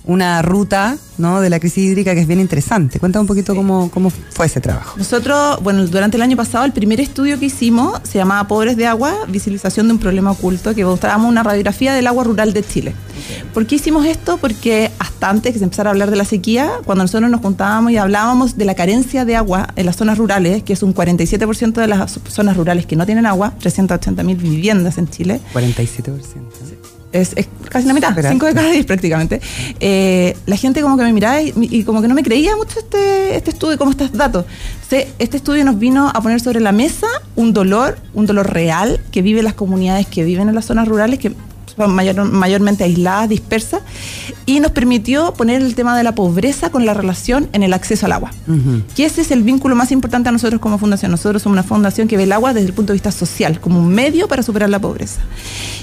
una 0.05 0.41
ruta 0.41 0.97
¿no? 1.17 1.41
de 1.41 1.49
la 1.49 1.59
crisis 1.59 1.85
hídrica 1.85 2.13
que 2.13 2.21
es 2.21 2.27
bien 2.27 2.39
interesante. 2.39 2.99
Cuéntame 2.99 3.21
un 3.21 3.27
poquito 3.27 3.55
cómo, 3.55 3.89
cómo 3.91 4.09
fue 4.09 4.47
ese 4.47 4.59
trabajo. 4.59 4.97
Nosotros, 4.97 5.61
bueno, 5.61 5.85
durante 5.87 6.17
el 6.17 6.23
año 6.23 6.35
pasado, 6.35 6.65
el 6.65 6.73
primer 6.73 6.99
estudio 6.99 7.39
que 7.39 7.45
hicimos 7.45 7.99
se 8.03 8.17
llamaba 8.17 8.47
Pobres 8.47 8.77
de 8.77 8.87
Agua, 8.87 9.13
visibilización 9.27 9.87
de 9.87 9.93
un 9.93 9.99
problema 9.99 10.31
oculto, 10.31 10.73
que 10.73 10.83
mostrábamos 10.83 11.29
una 11.29 11.43
radiografía 11.43 11.93
del 11.93 12.07
agua 12.07 12.23
rural 12.23 12.53
de 12.53 12.63
Chile. 12.63 12.95
¿Por 13.53 13.67
qué 13.67 13.75
hicimos 13.75 14.05
esto? 14.05 14.37
Porque 14.37 14.91
hasta 14.99 15.29
antes 15.29 15.53
que 15.53 15.59
se 15.59 15.65
empezara 15.65 15.89
a 15.89 15.91
hablar 15.91 16.09
de 16.09 16.17
la 16.17 16.25
sequía, 16.25 16.71
cuando 16.85 17.03
nosotros 17.03 17.29
nos 17.29 17.41
juntábamos 17.41 17.91
y 17.91 17.97
hablábamos 17.97 18.57
de 18.57 18.65
la 18.65 18.75
carencia 18.75 19.25
de 19.25 19.35
agua 19.35 19.67
en 19.75 19.85
las 19.85 19.95
zonas 19.95 20.17
rurales, 20.17 20.63
que 20.63 20.73
es 20.73 20.83
un 20.83 20.93
47% 20.95 21.73
de 21.73 21.87
las 21.87 22.19
zonas 22.27 22.57
rurales 22.57 22.85
que 22.85 22.95
no 22.95 23.05
tienen 23.05 23.25
agua, 23.25 23.53
380 23.59 24.23
mil 24.23 24.37
viviendas 24.37 24.97
en 24.97 25.09
Chile, 25.09 25.39
47%. 25.53 26.61
Es, 27.12 27.34
es 27.36 27.47
casi 27.69 27.88
la 27.88 27.93
mitad, 27.93 28.10
Exagerado. 28.10 28.34
5 28.34 28.45
de 28.45 28.54
cada 28.54 28.71
10 28.71 28.86
prácticamente. 28.86 29.41
Eh, 29.80 30.36
la 30.45 30.56
gente 30.56 30.82
como 30.82 30.97
que 30.97 31.04
me 31.04 31.13
miraba 31.13 31.41
y, 31.41 31.54
y 31.56 31.84
como 31.84 32.02
que 32.02 32.08
no 32.08 32.15
me 32.15 32.24
creía 32.24 32.56
mucho 32.56 32.80
este, 32.80 33.36
este 33.36 33.52
estudio, 33.52 33.78
como 33.78 33.91
estos 33.91 34.12
datos. 34.13 34.45
Este 34.91 35.38
estudio 35.38 35.63
nos 35.63 35.80
vino 35.80 36.10
a 36.13 36.21
poner 36.21 36.41
sobre 36.41 36.60
la 36.60 36.74
mesa 36.74 37.08
un 37.38 37.54
dolor, 37.54 37.97
un 38.13 38.26
dolor 38.26 38.52
real 38.52 39.00
que 39.12 39.21
viven 39.21 39.45
las 39.45 39.54
comunidades 39.54 40.06
que 40.06 40.26
viven 40.26 40.50
en 40.50 40.56
las 40.56 40.65
zonas 40.65 40.88
rurales, 40.88 41.17
que 41.17 41.32
son 41.75 41.93
mayor- 41.95 42.23
mayormente 42.31 42.84
aisladas, 42.84 43.29
dispersas, 43.29 43.81
y 44.45 44.60
nos 44.60 44.71
permitió 44.71 45.34
poner 45.34 45.62
el 45.62 45.75
tema 45.75 45.97
de 45.97 46.03
la 46.03 46.13
pobreza 46.15 46.69
con 46.69 46.86
la 46.86 46.93
relación 46.93 47.49
en 47.53 47.63
el 47.63 47.73
acceso 47.73 48.05
al 48.05 48.12
agua. 48.13 48.31
Que 48.95 49.05
ese 49.05 49.21
es 49.21 49.31
el 49.31 49.43
vínculo 49.43 49.75
más 49.75 49.91
importante 49.91 50.29
a 50.29 50.31
nosotros 50.31 50.60
como 50.62 50.77
fundación. 50.77 51.12
Nosotros 51.12 51.41
somos 51.41 51.53
una 51.55 51.63
fundación 51.63 52.07
que 52.07 52.17
ve 52.17 52.23
el 52.23 52.31
agua 52.31 52.53
desde 52.53 52.67
el 52.67 52.73
punto 52.73 52.91
de 52.93 52.95
vista 52.95 53.12
social, 53.12 53.60
como 53.60 53.79
un 53.79 53.89
medio 53.89 54.27
para 54.27 54.43
superar 54.43 54.69
la 54.69 54.79
pobreza. 54.79 55.21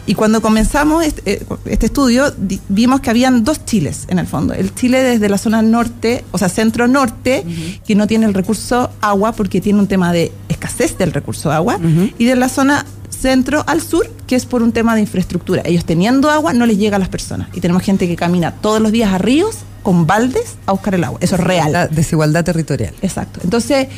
Y 0.07 0.14
cuando 0.14 0.40
comenzamos 0.40 1.05
este, 1.05 1.33
eh, 1.33 1.42
este 1.66 1.87
estudio, 1.87 2.31
di- 2.31 2.61
vimos 2.68 3.01
que 3.01 3.11
habían 3.11 3.44
dos 3.44 3.64
Chiles 3.64 4.05
en 4.09 4.18
el 4.18 4.27
fondo. 4.27 4.55
El 4.55 4.74
Chile 4.74 5.03
desde 5.03 5.29
la 5.29 5.37
zona 5.38 5.61
norte, 5.62 6.24
o 6.33 6.38
sea, 6.38 6.48
centro-norte, 6.48 7.44
que 7.87 7.94
no 7.94 8.07
tiene 8.07 8.27
el 8.27 8.35
recurso 8.35 8.90
agua 9.01 9.33
porque 9.33 9.61
tiene 9.61 9.79
un 9.81 9.87
tema 9.87 10.12
de 10.12 10.33
escasez 10.48 10.96
del 10.98 11.12
recurso 11.12 11.53
agua, 11.53 11.79
y 12.18 12.24
de 12.24 12.37
la 12.37 12.48
zona 12.48 12.87
centro 13.11 13.64
al 13.66 13.81
sur, 13.81 14.09
que 14.27 14.37
es 14.37 14.47
por 14.47 14.62
un 14.62 14.73
tema 14.73 14.94
de 14.94 15.03
infraestructura. 15.03 15.62
Ellos 15.64 15.85
teniendo 15.85 16.31
agua 16.31 16.53
no 16.53 16.66
les 16.66 16.79
llega 16.79 16.97
a 16.97 16.99
las 16.99 17.09
personas. 17.09 17.49
Y 17.53 17.61
tenemos 17.61 17.83
gente 17.83 18.07
que 18.09 18.16
camina 18.16 18.53
todos 18.53 18.81
los 18.81 18.92
días 18.92 19.12
a 19.12 19.18
ríos 19.18 19.57
con 19.83 20.07
baldes 20.07 20.57
a 20.66 20.73
buscar 20.73 20.94
el 20.94 21.05
agua. 21.05 21.18
Eso 21.23 21.37
es 21.37 21.40
real. 21.40 21.73
La 21.73 21.88
desigualdad 21.88 22.44
territorial. 22.44 22.94
Exacto. 23.03 23.40
Entonces, 23.42 23.88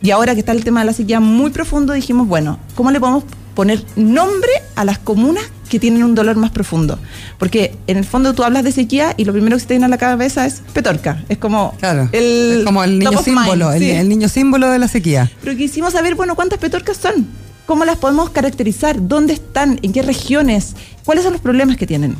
y 0.00 0.10
ahora 0.10 0.34
que 0.34 0.40
está 0.40 0.52
el 0.52 0.64
tema 0.64 0.80
de 0.80 0.86
la 0.86 0.92
sequía 0.92 1.20
muy 1.20 1.50
profundo, 1.50 1.92
dijimos, 1.92 2.28
bueno, 2.28 2.58
¿cómo 2.74 2.90
le 2.90 3.00
podemos 3.00 3.24
poner 3.54 3.84
nombre 3.96 4.50
a 4.74 4.84
las 4.84 4.98
comunas 4.98 5.44
que 5.68 5.78
tienen 5.80 6.04
un 6.04 6.14
dolor 6.14 6.36
más 6.36 6.50
profundo. 6.50 6.98
Porque 7.38 7.76
en 7.86 7.96
el 7.96 8.04
fondo 8.04 8.34
tú 8.34 8.44
hablas 8.44 8.64
de 8.64 8.72
sequía 8.72 9.14
y 9.16 9.24
lo 9.24 9.32
primero 9.32 9.56
que 9.56 9.60
se 9.60 9.66
te 9.66 9.74
viene 9.74 9.86
a 9.86 9.88
la 9.88 9.98
cabeza 9.98 10.46
es 10.46 10.62
Petorca. 10.72 11.24
Es 11.28 11.38
como 11.38 11.74
Claro. 11.78 12.08
el, 12.12 12.58
es 12.58 12.64
como 12.64 12.84
el 12.84 12.98
niño 12.98 13.12
mind, 13.12 13.24
símbolo, 13.24 13.72
el, 13.72 13.78
sí. 13.80 13.90
el 13.90 14.08
niño 14.08 14.28
símbolo 14.28 14.70
de 14.70 14.78
la 14.78 14.88
sequía. 14.88 15.30
Pero 15.42 15.56
quisimos 15.56 15.92
saber, 15.92 16.14
bueno, 16.14 16.34
cuántas 16.34 16.58
petorcas 16.58 16.96
son, 16.96 17.26
cómo 17.66 17.84
las 17.84 17.98
podemos 17.98 18.30
caracterizar, 18.30 18.96
dónde 19.08 19.34
están, 19.34 19.78
en 19.82 19.92
qué 19.92 20.02
regiones, 20.02 20.74
cuáles 21.04 21.24
son 21.24 21.32
los 21.32 21.42
problemas 21.42 21.76
que 21.76 21.86
tienen. 21.86 22.16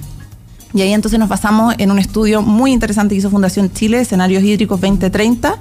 Y 0.72 0.82
ahí 0.82 0.92
entonces 0.92 1.20
nos 1.20 1.28
basamos 1.28 1.74
en 1.78 1.92
un 1.92 2.00
estudio 2.00 2.42
muy 2.42 2.72
interesante 2.72 3.14
que 3.14 3.20
hizo 3.20 3.30
Fundación 3.30 3.72
Chile, 3.72 4.00
Escenarios 4.00 4.42
Hídricos 4.42 4.80
2030, 4.80 5.56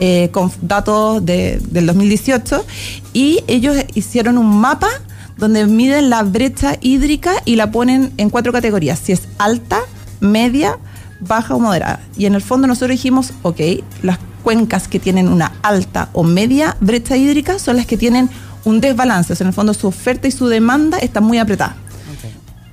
eh, 0.00 0.28
con 0.32 0.50
datos 0.60 1.24
de- 1.24 1.60
del 1.70 1.86
2018, 1.86 2.64
y 3.12 3.44
ellos 3.46 3.76
hicieron 3.94 4.38
un 4.38 4.58
mapa 4.60 4.88
donde 5.36 5.66
miden 5.66 6.10
la 6.10 6.22
brecha 6.24 6.76
hídrica 6.80 7.32
y 7.44 7.54
la 7.56 7.70
ponen 7.70 8.12
en 8.16 8.28
cuatro 8.30 8.52
categorías, 8.52 8.98
si 8.98 9.12
es 9.12 9.28
alta, 9.38 9.78
media, 10.18 10.78
baja 11.20 11.54
o 11.54 11.60
moderada. 11.60 12.00
Y 12.16 12.26
en 12.26 12.34
el 12.34 12.42
fondo 12.42 12.66
nosotros 12.66 12.90
dijimos, 12.90 13.32
ok, 13.42 13.60
las 14.02 14.18
cuencas 14.42 14.88
que 14.88 14.98
tienen 14.98 15.28
una 15.28 15.52
alta 15.62 16.08
o 16.12 16.22
media 16.24 16.76
brecha 16.80 17.16
hídrica 17.16 17.58
son 17.58 17.76
las 17.76 17.86
que 17.86 17.96
tienen 17.96 18.30
un 18.66 18.80
desbalance, 18.80 19.32
o 19.32 19.36
sea, 19.36 19.44
en 19.44 19.48
el 19.48 19.54
fondo 19.54 19.72
su 19.74 19.86
oferta 19.86 20.26
y 20.28 20.30
su 20.32 20.48
demanda 20.48 20.98
están 20.98 21.24
muy 21.24 21.38
apretadas 21.38 21.76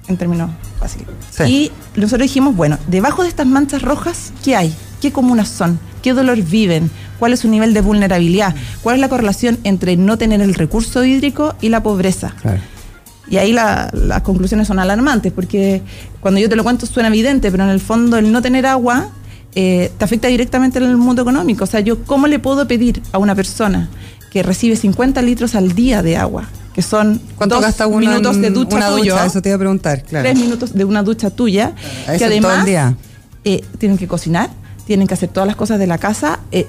en 0.09 0.17
términos 0.17 0.49
fáciles. 0.79 1.07
Sí. 1.31 1.43
Y 1.43 1.71
nosotros 1.99 2.23
dijimos, 2.27 2.55
bueno, 2.55 2.77
debajo 2.87 3.23
de 3.23 3.29
estas 3.29 3.47
manchas 3.47 3.81
rojas, 3.81 4.33
¿qué 4.43 4.55
hay? 4.55 4.73
¿Qué 5.01 5.11
comunas 5.13 5.47
son? 5.47 5.79
¿Qué 6.01 6.11
dolor 6.13 6.41
viven? 6.41 6.91
¿Cuál 7.19 7.31
es 7.33 7.39
su 7.39 7.47
nivel 7.47 7.73
de 7.73 7.79
vulnerabilidad? 7.81 8.53
¿Cuál 8.81 8.95
es 8.95 9.01
la 9.01 9.07
correlación 9.07 9.59
entre 9.63 9.95
no 9.95 10.17
tener 10.17 10.41
el 10.41 10.55
recurso 10.55 11.05
hídrico 11.05 11.55
y 11.61 11.69
la 11.69 11.81
pobreza? 11.83 12.33
Claro. 12.41 12.59
Y 13.29 13.37
ahí 13.37 13.53
la- 13.53 13.89
las 13.93 14.21
conclusiones 14.23 14.67
son 14.67 14.79
alarmantes, 14.79 15.31
porque 15.31 15.81
cuando 16.19 16.41
yo 16.41 16.49
te 16.49 16.57
lo 16.57 16.63
cuento 16.63 16.85
suena 16.85 17.07
evidente, 17.07 17.49
pero 17.49 17.63
en 17.63 17.69
el 17.69 17.79
fondo 17.79 18.17
el 18.17 18.29
no 18.31 18.41
tener 18.41 18.65
agua 18.65 19.09
eh, 19.55 19.91
te 19.97 20.03
afecta 20.03 20.27
directamente 20.27 20.79
en 20.79 20.85
el 20.85 20.97
mundo 20.97 21.21
económico. 21.21 21.63
O 21.63 21.67
sea, 21.67 21.79
yo 21.79 22.03
cómo 22.03 22.27
le 22.27 22.39
puedo 22.39 22.67
pedir 22.67 23.01
a 23.13 23.19
una 23.19 23.35
persona 23.35 23.87
que 24.33 24.41
recibe 24.41 24.75
50 24.75 25.21
litros 25.21 25.53
al 25.53 25.73
día 25.73 26.01
de 26.01 26.17
agua, 26.17 26.49
que 26.73 26.81
son 26.81 27.21
¿Cuánto 27.37 27.55
dos 27.55 27.63
gasta 27.63 27.87
minutos 27.87 28.41
de 28.41 28.49
ducha 28.49 28.75
una 28.77 28.89
tuyo, 28.89 29.13
ducha? 29.13 29.25
Eso 29.27 29.41
te 29.43 29.49
iba 29.49 29.55
a 29.57 29.59
preguntar, 29.59 30.03
claro. 30.03 30.23
tres 30.27 30.39
minutos 30.39 30.73
de 30.73 30.83
una 30.85 31.03
ducha 31.03 31.29
tuya, 31.29 31.73
Eso 32.07 32.13
que 32.13 32.17
todo 32.17 32.25
el 32.25 32.31
además 32.31 32.65
día. 32.65 32.95
eh, 33.45 33.63
tienen 33.77 33.99
que 33.99 34.07
cocinar, 34.07 34.49
tienen 34.87 35.07
que 35.07 35.13
hacer 35.13 35.29
todas 35.29 35.45
las 35.45 35.55
cosas 35.55 35.77
de 35.77 35.85
la 35.85 35.99
casa, 35.99 36.39
eh, 36.51 36.65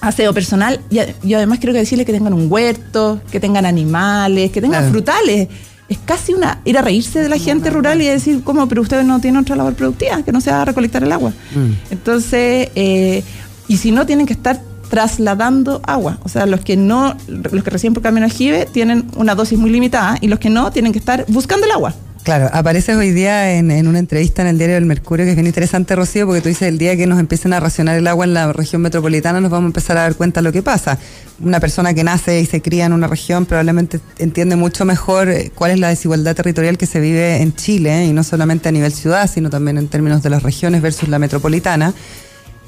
aseo 0.00 0.34
personal, 0.34 0.80
y, 0.90 0.98
además 1.32 1.60
quiero 1.60 1.72
que 1.74 1.78
decirle 1.78 2.04
que 2.04 2.12
tengan 2.12 2.32
un 2.32 2.50
huerto, 2.50 3.20
que 3.30 3.38
tengan 3.38 3.66
animales, 3.66 4.50
que 4.50 4.60
tengan 4.60 4.80
Claro. 4.80 4.92
frutales. 4.92 5.48
Es 5.88 5.98
casi 6.04 6.34
una 6.34 6.60
ir 6.64 6.76
a 6.78 6.82
reírse 6.82 7.20
de 7.20 7.28
la 7.28 7.36
gente 7.38 7.70
rural 7.70 8.00
y 8.02 8.06
decir, 8.06 8.42
¿cómo? 8.42 8.66
Pero 8.68 8.82
ustedes 8.82 9.04
no 9.04 9.20
tienen 9.20 9.42
otra 9.42 9.54
labor 9.56 9.74
productiva, 9.74 10.22
que 10.22 10.32
no 10.32 10.40
sea 10.40 10.64
recolectar 10.64 11.02
el 11.04 11.12
agua. 11.12 11.30
Mm. 11.54 11.92
Entonces, 11.92 12.68
eh, 12.74 13.22
y 13.68 13.76
si 13.76 13.90
no, 13.92 14.06
tienen 14.06 14.26
que 14.26 14.32
estar 14.32 14.60
trasladando 14.90 15.80
agua. 15.84 16.18
O 16.24 16.28
sea, 16.28 16.44
los 16.44 16.60
que 16.60 16.76
no, 16.76 17.16
los 17.28 17.64
que 17.64 17.70
recién 17.70 17.94
por 17.94 18.02
camino 18.02 18.26
aljibe 18.26 18.66
tienen 18.70 19.06
una 19.16 19.34
dosis 19.34 19.58
muy 19.58 19.70
limitada 19.70 20.18
y 20.20 20.28
los 20.28 20.38
que 20.38 20.50
no 20.50 20.70
tienen 20.70 20.92
que 20.92 20.98
estar 20.98 21.24
buscando 21.28 21.64
el 21.64 21.72
agua. 21.72 21.94
Claro, 22.22 22.50
apareces 22.52 22.96
hoy 22.96 23.12
día 23.12 23.54
en, 23.56 23.88
una 23.88 23.98
entrevista 23.98 24.42
en 24.42 24.48
el 24.48 24.58
diario 24.58 24.74
del 24.74 24.84
Mercurio, 24.84 25.24
que 25.24 25.30
es 25.30 25.36
bien 25.36 25.46
interesante, 25.46 25.96
Rocío, 25.96 26.26
porque 26.26 26.42
tú 26.42 26.50
dices 26.50 26.68
el 26.68 26.76
día 26.76 26.94
que 26.94 27.06
nos 27.06 27.18
empiecen 27.18 27.54
a 27.54 27.60
racionar 27.60 27.96
el 27.96 28.06
agua 28.06 28.26
en 28.26 28.34
la 28.34 28.52
región 28.52 28.82
metropolitana 28.82 29.40
nos 29.40 29.50
vamos 29.50 29.64
a 29.64 29.70
empezar 29.70 29.96
a 29.96 30.02
dar 30.02 30.14
cuenta 30.16 30.40
de 30.40 30.44
lo 30.44 30.52
que 30.52 30.62
pasa. 30.62 30.98
Una 31.40 31.60
persona 31.60 31.94
que 31.94 32.04
nace 32.04 32.38
y 32.40 32.44
se 32.44 32.60
cría 32.60 32.84
en 32.84 32.92
una 32.92 33.06
región 33.06 33.46
probablemente 33.46 34.00
entiende 34.18 34.56
mucho 34.56 34.84
mejor 34.84 35.30
eh, 35.30 35.50
cuál 35.54 35.70
es 35.70 35.78
la 35.78 35.88
desigualdad 35.88 36.36
territorial 36.36 36.76
que 36.76 36.84
se 36.84 37.00
vive 37.00 37.40
en 37.40 37.54
Chile, 37.54 38.02
eh, 38.02 38.06
y 38.08 38.12
no 38.12 38.22
solamente 38.22 38.68
a 38.68 38.72
nivel 38.72 38.92
ciudad, 38.92 39.30
sino 39.32 39.48
también 39.48 39.78
en 39.78 39.88
términos 39.88 40.22
de 40.22 40.28
las 40.28 40.42
regiones 40.42 40.82
versus 40.82 41.08
la 41.08 41.18
metropolitana. 41.18 41.94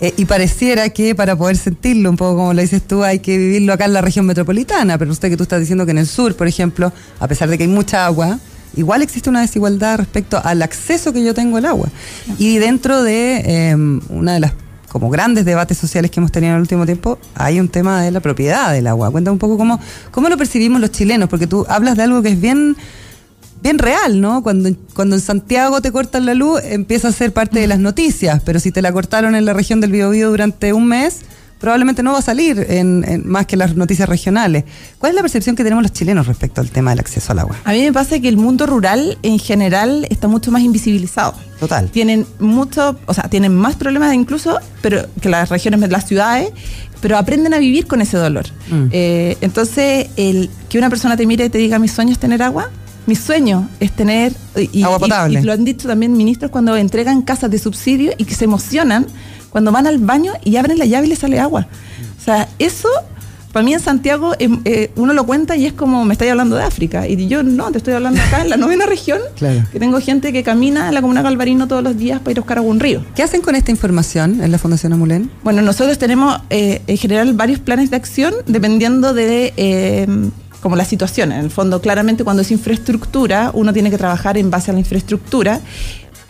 Eh, 0.00 0.14
y 0.16 0.24
pareciera 0.24 0.88
que 0.90 1.14
para 1.14 1.36
poder 1.36 1.56
sentirlo, 1.56 2.10
un 2.10 2.16
poco 2.16 2.36
como 2.36 2.54
lo 2.54 2.60
dices 2.60 2.82
tú, 2.82 3.04
hay 3.04 3.20
que 3.20 3.38
vivirlo 3.38 3.72
acá 3.72 3.84
en 3.84 3.92
la 3.92 4.00
región 4.00 4.26
metropolitana, 4.26 4.98
pero 4.98 5.12
usted 5.12 5.30
que 5.30 5.36
tú 5.36 5.44
estás 5.44 5.60
diciendo 5.60 5.84
que 5.84 5.92
en 5.92 5.98
el 5.98 6.06
sur, 6.06 6.34
por 6.34 6.48
ejemplo, 6.48 6.92
a 7.20 7.28
pesar 7.28 7.48
de 7.48 7.56
que 7.56 7.64
hay 7.64 7.68
mucha 7.68 8.04
agua, 8.06 8.38
igual 8.74 9.02
existe 9.02 9.30
una 9.30 9.42
desigualdad 9.42 9.98
respecto 9.98 10.40
al 10.42 10.62
acceso 10.62 11.12
que 11.12 11.22
yo 11.22 11.34
tengo 11.34 11.56
al 11.56 11.66
agua. 11.66 11.88
Y 12.38 12.58
dentro 12.58 13.02
de 13.02 13.42
eh, 13.44 13.76
una 14.08 14.34
de 14.34 14.40
las 14.40 14.52
como 14.92 15.08
grandes 15.08 15.46
debates 15.46 15.78
sociales 15.78 16.10
que 16.10 16.20
hemos 16.20 16.30
tenido 16.30 16.50
en 16.50 16.56
el 16.56 16.60
último 16.60 16.84
tiempo, 16.84 17.18
hay 17.34 17.58
un 17.58 17.68
tema 17.70 18.02
de 18.02 18.10
la 18.10 18.20
propiedad 18.20 18.72
del 18.72 18.86
agua. 18.86 19.10
Cuenta 19.10 19.32
un 19.32 19.38
poco 19.38 19.56
cómo, 19.56 19.80
cómo 20.10 20.28
lo 20.28 20.36
percibimos 20.36 20.82
los 20.82 20.90
chilenos, 20.90 21.30
porque 21.30 21.46
tú 21.46 21.64
hablas 21.70 21.96
de 21.96 22.02
algo 22.02 22.20
que 22.20 22.28
es 22.28 22.40
bien 22.40 22.76
bien 23.62 23.78
real, 23.78 24.20
¿no? 24.20 24.42
Cuando, 24.42 24.70
cuando 24.94 25.16
en 25.16 25.22
Santiago 25.22 25.80
te 25.80 25.92
cortan 25.92 26.26
la 26.26 26.34
luz, 26.34 26.60
empieza 26.64 27.08
a 27.08 27.12
ser 27.12 27.32
parte 27.32 27.60
de 27.60 27.66
las 27.66 27.78
noticias, 27.78 28.42
pero 28.44 28.60
si 28.60 28.72
te 28.72 28.82
la 28.82 28.92
cortaron 28.92 29.34
en 29.34 29.44
la 29.44 29.52
región 29.52 29.80
del 29.80 29.92
Biobío 29.92 30.30
durante 30.30 30.72
un 30.72 30.86
mes, 30.86 31.20
probablemente 31.60 32.02
no 32.02 32.12
va 32.12 32.18
a 32.18 32.22
salir 32.22 32.66
en, 32.68 33.04
en 33.06 33.28
más 33.28 33.46
que 33.46 33.56
las 33.56 33.76
noticias 33.76 34.08
regionales. 34.08 34.64
¿Cuál 34.98 35.10
es 35.10 35.16
la 35.16 35.22
percepción 35.22 35.54
que 35.54 35.62
tenemos 35.62 35.82
los 35.82 35.92
chilenos 35.92 36.26
respecto 36.26 36.60
al 36.60 36.70
tema 36.70 36.90
del 36.90 36.98
acceso 36.98 37.30
al 37.30 37.38
agua? 37.38 37.56
A 37.64 37.70
mí 37.70 37.82
me 37.82 37.92
pasa 37.92 38.18
que 38.18 38.28
el 38.28 38.36
mundo 38.36 38.66
rural 38.66 39.16
en 39.22 39.38
general 39.38 40.04
está 40.10 40.26
mucho 40.26 40.50
más 40.50 40.62
invisibilizado. 40.62 41.34
Total. 41.60 41.88
Tienen 41.88 42.26
mucho, 42.40 42.98
o 43.06 43.14
sea, 43.14 43.28
tienen 43.30 43.54
más 43.54 43.76
problemas 43.76 44.12
incluso 44.12 44.58
pero 44.80 45.06
que 45.20 45.28
las 45.28 45.50
regiones, 45.50 45.88
las 45.88 46.08
ciudades, 46.08 46.50
pero 47.00 47.16
aprenden 47.16 47.54
a 47.54 47.58
vivir 47.58 47.86
con 47.86 48.00
ese 48.00 48.16
dolor. 48.16 48.46
Mm. 48.68 48.86
Eh, 48.90 49.36
entonces, 49.40 50.08
el 50.16 50.50
que 50.68 50.78
una 50.78 50.90
persona 50.90 51.16
te 51.16 51.26
mire 51.26 51.44
y 51.44 51.48
te 51.48 51.58
diga, 51.58 51.78
mi 51.78 51.86
sueño 51.86 52.10
es 52.10 52.18
tener 52.18 52.42
agua, 52.42 52.70
mi 53.06 53.14
sueño 53.16 53.68
es 53.80 53.92
tener... 53.92 54.32
y- 54.56 54.82
Agua 54.82 54.96
y- 54.98 55.00
potable. 55.00 55.40
Y, 55.40 55.42
lo 55.42 55.52
han 55.52 55.64
dicho 55.64 55.88
también 55.88 56.12
ministros 56.16 56.50
cuando 56.50 56.76
entregan 56.76 57.22
casas 57.22 57.50
de 57.50 57.58
subsidio 57.58 58.12
y 58.18 58.24
que 58.24 58.34
se 58.34 58.44
emocionan 58.44 59.06
cuando 59.50 59.72
van 59.72 59.86
al 59.86 59.98
baño 59.98 60.32
y 60.44 60.56
abren 60.56 60.78
la 60.78 60.84
llave 60.86 61.06
y 61.06 61.10
les 61.10 61.18
sale 61.18 61.38
agua. 61.40 61.66
O 62.20 62.24
sea, 62.24 62.48
eso... 62.58 62.88
Para 63.52 63.64
mí 63.66 63.74
en 63.74 63.80
Santiago 63.80 64.32
em, 64.38 64.62
eh, 64.64 64.90
uno 64.96 65.12
lo 65.12 65.26
cuenta 65.26 65.56
y 65.56 65.66
es 65.66 65.74
como 65.74 66.06
me 66.06 66.14
estáis 66.14 66.30
hablando 66.30 66.56
de 66.56 66.62
África. 66.62 67.06
Y 67.06 67.26
yo 67.28 67.42
no, 67.42 67.70
te 67.70 67.76
estoy 67.76 67.92
hablando 67.92 68.18
acá 68.22 68.40
en 68.40 68.48
la 68.48 68.56
novena 68.56 68.86
región, 68.86 69.20
Claro. 69.36 69.62
que 69.70 69.78
tengo 69.78 70.00
gente 70.00 70.32
que 70.32 70.42
camina 70.42 70.88
en 70.88 70.94
la 70.94 71.02
comuna 71.02 71.20
Galvarino 71.20 71.68
todos 71.68 71.82
los 71.82 71.94
días 71.98 72.18
para 72.20 72.30
ir 72.30 72.38
a 72.38 72.40
buscar 72.40 72.56
agua 72.56 72.70
a 72.70 72.72
un 72.72 72.80
río. 72.80 73.04
¿Qué 73.14 73.22
hacen 73.22 73.42
con 73.42 73.54
esta 73.54 73.70
información 73.70 74.42
en 74.42 74.50
la 74.52 74.56
Fundación 74.56 74.94
Amulén? 74.94 75.30
Bueno, 75.44 75.60
nosotros 75.60 75.98
tenemos 75.98 76.40
eh, 76.48 76.80
en 76.86 76.96
general 76.96 77.34
varios 77.34 77.60
planes 77.60 77.90
de 77.90 77.96
acción 77.96 78.32
dependiendo 78.46 79.12
de 79.12 79.52
eh, 79.58 80.06
como 80.62 80.76
la 80.76 80.84
situación. 80.84 81.32
En 81.32 81.40
el 81.40 81.50
fondo, 81.50 81.80
claramente 81.80 82.24
cuando 82.24 82.42
es 82.42 82.50
infraestructura, 82.50 83.50
uno 83.52 83.72
tiene 83.72 83.90
que 83.90 83.98
trabajar 83.98 84.38
en 84.38 84.50
base 84.50 84.70
a 84.70 84.74
la 84.74 84.80
infraestructura 84.80 85.60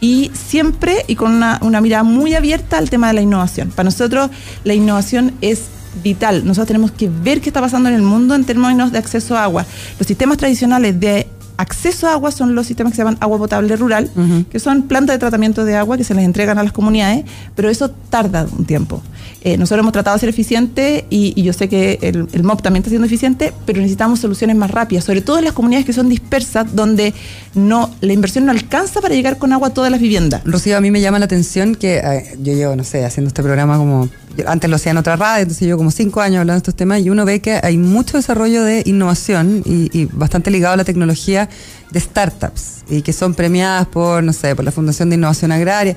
y 0.00 0.32
siempre 0.34 1.04
y 1.06 1.14
con 1.14 1.32
una, 1.32 1.60
una 1.62 1.80
mirada 1.80 2.02
muy 2.02 2.34
abierta 2.34 2.78
al 2.78 2.90
tema 2.90 3.08
de 3.08 3.12
la 3.12 3.20
innovación. 3.20 3.70
Para 3.70 3.84
nosotros 3.84 4.30
la 4.64 4.74
innovación 4.74 5.34
es 5.40 5.66
vital. 6.02 6.44
Nosotros 6.44 6.66
tenemos 6.66 6.90
que 6.90 7.08
ver 7.08 7.40
qué 7.40 7.50
está 7.50 7.60
pasando 7.60 7.88
en 7.88 7.94
el 7.94 8.02
mundo 8.02 8.34
en 8.34 8.44
términos 8.44 8.92
de 8.92 8.98
acceso 8.98 9.36
a 9.36 9.44
agua. 9.44 9.66
Los 9.98 10.06
sistemas 10.06 10.38
tradicionales 10.38 10.98
de 10.98 11.28
acceso 11.62 12.06
a 12.08 12.12
agua 12.12 12.30
son 12.30 12.54
los 12.54 12.66
sistemas 12.66 12.92
que 12.92 12.96
se 12.96 13.00
llaman 13.02 13.16
agua 13.20 13.38
potable 13.38 13.76
rural, 13.76 14.10
que 14.50 14.58
son 14.58 14.82
plantas 14.82 15.14
de 15.14 15.18
tratamiento 15.18 15.64
de 15.64 15.76
agua 15.76 15.96
que 15.96 16.04
se 16.04 16.14
les 16.14 16.24
entregan 16.24 16.58
a 16.58 16.62
las 16.62 16.72
comunidades, 16.72 17.24
pero 17.54 17.70
eso 17.70 17.90
tarda 17.90 18.46
un 18.56 18.64
tiempo. 18.64 19.02
Eh, 19.44 19.56
nosotros 19.56 19.82
hemos 19.82 19.92
tratado 19.92 20.16
de 20.16 20.20
ser 20.20 20.28
eficientes 20.28 21.04
y, 21.10 21.32
y 21.34 21.42
yo 21.42 21.52
sé 21.52 21.68
que 21.68 21.98
el, 22.02 22.28
el 22.32 22.44
MOP 22.44 22.62
también 22.62 22.82
está 22.82 22.90
siendo 22.90 23.06
eficiente, 23.06 23.52
pero 23.66 23.80
necesitamos 23.80 24.20
soluciones 24.20 24.54
más 24.56 24.70
rápidas, 24.70 25.04
sobre 25.04 25.20
todo 25.20 25.38
en 25.38 25.44
las 25.44 25.52
comunidades 25.52 25.84
que 25.84 25.92
son 25.92 26.08
dispersas, 26.08 26.74
donde 26.76 27.12
no 27.54 27.90
la 28.00 28.12
inversión 28.12 28.46
no 28.46 28.52
alcanza 28.52 29.00
para 29.00 29.14
llegar 29.14 29.38
con 29.38 29.52
agua 29.52 29.68
a 29.68 29.74
todas 29.74 29.90
las 29.90 30.00
viviendas. 30.00 30.42
Rocío, 30.44 30.76
a 30.76 30.80
mí 30.80 30.90
me 30.90 31.00
llama 31.00 31.18
la 31.18 31.24
atención 31.24 31.74
que 31.74 31.98
eh, 31.98 32.36
yo 32.40 32.52
llevo, 32.52 32.76
no 32.76 32.84
sé, 32.84 33.04
haciendo 33.04 33.28
este 33.28 33.42
programa 33.42 33.78
como. 33.78 34.08
Antes 34.46 34.70
lo 34.70 34.76
hacía 34.76 34.92
en 34.92 34.98
otra 34.98 35.16
radio, 35.16 35.42
entonces 35.42 35.66
yo 35.68 35.76
como 35.76 35.90
cinco 35.90 36.20
años 36.20 36.40
hablando 36.40 36.54
de 36.54 36.58
estos 36.58 36.74
temas 36.74 37.00
y 37.00 37.10
uno 37.10 37.24
ve 37.24 37.40
que 37.40 37.60
hay 37.62 37.78
mucho 37.78 38.16
desarrollo 38.16 38.64
de 38.64 38.82
innovación 38.86 39.62
y, 39.64 40.06
bastante 40.12 40.50
ligado 40.50 40.74
a 40.74 40.76
la 40.76 40.84
tecnología 40.84 41.48
de 41.90 42.00
startups 42.00 42.84
y 42.88 43.02
que 43.02 43.12
son 43.12 43.34
premiadas 43.34 43.86
por, 43.86 44.22
no 44.22 44.32
sé, 44.32 44.54
por 44.56 44.64
la 44.64 44.72
Fundación 44.72 45.10
de 45.10 45.16
Innovación 45.16 45.52
Agraria. 45.52 45.96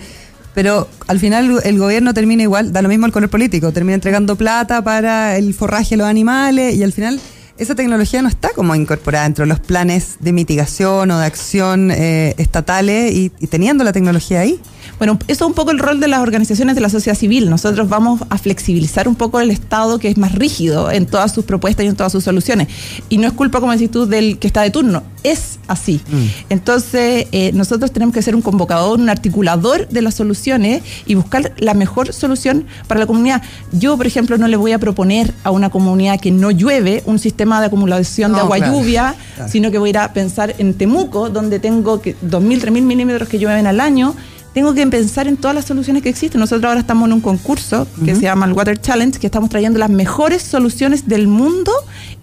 Pero 0.54 0.88
al 1.08 1.20
final 1.20 1.60
el 1.64 1.78
gobierno 1.78 2.14
termina 2.14 2.44
igual, 2.44 2.72
da 2.72 2.82
lo 2.82 2.88
mismo 2.88 3.06
el 3.06 3.12
color 3.12 3.30
político, 3.30 3.74
termina 3.74 3.96
entregando 3.96 4.38
plata 4.38 4.82
para 4.82 5.38
el 5.38 5.54
forraje 5.54 5.92
de 5.92 5.98
los 5.98 6.08
animales 6.08 6.76
y 6.76 6.84
al 6.84 6.94
final 6.94 7.20
esa 7.58 7.76
tecnología 7.76 8.22
no 8.22 8.30
está 8.30 8.50
como 8.56 8.74
incorporada 8.76 9.26
dentro 9.26 9.44
de 9.44 9.50
los 9.50 9.60
planes 9.60 10.16
de 10.20 10.32
mitigación 10.32 11.12
o 11.12 11.20
de 11.20 11.26
acción 11.26 11.92
eh, 11.92 12.36
estatales 12.38 13.14
y 13.14 13.30
teniendo 13.48 13.84
la 13.84 13.92
tecnología 13.92 14.42
ahí. 14.42 14.60
Bueno, 14.98 15.20
eso 15.28 15.46
es 15.46 15.50
un 15.50 15.54
poco 15.54 15.72
el 15.72 15.80
rol 15.80 16.00
de 16.00 16.08
las 16.08 16.22
organizaciones 16.22 16.76
de 16.76 16.82
la 16.82 16.90
sociedad 16.90 17.18
civil. 17.18 17.50
Nosotros 17.50 17.90
vamos 17.90 18.22
a 18.30 18.38
flexibilizar 18.38 19.08
un 19.08 19.16
poco 19.16 19.40
el 19.40 19.52
Estado 19.52 20.00
que 20.00 20.08
es 20.08 20.18
más 20.18 20.34
rígido 20.34 20.90
en 20.92 21.06
todas 21.06 21.34
sus 21.34 21.46
propuestas 21.46 21.86
y 21.86 21.90
en 21.90 21.96
todas 21.96 22.12
sus 22.12 22.24
soluciones. 22.24 22.68
Y 23.10 23.18
no 23.18 23.28
es 23.28 23.34
culpa, 23.34 23.60
como 23.60 23.72
decís 23.72 23.92
tú, 23.92 24.06
del 24.06 24.40
que 24.40 24.48
está 24.48 24.62
de 24.62 24.72
turno. 24.72 25.04
Es 25.24 25.60
así. 25.68 26.02
Entonces, 26.50 27.28
eh, 27.32 27.52
nosotros 27.54 27.92
tenemos 27.92 28.14
que 28.14 28.22
ser 28.22 28.36
un 28.36 28.42
convocador, 28.42 29.00
un 29.00 29.10
articulador 29.10 29.88
de 29.90 30.02
las 30.02 30.16
soluciones 30.16 30.84
y 31.06 31.16
buscar 31.16 31.54
la 31.58 31.74
mejor 31.74 32.14
solución 32.14 32.66
para 32.88 33.00
la 33.00 33.08
comunidad. 33.08 33.42
Yo, 33.72 33.98
por 33.98 34.06
ejemplo, 34.08 34.38
no 34.38 34.48
le 34.48 34.58
voy 34.58 34.72
a 34.72 34.80
proponer 34.80 35.34
a 35.44 35.52
una 35.52 35.70
comunidad 35.70 36.20
que 36.20 36.32
no 36.32 36.52
llueve 36.52 37.04
un 37.06 37.20
sistema 37.20 37.60
de 37.60 37.68
acumulación 37.68 38.34
de 38.34 38.40
agua 38.40 38.58
claro, 38.58 38.74
lluvia, 38.74 39.16
claro. 39.36 39.52
sino 39.52 39.72
que 39.72 39.78
voy 39.78 39.90
a 39.90 39.92
ir 39.92 39.98
a 39.98 40.14
pensar 40.14 40.56
en 40.58 40.74
Temuco, 40.76 41.30
donde 41.30 41.60
tengo 41.60 42.02
que 42.02 42.16
2.000, 42.18 42.62
3.000 42.62 42.82
milímetros 42.84 43.28
que 43.28 43.40
llueven 43.40 43.68
al 43.68 43.80
año. 43.80 44.16
Tengo 44.56 44.74
que 44.74 44.88
pensar 44.88 45.28
en 45.28 45.36
todas 45.36 45.54
las 45.54 45.66
soluciones 45.66 46.02
que 46.02 46.08
existen. 46.08 46.40
Nosotros 46.40 46.64
ahora 46.64 46.80
estamos 46.80 47.08
en 47.08 47.14
un 47.14 47.20
concurso 47.20 47.86
que 48.06 48.16
se 48.16 48.22
llama 48.22 48.46
el 48.46 48.54
Water 48.54 48.80
Challenge, 48.80 49.20
que 49.20 49.28
estamos 49.28 49.50
trayendo 49.50 49.80
las 49.80 49.90
mejores 49.90 50.44
soluciones 50.44 51.10
del 51.10 51.28
mundo 51.28 51.74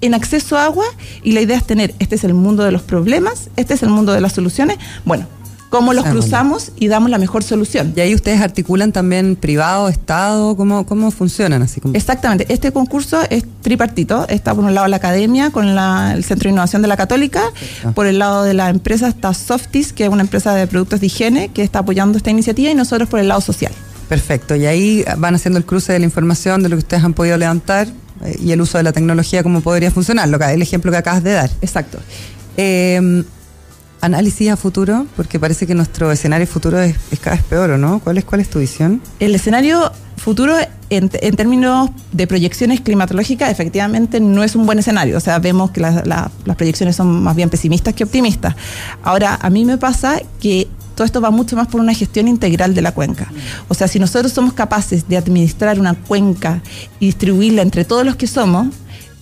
en 0.00 0.14
acceso 0.14 0.56
a 0.56 0.64
agua. 0.64 0.86
Y 1.22 1.32
la 1.32 1.42
idea 1.42 1.58
es 1.58 1.64
tener, 1.64 1.94
este 1.98 2.14
es 2.14 2.24
el 2.24 2.32
mundo 2.32 2.64
de 2.64 2.72
los 2.72 2.80
problemas, 2.80 3.50
este 3.56 3.74
es 3.74 3.82
el 3.82 3.90
mundo 3.90 4.14
de 4.14 4.22
las 4.22 4.32
soluciones. 4.32 4.78
Bueno, 5.04 5.26
cómo 5.72 5.94
los 5.94 6.04
cruzamos 6.04 6.70
y 6.78 6.88
damos 6.88 7.08
la 7.10 7.16
mejor 7.16 7.42
solución. 7.42 7.94
Y 7.96 8.00
ahí 8.00 8.14
ustedes 8.14 8.42
articulan 8.42 8.92
también 8.92 9.36
privado, 9.36 9.88
Estado, 9.88 10.54
¿cómo, 10.54 10.84
cómo 10.84 11.10
funcionan 11.10 11.62
así 11.62 11.80
como? 11.80 11.94
Exactamente. 11.94 12.44
Este 12.52 12.70
concurso 12.72 13.22
es 13.30 13.42
tripartito. 13.62 14.28
Está 14.28 14.54
por 14.54 14.64
un 14.64 14.74
lado 14.74 14.86
la 14.88 14.96
academia 14.98 15.48
con 15.50 15.74
la- 15.74 16.12
el 16.14 16.24
Centro 16.24 16.48
de 16.48 16.52
Innovación 16.52 16.82
de 16.82 16.88
la 16.88 16.98
Católica. 16.98 17.40
Por 17.94 18.06
el 18.06 18.18
lado 18.18 18.42
de 18.44 18.52
la 18.52 18.68
empresa 18.68 19.08
está 19.08 19.32
Softis, 19.32 19.94
que 19.94 20.04
es 20.04 20.10
una 20.10 20.20
empresa 20.22 20.54
de 20.54 20.66
productos 20.66 21.00
de 21.00 21.06
higiene 21.06 21.48
que 21.48 21.62
está 21.62 21.78
apoyando 21.78 22.18
esta 22.18 22.28
iniciativa. 22.30 22.70
Y 22.70 22.74
nosotros 22.74 23.08
por 23.08 23.18
el 23.18 23.28
lado 23.28 23.40
social. 23.40 23.72
Perfecto. 24.10 24.54
Y 24.54 24.66
ahí 24.66 25.04
van 25.16 25.34
haciendo 25.36 25.58
el 25.58 25.64
cruce 25.64 25.94
de 25.94 26.00
la 26.00 26.04
información, 26.04 26.62
de 26.62 26.68
lo 26.68 26.76
que 26.76 26.80
ustedes 26.80 27.02
han 27.02 27.14
podido 27.14 27.38
levantar 27.38 27.88
eh, 28.24 28.36
y 28.44 28.52
el 28.52 28.60
uso 28.60 28.76
de 28.76 28.84
la 28.84 28.92
tecnología, 28.92 29.42
cómo 29.42 29.62
podría 29.62 29.90
funcionar, 29.90 30.28
lo 30.28 30.38
que, 30.38 30.44
el 30.52 30.60
ejemplo 30.60 30.90
que 30.92 30.98
acabas 30.98 31.24
de 31.24 31.32
dar. 31.32 31.50
Exacto. 31.62 31.98
Eh, 32.58 33.24
análisis 34.02 34.50
a 34.50 34.56
futuro, 34.56 35.06
porque 35.16 35.40
parece 35.40 35.66
que 35.66 35.74
nuestro 35.74 36.12
escenario 36.12 36.46
futuro 36.46 36.78
es, 36.80 36.94
cada 37.20 37.36
vez 37.36 37.44
peor, 37.44 37.70
¿o 37.70 37.78
no? 37.78 38.00
¿Cuál 38.00 38.18
es, 38.18 38.24
cuál 38.24 38.40
es 38.42 38.50
tu 38.50 38.58
visión? 38.58 39.00
El 39.20 39.34
escenario 39.34 39.90
futuro 40.18 40.54
en, 40.90 41.10
en 41.20 41.36
términos 41.36 41.88
de 42.12 42.26
proyecciones 42.26 42.80
climatológicas 42.80 43.50
efectivamente 43.50 44.20
no 44.20 44.42
es 44.44 44.54
un 44.54 44.66
buen 44.66 44.78
escenario. 44.78 45.16
O 45.16 45.20
sea, 45.20 45.38
vemos 45.38 45.70
que 45.70 45.80
la- 45.80 46.02
la- 46.04 46.30
las 46.44 46.56
proyecciones 46.56 46.96
son 46.96 47.22
más 47.22 47.34
bien 47.34 47.48
pesimistas 47.48 47.94
que 47.94 48.04
optimistas. 48.04 48.54
Ahora, 49.02 49.38
a 49.40 49.48
mí 49.50 49.64
me 49.64 49.78
pasa 49.78 50.20
que 50.40 50.68
todo 50.94 51.06
esto 51.06 51.20
va 51.22 51.30
mucho 51.30 51.56
más 51.56 51.68
por 51.68 51.80
una 51.80 51.94
gestión 51.94 52.28
integral 52.28 52.74
de 52.74 52.82
la 52.82 52.92
cuenca. 52.92 53.32
O 53.68 53.74
sea, 53.74 53.88
si 53.88 53.98
nosotros 53.98 54.32
somos 54.32 54.52
capaces 54.52 55.08
de 55.08 55.16
administrar 55.16 55.80
una 55.80 55.94
cuenca 55.94 56.60
y 57.00 57.06
distribuirla 57.06 57.62
entre 57.62 57.84
todos 57.84 58.04
los 58.04 58.16
que 58.16 58.26
somos, 58.26 58.66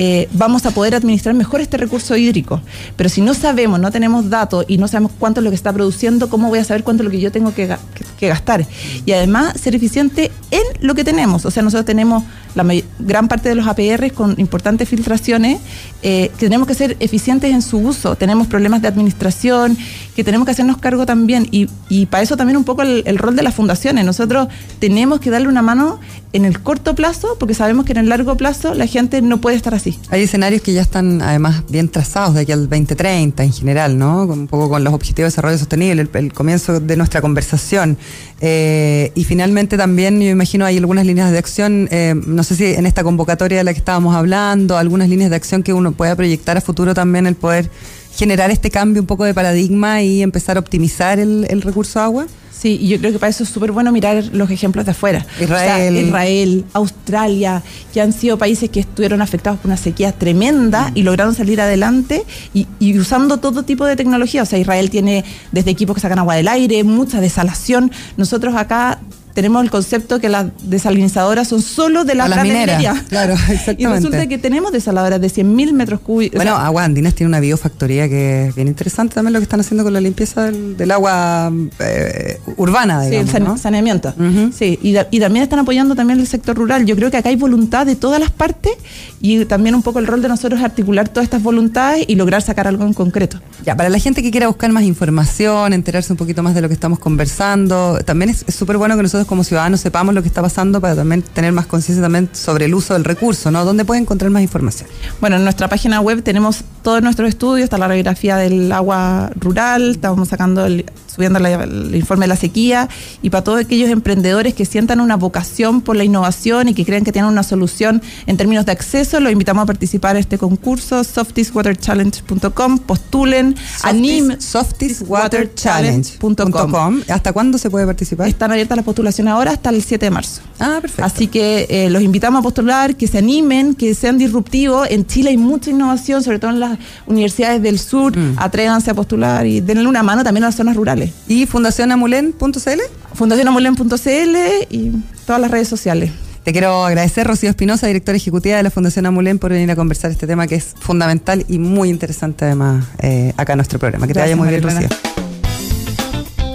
eh, 0.02 0.30
vamos 0.32 0.64
a 0.64 0.70
poder 0.70 0.94
administrar 0.94 1.34
mejor 1.34 1.60
este 1.60 1.76
recurso 1.76 2.16
hídrico. 2.16 2.62
Pero 2.96 3.10
si 3.10 3.20
no 3.20 3.34
sabemos, 3.34 3.78
no 3.78 3.92
tenemos 3.92 4.30
datos 4.30 4.64
y 4.66 4.78
no 4.78 4.88
sabemos 4.88 5.12
cuánto 5.18 5.40
es 5.40 5.44
lo 5.44 5.50
que 5.50 5.56
está 5.56 5.74
produciendo, 5.74 6.30
¿cómo 6.30 6.48
voy 6.48 6.58
a 6.58 6.64
saber 6.64 6.84
cuánto 6.84 7.02
es 7.02 7.04
lo 7.04 7.10
que 7.10 7.20
yo 7.20 7.30
tengo 7.30 7.52
que, 7.52 7.76
que 8.18 8.28
gastar? 8.28 8.66
Y 9.04 9.12
además 9.12 9.60
ser 9.60 9.74
eficiente 9.74 10.32
en 10.50 10.62
lo 10.80 10.94
que 10.94 11.04
tenemos. 11.04 11.44
O 11.44 11.50
sea, 11.50 11.62
nosotros 11.62 11.84
tenemos 11.84 12.22
la 12.54 12.66
gran 12.98 13.28
parte 13.28 13.48
de 13.48 13.54
los 13.54 13.66
APRs 13.66 14.12
con 14.12 14.34
importantes 14.38 14.88
filtraciones, 14.88 15.60
eh, 16.02 16.30
que 16.38 16.46
tenemos 16.46 16.66
que 16.66 16.74
ser 16.74 16.96
eficientes 17.00 17.52
en 17.52 17.62
su 17.62 17.78
uso. 17.78 18.16
Tenemos 18.16 18.46
problemas 18.46 18.82
de 18.82 18.88
administración, 18.88 19.76
que 20.16 20.24
tenemos 20.24 20.46
que 20.46 20.52
hacernos 20.52 20.78
cargo 20.78 21.06
también. 21.06 21.48
Y, 21.50 21.68
y 21.88 22.06
para 22.06 22.22
eso 22.22 22.36
también 22.36 22.56
un 22.56 22.64
poco 22.64 22.82
el, 22.82 23.18
rol 23.18 23.36
de 23.36 23.42
las 23.42 23.54
fundaciones. 23.54 24.04
Nosotros 24.04 24.48
tenemos 24.78 25.20
que 25.20 25.30
darle 25.30 25.48
una 25.48 25.62
mano 25.62 26.00
en 26.32 26.44
el 26.44 26.60
corto 26.60 26.94
plazo, 26.94 27.36
porque 27.38 27.54
sabemos 27.54 27.84
que 27.84 27.92
en 27.92 27.98
el 27.98 28.08
largo 28.08 28.36
plazo 28.36 28.74
la 28.74 28.86
gente 28.86 29.20
no 29.20 29.40
puede 29.40 29.56
estar 29.56 29.74
así. 29.74 29.98
Hay 30.10 30.22
escenarios 30.22 30.62
que 30.62 30.72
ya 30.72 30.82
están 30.82 31.22
además 31.22 31.64
bien 31.68 31.88
trazados 31.88 32.34
de 32.34 32.42
aquí 32.42 32.52
al 32.52 32.68
2030 32.68 33.42
en 33.42 33.52
general, 33.52 33.98
¿no? 33.98 34.24
Un 34.24 34.46
poco 34.46 34.68
con 34.68 34.84
los 34.84 34.94
objetivos 34.94 35.26
de 35.26 35.32
desarrollo 35.32 35.58
sostenible, 35.58 36.02
el, 36.02 36.10
el 36.12 36.32
comienzo 36.32 36.80
de 36.80 36.96
nuestra 36.96 37.20
conversación. 37.20 37.98
Eh, 38.40 39.12
y 39.14 39.24
finalmente 39.24 39.76
también, 39.76 40.20
yo 40.20 40.28
imagino, 40.28 40.64
hay 40.64 40.78
algunas 40.78 41.04
líneas 41.04 41.30
de 41.30 41.38
acción, 41.38 41.88
eh, 41.90 42.14
no 42.40 42.44
sé 42.44 42.56
si 42.56 42.64
en 42.64 42.86
esta 42.86 43.02
convocatoria 43.04 43.58
de 43.58 43.64
la 43.64 43.74
que 43.74 43.80
estábamos 43.80 44.16
hablando, 44.16 44.78
algunas 44.78 45.10
líneas 45.10 45.28
de 45.28 45.36
acción 45.36 45.62
que 45.62 45.74
uno 45.74 45.92
pueda 45.92 46.16
proyectar 46.16 46.56
a 46.56 46.62
futuro 46.62 46.94
también 46.94 47.26
el 47.26 47.34
poder 47.34 47.68
generar 48.16 48.50
este 48.50 48.70
cambio 48.70 49.02
un 49.02 49.06
poco 49.06 49.26
de 49.26 49.34
paradigma 49.34 50.00
y 50.00 50.22
empezar 50.22 50.56
a 50.56 50.60
optimizar 50.60 51.18
el, 51.18 51.46
el 51.50 51.60
recurso 51.60 52.00
agua. 52.00 52.26
Sí, 52.50 52.78
y 52.80 52.88
yo 52.88 52.98
creo 52.98 53.12
que 53.12 53.18
para 53.18 53.28
eso 53.28 53.42
es 53.42 53.50
súper 53.50 53.72
bueno 53.72 53.92
mirar 53.92 54.24
los 54.32 54.50
ejemplos 54.50 54.86
de 54.86 54.92
afuera. 54.92 55.26
Israel. 55.38 55.50
O 55.50 55.96
sea, 55.96 56.00
Israel, 56.00 56.64
Australia, 56.72 57.62
que 57.92 58.00
han 58.00 58.14
sido 58.14 58.38
países 58.38 58.70
que 58.70 58.80
estuvieron 58.80 59.20
afectados 59.20 59.60
por 59.60 59.68
una 59.68 59.76
sequía 59.76 60.12
tremenda 60.12 60.92
y 60.94 61.02
lograron 61.02 61.34
salir 61.34 61.60
adelante 61.60 62.24
y, 62.54 62.66
y 62.78 62.98
usando 62.98 63.36
todo 63.36 63.64
tipo 63.64 63.84
de 63.84 63.96
tecnología. 63.96 64.42
O 64.42 64.46
sea, 64.46 64.58
Israel 64.58 64.88
tiene 64.88 65.26
desde 65.52 65.70
equipos 65.70 65.94
que 65.94 66.00
sacan 66.00 66.18
agua 66.18 66.36
del 66.36 66.48
aire, 66.48 66.84
mucha 66.84 67.20
desalación. 67.20 67.92
Nosotros 68.16 68.54
acá 68.54 69.00
tenemos 69.34 69.62
el 69.64 69.70
concepto 69.70 70.20
que 70.20 70.28
las 70.28 70.46
desalinizadoras 70.62 71.48
son 71.48 71.62
solo 71.62 72.04
de 72.04 72.14
la 72.14 72.28
las 72.28 72.42
mineras, 72.42 73.02
claro, 73.08 73.34
Y 73.48 73.52
exactamente. 73.52 73.88
resulta 73.96 74.26
que 74.26 74.38
tenemos 74.38 74.72
desaladoras 74.72 75.20
de 75.20 75.28
100.000 75.28 75.72
metros 75.72 76.00
cúbicos. 76.00 76.36
Bueno, 76.36 76.56
Agua 76.56 76.84
Andinas 76.84 77.14
tiene 77.14 77.28
una 77.28 77.40
biofactoría 77.40 78.08
que 78.08 78.48
es 78.48 78.54
bien 78.54 78.68
interesante 78.68 79.14
también 79.14 79.32
lo 79.32 79.38
que 79.40 79.44
están 79.44 79.60
haciendo 79.60 79.84
con 79.84 79.92
la 79.92 80.00
limpieza 80.00 80.44
del, 80.44 80.76
del 80.76 80.90
agua 80.90 81.52
eh, 81.78 82.38
urbana, 82.56 83.00
Sí, 83.00 83.06
el 83.06 83.10
digamos, 83.26 83.30
sane- 83.32 83.44
¿no? 83.46 83.58
saneamiento. 83.58 84.14
Sí, 84.56 84.78
y, 84.82 84.94
y 85.10 85.20
también 85.20 85.42
están 85.42 85.58
apoyando 85.58 85.94
también 85.94 86.20
el 86.20 86.26
sector 86.26 86.56
rural. 86.56 86.84
Yo 86.86 86.96
creo 86.96 87.10
que 87.10 87.16
acá 87.16 87.28
hay 87.28 87.36
voluntad 87.36 87.86
de 87.86 87.96
todas 87.96 88.20
las 88.20 88.30
partes 88.30 88.72
y 89.20 89.44
también 89.44 89.74
un 89.74 89.82
poco 89.82 89.98
el 89.98 90.06
rol 90.06 90.22
de 90.22 90.28
nosotros 90.28 90.60
es 90.60 90.64
articular 90.64 91.08
todas 91.08 91.24
estas 91.24 91.42
voluntades 91.42 92.04
y 92.08 92.14
lograr 92.16 92.42
sacar 92.42 92.66
algo 92.68 92.84
en 92.84 92.94
concreto. 92.94 93.40
Ya, 93.64 93.76
para 93.76 93.88
la 93.88 93.98
gente 93.98 94.22
que 94.22 94.30
quiera 94.30 94.46
buscar 94.48 94.70
más 94.72 94.84
información, 94.84 95.72
enterarse 95.72 96.12
un 96.12 96.16
poquito 96.16 96.42
más 96.42 96.54
de 96.54 96.60
lo 96.62 96.68
que 96.68 96.74
estamos 96.74 96.98
conversando, 96.98 97.98
también 98.04 98.30
es 98.30 98.44
súper 98.54 98.76
bueno 98.78 98.96
que 98.96 99.02
nosotros 99.02 99.19
como 99.26 99.44
ciudadanos 99.44 99.80
sepamos 99.80 100.14
lo 100.14 100.22
que 100.22 100.28
está 100.28 100.42
pasando 100.42 100.80
para 100.80 100.94
también 100.96 101.22
tener 101.22 101.52
más 101.52 101.66
conciencia 101.66 102.02
también 102.02 102.28
sobre 102.32 102.64
el 102.66 102.74
uso 102.74 102.94
del 102.94 103.04
recurso, 103.04 103.50
¿no? 103.50 103.64
¿Dónde 103.64 103.84
puede 103.84 104.00
encontrar 104.00 104.30
más 104.30 104.42
información? 104.42 104.88
Bueno, 105.20 105.36
en 105.36 105.44
nuestra 105.44 105.68
página 105.68 106.00
web 106.00 106.22
tenemos 106.22 106.62
todos 106.82 107.02
nuestros 107.02 107.28
estudios, 107.28 107.64
está 107.64 107.78
la 107.78 107.88
radiografía 107.88 108.36
del 108.36 108.70
agua 108.72 109.30
rural, 109.36 109.90
estamos 109.92 110.28
sacando 110.28 110.64
el- 110.66 110.84
subiendo 111.14 111.38
la- 111.38 111.64
el 111.64 111.94
informe 111.94 112.24
de 112.24 112.28
la 112.28 112.36
sequía 112.36 112.88
y 113.20 113.28
para 113.30 113.44
todos 113.44 113.60
aquellos 113.60 113.90
emprendedores 113.90 114.54
que 114.54 114.64
sientan 114.64 115.00
una 115.00 115.16
vocación 115.16 115.82
por 115.82 115.96
la 115.96 116.04
innovación 116.04 116.68
y 116.68 116.74
que 116.74 116.84
crean 116.86 117.04
que 117.04 117.12
tienen 117.12 117.30
una 117.30 117.42
solución 117.42 118.00
en 118.26 118.36
términos 118.36 118.64
de 118.64 118.72
acceso, 118.72 119.20
los 119.20 119.32
invitamos 119.32 119.64
a 119.64 119.66
participar 119.66 120.16
en 120.16 120.20
este 120.20 120.38
concurso, 120.38 121.04
softiswaterchallenge.com, 121.04 122.78
postulen, 122.78 123.56
animen, 123.82 124.40
softiswaterchallenge.com. 124.40 127.02
¿Hasta 127.08 127.32
cuándo 127.32 127.58
se 127.58 127.70
puede 127.70 127.86
participar? 127.86 128.28
Están 128.28 128.52
abiertas 128.52 128.76
las 128.76 128.84
postulaciones 128.84 129.09
ahora 129.28 129.52
hasta 129.52 129.70
el 129.70 129.82
7 129.82 130.06
de 130.06 130.10
marzo. 130.10 130.40
Ah, 130.58 130.78
perfecto. 130.80 131.04
Así 131.04 131.26
que 131.26 131.66
eh, 131.68 131.90
los 131.90 132.02
invitamos 132.02 132.40
a 132.40 132.42
postular, 132.42 132.96
que 132.96 133.06
se 133.06 133.18
animen, 133.18 133.74
que 133.74 133.94
sean 133.94 134.18
disruptivos. 134.18 134.88
En 134.90 135.06
Chile 135.06 135.30
hay 135.30 135.36
mucha 135.36 135.70
innovación, 135.70 136.22
sobre 136.22 136.38
todo 136.38 136.50
en 136.50 136.60
las 136.60 136.78
universidades 137.06 137.62
del 137.62 137.78
sur. 137.78 138.16
Mm. 138.16 138.36
Atrévanse 138.38 138.90
a 138.90 138.94
postular 138.94 139.46
y 139.46 139.60
denle 139.60 139.86
una 139.86 140.02
mano 140.02 140.22
también 140.22 140.44
a 140.44 140.48
las 140.48 140.56
zonas 140.56 140.76
rurales. 140.76 141.10
¿Y 141.28 141.46
fundacionamulen.cl? 141.46 142.80
Fundacionamulen.cl 143.14 144.36
y 144.70 144.92
todas 145.26 145.40
las 145.40 145.50
redes 145.50 145.68
sociales. 145.68 146.10
Te 146.44 146.52
quiero 146.52 146.86
agradecer, 146.86 147.26
Rocío 147.26 147.50
Espinosa, 147.50 147.86
directora 147.86 148.16
ejecutiva 148.16 148.56
de 148.56 148.62
la 148.62 148.70
Fundación 148.70 149.04
Amulén, 149.04 149.38
por 149.38 149.50
venir 149.52 149.70
a 149.70 149.76
conversar 149.76 150.10
este 150.10 150.26
tema 150.26 150.46
que 150.46 150.54
es 150.54 150.74
fundamental 150.78 151.44
y 151.48 151.58
muy 151.58 151.90
interesante 151.90 152.46
además 152.46 152.86
eh, 153.00 153.34
acá 153.36 153.52
en 153.52 153.58
nuestro 153.58 153.78
programa. 153.78 154.06
Que 154.06 154.14
te 154.14 154.20
vaya 154.20 154.36
muy 154.36 154.48
bien, 154.48 154.62
Rocío. 154.62 154.88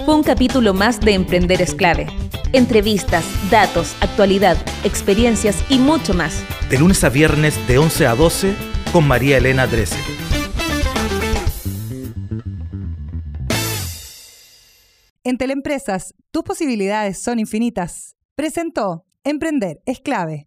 Fue 0.06 0.14
un 0.14 0.22
capítulo 0.22 0.72
más 0.72 1.00
de 1.00 1.14
Emprender 1.14 1.60
es 1.60 1.74
clave. 1.74 2.06
Entrevistas, 2.52 3.24
datos, 3.50 3.96
actualidad, 4.00 4.56
experiencias 4.84 5.64
y 5.68 5.80
mucho 5.80 6.14
más. 6.14 6.44
De 6.70 6.78
lunes 6.78 7.02
a 7.02 7.08
viernes 7.08 7.66
de 7.66 7.78
11 7.78 8.06
a 8.06 8.14
12 8.14 8.54
con 8.92 9.04
María 9.08 9.38
Elena 9.38 9.66
Drese. 9.66 9.98
En 15.24 15.38
Teleempresas, 15.38 16.14
tus 16.30 16.44
posibilidades 16.44 17.20
son 17.20 17.40
infinitas. 17.40 18.14
Presentó 18.36 19.04
Emprender 19.24 19.80
es 19.86 19.98
clave. 19.98 20.46